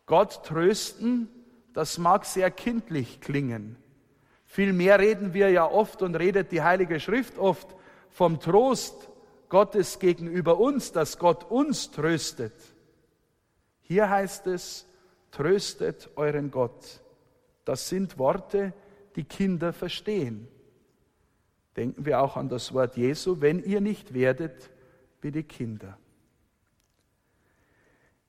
Gott 0.06 0.44
trösten, 0.46 1.28
das 1.74 1.98
mag 1.98 2.26
sehr 2.26 2.52
kindlich 2.52 3.22
klingen. 3.22 3.76
Vielmehr 4.52 5.00
reden 5.00 5.34
wir 5.34 5.50
ja 5.50 5.66
oft 5.66 6.02
und 6.02 6.14
redet 6.14 6.52
die 6.52 6.62
Heilige 6.62 7.00
Schrift 7.00 7.38
oft 7.38 7.74
vom 8.10 8.38
Trost 8.42 9.10
Gottes 9.48 9.98
gegenüber 9.98 10.60
uns, 10.60 10.92
dass 10.92 11.18
Gott 11.18 11.50
uns 11.50 11.90
tröstet. 11.92 12.52
Hier 13.80 14.10
heißt 14.10 14.48
es, 14.48 14.86
tröstet 15.32 16.10
euren 16.18 16.52
Gott. 16.52 17.00
Das 17.64 17.88
sind 17.88 18.18
Worte, 18.18 18.74
die 19.16 19.24
Kinder 19.24 19.72
verstehen. 19.72 20.50
Denken 21.78 22.06
wir 22.06 22.20
auch 22.20 22.36
an 22.36 22.50
das 22.50 22.74
Wort 22.74 22.98
Jesu, 22.98 23.40
wenn 23.40 23.64
ihr 23.64 23.80
nicht 23.80 24.14
werdet 24.14 24.70
wie 25.22 25.32
die 25.32 25.44
Kinder. 25.44 25.98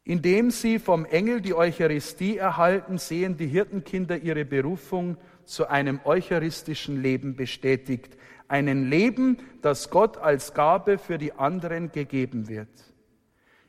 Indem 0.04 0.52
sie 0.52 0.78
vom 0.78 1.04
Engel 1.04 1.40
die 1.40 1.54
Eucharistie 1.54 2.36
erhalten, 2.36 2.98
sehen 2.98 3.36
die 3.36 3.48
Hirtenkinder 3.48 4.18
ihre 4.18 4.44
Berufung 4.44 5.16
zu 5.44 5.68
einem 5.68 6.00
eucharistischen 6.04 7.00
Leben 7.02 7.36
bestätigt. 7.36 8.16
Einen 8.48 8.88
Leben, 8.88 9.38
das 9.62 9.90
Gott 9.90 10.18
als 10.18 10.54
Gabe 10.54 10.98
für 10.98 11.18
die 11.18 11.32
anderen 11.32 11.90
gegeben 11.92 12.48
wird. 12.48 12.68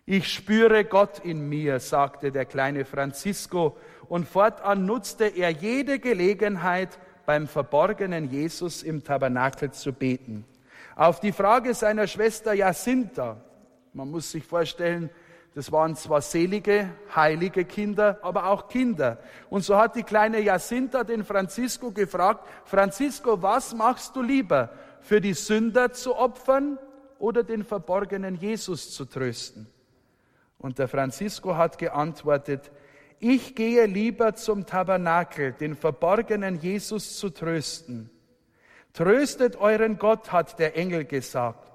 Ich 0.05 0.27
spüre 0.27 0.83
Gott 0.83 1.19
in 1.19 1.47
mir, 1.47 1.79
sagte 1.79 2.31
der 2.31 2.45
kleine 2.45 2.83
Francisco, 2.83 3.77
und 4.09 4.27
fortan 4.27 4.85
nutzte 4.85 5.25
er 5.25 5.49
jede 5.49 5.99
Gelegenheit, 5.99 6.99
beim 7.25 7.47
verborgenen 7.47 8.29
Jesus 8.29 8.83
im 8.83 9.03
Tabernakel 9.03 9.71
zu 9.71 9.93
beten. 9.93 10.45
Auf 10.95 11.21
die 11.21 11.31
Frage 11.31 11.73
seiner 11.73 12.05
Schwester 12.07 12.53
Jacinta, 12.53 13.41
man 13.93 14.11
muss 14.11 14.31
sich 14.31 14.43
vorstellen, 14.43 15.09
das 15.55 15.71
waren 15.71 15.95
zwar 15.95 16.21
selige, 16.21 16.89
heilige 17.15 17.63
Kinder, 17.63 18.17
aber 18.23 18.47
auch 18.47 18.67
Kinder. 18.67 19.19
Und 19.49 19.63
so 19.63 19.77
hat 19.77 19.95
die 19.95 20.03
kleine 20.03 20.39
Jacinta 20.39 21.03
den 21.03 21.23
Francisco 21.23 21.91
gefragt, 21.91 22.47
Francisco, 22.65 23.41
was 23.41 23.75
machst 23.75 24.15
du 24.15 24.23
lieber, 24.23 24.71
für 25.01 25.21
die 25.21 25.33
Sünder 25.33 25.91
zu 25.91 26.15
opfern 26.15 26.79
oder 27.19 27.43
den 27.43 27.63
verborgenen 27.63 28.35
Jesus 28.35 28.91
zu 28.93 29.05
trösten? 29.05 29.67
Und 30.57 30.79
der 30.79 30.87
Francisco 30.87 31.55
hat 31.55 31.77
geantwortet, 31.77 32.71
ich 33.19 33.53
gehe 33.53 33.85
lieber 33.85 34.33
zum 34.33 34.65
Tabernakel, 34.65 35.53
den 35.53 35.75
verborgenen 35.75 36.59
Jesus 36.59 37.17
zu 37.17 37.29
trösten. 37.29 38.09
Tröstet 38.91 39.55
euren 39.57 39.97
Gott, 39.97 40.31
hat 40.31 40.57
der 40.59 40.75
Engel 40.75 41.05
gesagt. 41.05 41.72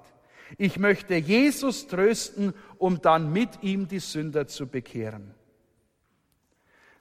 Ich 0.57 0.79
möchte 0.79 1.15
Jesus 1.15 1.87
trösten, 1.87 2.53
um 2.77 3.01
dann 3.01 3.31
mit 3.31 3.61
ihm 3.61 3.87
die 3.87 3.99
Sünder 3.99 4.47
zu 4.47 4.67
bekehren. 4.67 5.33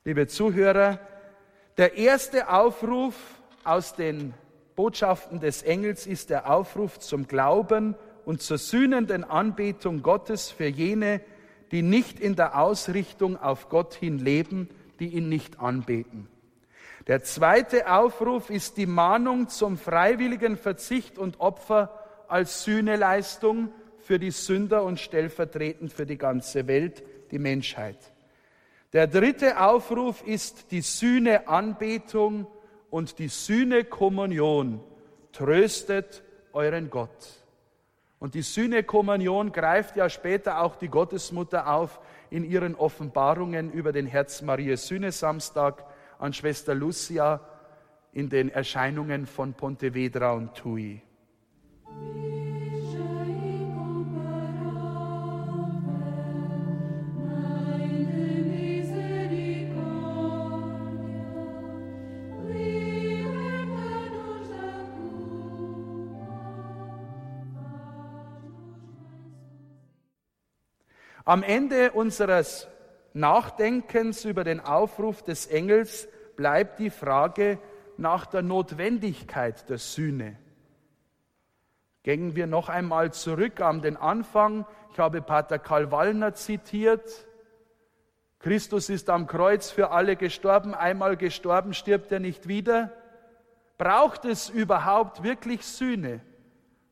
Liebe 0.04 0.26
Zuhörer, 0.26 1.00
der 1.76 1.96
erste 1.96 2.50
Aufruf 2.50 3.14
aus 3.64 3.94
den 3.94 4.34
Botschaften 4.74 5.40
des 5.40 5.62
Engels 5.62 6.06
ist 6.06 6.30
der 6.30 6.50
Aufruf 6.50 6.98
zum 6.98 7.26
Glauben 7.26 7.94
und 8.24 8.42
zur 8.42 8.58
sühnenden 8.58 9.24
Anbetung 9.24 10.02
Gottes 10.02 10.50
für 10.50 10.66
jene, 10.66 11.20
die 11.72 11.82
nicht 11.82 12.20
in 12.20 12.36
der 12.36 12.58
Ausrichtung 12.58 13.36
auf 13.36 13.68
Gott 13.68 13.94
hin 13.94 14.18
leben, 14.18 14.68
die 15.00 15.08
ihn 15.08 15.28
nicht 15.28 15.60
anbeten. 15.60 16.28
Der 17.06 17.22
zweite 17.22 17.90
Aufruf 17.90 18.50
ist 18.50 18.76
die 18.76 18.86
Mahnung 18.86 19.48
zum 19.48 19.78
freiwilligen 19.78 20.56
Verzicht 20.56 21.18
und 21.18 21.40
Opfer 21.40 21.97
als 22.28 22.64
Sühneleistung 22.64 23.70
für 23.98 24.18
die 24.18 24.30
Sünder 24.30 24.84
und 24.84 25.00
stellvertretend 25.00 25.92
für 25.92 26.06
die 26.06 26.18
ganze 26.18 26.66
Welt, 26.66 27.02
die 27.30 27.38
Menschheit. 27.38 27.98
Der 28.92 29.06
dritte 29.06 29.60
Aufruf 29.60 30.26
ist 30.26 30.70
die 30.70 30.80
Sühneanbetung 30.80 32.46
und 32.90 33.18
die 33.18 33.28
Sühnekommunion. 33.28 34.80
Tröstet 35.32 36.22
euren 36.52 36.88
Gott. 36.88 37.38
Und 38.18 38.34
die 38.34 38.42
Sühnekommunion 38.42 39.52
greift 39.52 39.96
ja 39.96 40.08
später 40.08 40.62
auch 40.62 40.76
die 40.76 40.88
Gottesmutter 40.88 41.68
auf 41.68 42.00
in 42.30 42.44
ihren 42.44 42.74
Offenbarungen 42.74 43.70
über 43.70 43.92
den 43.92 44.06
Herz 44.06 44.42
Maria 44.42 44.76
Sühne-Samstag 44.76 45.84
an 46.18 46.32
Schwester 46.32 46.74
Lucia 46.74 47.40
in 48.12 48.28
den 48.28 48.48
Erscheinungen 48.48 49.26
von 49.26 49.54
Pontevedra 49.54 50.32
und 50.32 50.54
Tui. 50.54 51.02
Am 71.28 71.42
Ende 71.42 71.92
unseres 71.92 72.68
Nachdenkens 73.12 74.24
über 74.24 74.44
den 74.44 74.60
Aufruf 74.60 75.20
des 75.20 75.46
Engels 75.46 76.08
bleibt 76.36 76.78
die 76.78 76.88
Frage 76.88 77.58
nach 77.98 78.24
der 78.24 78.40
Notwendigkeit 78.40 79.68
der 79.68 79.76
Sühne. 79.76 80.38
Gehen 82.08 82.34
wir 82.34 82.46
noch 82.46 82.70
einmal 82.70 83.12
zurück 83.12 83.60
an 83.60 83.82
den 83.82 83.98
Anfang. 83.98 84.64
Ich 84.94 84.98
habe 84.98 85.20
Pater 85.20 85.58
Karl 85.58 85.92
Wallner 85.92 86.32
zitiert. 86.32 87.06
Christus 88.38 88.88
ist 88.88 89.10
am 89.10 89.26
Kreuz 89.26 89.70
für 89.70 89.90
alle 89.90 90.16
gestorben. 90.16 90.74
Einmal 90.74 91.18
gestorben, 91.18 91.74
stirbt 91.74 92.10
er 92.10 92.18
nicht 92.18 92.48
wieder. 92.48 92.94
Braucht 93.76 94.24
es 94.24 94.48
überhaupt 94.48 95.22
wirklich 95.22 95.66
Sühne? 95.66 96.20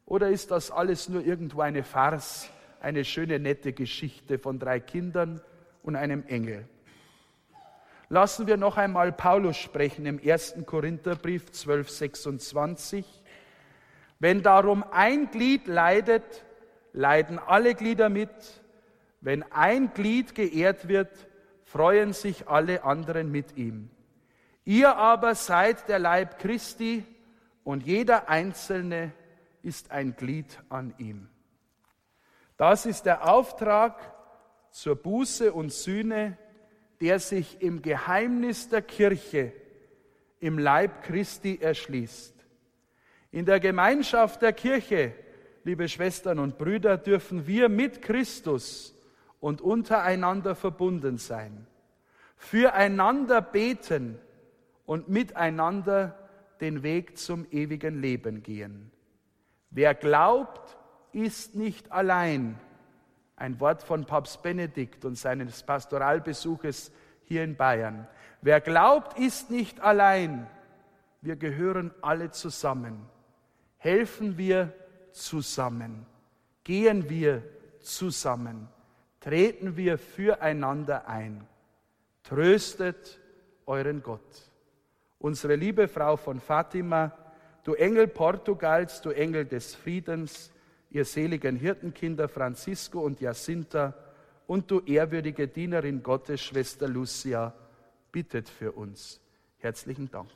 Oder 0.05 0.29
ist 0.29 0.51
das 0.51 0.71
alles 0.71 1.09
nur 1.09 1.25
irgendwo 1.25 1.63
eine 1.63 1.83
Farce? 1.83 2.51
eine 2.81 3.03
schöne, 3.07 3.39
nette 3.39 3.73
Geschichte 3.73 4.39
von 4.39 4.59
drei 4.59 4.81
Kindern 4.81 5.41
und 5.83 5.97
einem 5.97 6.25
Engel. 6.27 6.69
Lassen 8.11 8.47
wir 8.47 8.59
noch 8.59 8.77
einmal 8.77 9.13
Paulus 9.13 9.57
sprechen 9.57 10.05
im 10.05 10.21
1. 10.23 10.57
Korintherbrief 10.67 11.51
12, 11.53 11.89
26. 11.89 13.23
Wenn 14.19 14.43
darum 14.43 14.85
ein 14.91 15.31
Glied 15.31 15.67
leidet, 15.67 16.45
leiden 16.93 17.39
alle 17.39 17.75
Glieder 17.75 18.09
mit. 18.09 18.31
Wenn 19.21 19.43
ein 19.53 19.93
Glied 19.93 20.35
geehrt 20.35 20.89
wird, 20.89 21.29
freuen 21.65 22.13
sich 22.13 22.49
alle 22.49 22.85
anderen 22.85 23.31
mit 23.31 23.57
ihm. 23.57 23.91
Ihr 24.65 24.97
aber 24.97 25.35
seid 25.35 25.89
der 25.89 25.99
Leib 25.99 26.39
Christi 26.39 27.05
und 27.65 27.85
jeder 27.85 28.29
Einzelne 28.29 29.13
ist 29.63 29.91
ein 29.91 30.17
Glied 30.17 30.61
an 30.69 30.95
ihm. 30.99 31.29
Das 32.57 32.87
ist 32.87 33.05
der 33.05 33.29
Auftrag 33.29 34.15
zur 34.71 34.97
Buße 34.97 35.53
und 35.53 35.73
Sühne, 35.73 36.39
der 37.01 37.19
sich 37.19 37.61
im 37.61 37.83
Geheimnis 37.83 38.69
der 38.69 38.83
Kirche, 38.83 39.53
im 40.41 40.59
Leib 40.59 41.03
Christi 41.03 41.59
erschließt. 41.61 42.36
In 43.31 43.45
der 43.45 43.61
Gemeinschaft 43.61 44.43
der 44.43 44.53
Kirche, 44.53 45.13
liebe 45.65 45.89
Schwestern 45.89 46.39
und 46.39 46.59
Brüder, 46.59 46.97
dürfen 46.97 47.47
wir 47.47 47.69
mit 47.69 48.03
Christus 48.03 48.95
und 49.41 49.61
untereinander 49.61 50.55
verbunden 50.55 51.19
sein, 51.19 51.67
füreinander 52.37 53.43
beten 53.43 54.19
und 54.87 55.09
miteinander 55.09 56.17
den 56.61 56.83
Weg 56.83 57.19
zum 57.19 57.47
ewigen 57.51 58.01
Leben 58.01 58.43
gehen. 58.43 58.91
Wer 59.71 59.95
glaubt, 59.95 60.77
ist 61.13 61.55
nicht 61.55 61.93
allein. 61.93 62.59
Ein 63.37 63.61
Wort 63.61 63.83
von 63.83 64.07
Papst 64.07 64.43
Benedikt 64.43 65.05
und 65.05 65.17
seines 65.17 65.63
Pastoralbesuches 65.63 66.93
hier 67.25 67.45
in 67.45 67.57
Bayern. 67.57 68.07
Wer 68.41 68.61
glaubt, 68.61 69.19
ist 69.19 69.51
nicht 69.51 69.81
allein. 69.81 70.47
Wir 71.21 71.37
gehören 71.37 71.93
alle 72.01 72.31
zusammen. 72.31 73.07
Helfen 73.79 74.39
wir 74.39 74.73
zusammen. 75.13 76.07
Gehen 76.65 77.09
wir 77.09 77.43
zusammen. 77.81 78.69
Treten 79.21 79.77
wir 79.77 79.99
füreinander 79.99 81.09
ein. 81.09 81.47
Tröstet 82.23 83.19
euren 83.67 84.03
Gott. 84.03 84.21
Unsere 85.19 85.57
liebe 85.57 85.89
Frau 85.89 86.17
von 86.17 86.41
Fatima, 86.41 87.13
du 87.65 87.75
Engel 87.75 88.09
Portugals, 88.09 89.01
du 89.01 89.11
Engel 89.11 89.45
des 89.45 89.75
Friedens, 89.75 90.53
ihr 90.91 91.05
seligen 91.05 91.57
Hirtenkinder 91.57 92.29
Francisco 92.29 93.01
und 93.01 93.21
Jacinta 93.21 93.95
und 94.47 94.71
du 94.71 94.81
ehrwürdige 94.81 95.49
Dienerin 95.49 96.03
Gottes, 96.03 96.41
Schwester 96.41 96.89
Lucia, 96.89 97.53
bittet 98.13 98.49
für 98.49 98.73
uns. 98.73 99.21
Herzlichen 99.59 100.11
Dank. 100.11 100.31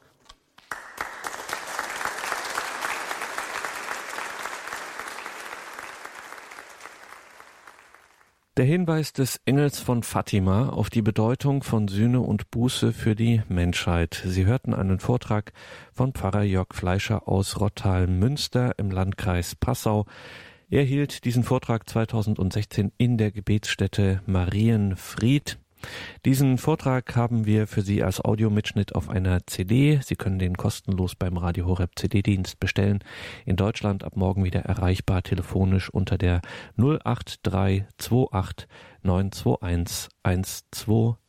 Der 8.57 8.65
Hinweis 8.65 9.13
des 9.13 9.41
Engels 9.45 9.79
von 9.79 10.03
Fatima 10.03 10.71
auf 10.71 10.91
die 10.91 11.03
Bedeutung 11.03 11.63
von 11.63 11.87
Sühne 11.87 12.21
und 12.21 12.51
Buße 12.51 12.93
für 12.93 13.15
die 13.15 13.43
Menschheit. 13.49 14.23
Sie 14.27 14.45
hörten 14.45 14.75
einen 14.75 14.99
Vortrag 14.99 15.53
von 15.93 16.13
Pfarrer 16.13 16.43
Jörg 16.43 16.75
Fleischer 16.75 17.29
aus 17.29 17.61
Rottal-Münster 17.61 18.77
im 18.77 18.91
Landkreis 18.91 19.55
Passau. 19.55 20.05
Er 20.69 20.83
hielt 20.83 21.25
diesen 21.25 21.45
Vortrag 21.45 21.89
2016 21.89 22.91
in 22.99 23.19
der 23.19 23.31
Gebetsstätte 23.31 24.21
Marienfried 24.27 25.61
diesen 26.25 26.59
Vortrag 26.59 27.17
haben 27.17 27.47
wir 27.47 27.67
für 27.67 27.83
Sie 27.83 28.03
als 28.03 28.21
Audiomitschnitt 28.25 28.95
auf 28.95 29.09
einer 29.09 29.47
CD. 29.47 30.01
Sie 30.03 30.17
können 30.17 30.39
den 30.39 30.57
kostenlos 30.57 31.15
beim 31.15 31.37
Radio 31.37 31.67
Horeb 31.67 31.93
CD-Dienst 31.97 32.61
bestellen. 32.61 33.01
In 33.47 33.57
Deutschland 33.57 34.05
ab 34.05 34.17
morgen 34.17 34.45
wieder 34.45 34.61
erreichbar 34.61 35.23
telefonisch 35.23 35.91
unter 35.91 36.19
der 36.19 36.41
08328 36.77 38.69
921 39.03 40.09
120. 40.23 41.21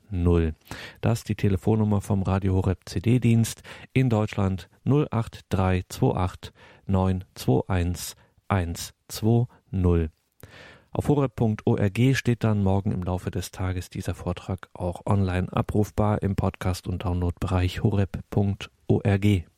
Das 0.99 1.20
ist 1.20 1.30
die 1.30 1.36
Telefonnummer 1.36 2.02
vom 2.02 2.22
Radio 2.24 2.56
Horeb 2.56 2.80
CD-Dienst 2.86 3.64
in 3.93 4.10
Deutschland 4.10 4.70
08328 4.86 6.52
921 6.86 8.16
120. 8.49 10.21
Auf 10.94 11.08
horeb.org 11.08 12.00
steht 12.16 12.44
dann 12.44 12.64
morgen 12.64 12.92
im 12.92 13.04
Laufe 13.04 13.32
des 13.32 13.52
Tages 13.52 13.89
dieser 13.89 14.14
Vortrag 14.14 14.70
auch 14.74 15.06
online 15.06 15.48
abrufbar 15.52 16.22
im 16.22 16.36
Podcast- 16.36 16.86
und 16.88 17.06
Downloadbereich 17.06 17.82
horeb.org. 17.82 19.51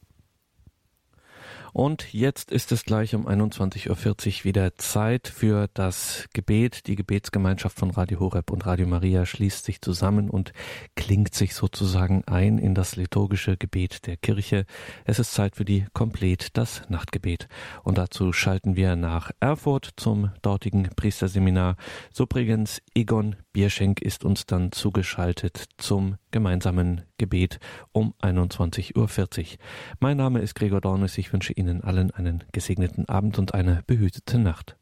Und 1.74 2.13
jetzt 2.13 2.51
ist 2.51 2.71
es 2.71 2.86
gleich 2.86 3.15
um 3.15 3.28
21.40 3.28 3.89
Uhr 3.89 4.43
wieder 4.43 4.76
Zeit 4.76 5.28
für 5.28 5.67
das 5.74 6.28
Gebet. 6.32 6.86
Die 6.86 6.95
Gebetsgemeinschaft 6.95 7.80
von 7.80 7.89
Radio 7.89 8.19
Horeb 8.19 8.51
und 8.51 8.67
Radio 8.67 8.86
Maria 8.86 9.26
schließt 9.26 9.65
sich 9.65 9.82
zusammen 9.82 10.30
und 10.30 10.53
klingt 10.95 11.34
sich 11.34 11.55
sozusagen 11.55 12.24
ein 12.26 12.59
in 12.59 12.76
das 12.76 12.95
liturgische 12.95 13.57
Gebet 13.57 14.05
der 14.05 14.17
Kirche. 14.17 14.67
Es 15.03 15.17
ist 15.17 15.34
Zeit 15.34 15.55
für 15.55 15.65
die 15.65 15.86
Komplett 15.93 16.55
das 16.57 16.84
Nachtgebet. 16.89 17.47
Und 17.82 17.97
dazu 17.97 18.34
schalten 18.34 18.76
wir 18.76 18.95
nach 18.95 19.32
Erfurt 19.39 19.93
zum 19.97 20.32
dortigen 20.43 20.89
Priesterseminar. 20.95 21.76
So 22.11 22.26
übrigens 22.26 22.84
Egon 22.93 23.36
Bierschenk 23.51 24.01
ist 24.01 24.26
uns 24.26 24.45
dann 24.45 24.71
zugeschaltet 24.71 25.65
zum 25.78 26.17
gemeinsamen 26.32 27.03
Gebet 27.17 27.59
um 27.91 28.13
21.40 28.21 28.95
Uhr. 28.97 29.57
Mein 29.99 30.17
Name 30.17 30.39
ist 30.39 30.55
Gregor 30.55 30.82
Dornes. 30.82 31.17
Ich 31.19 31.32
wünsche 31.32 31.53
Ihnen 31.64 31.84
allen 31.84 32.11
einen 32.11 32.43
gesegneten 32.51 33.07
Abend 33.07 33.39
und 33.39 33.53
eine 33.53 33.84
behütete 33.88 34.38
Nacht. 34.38 34.78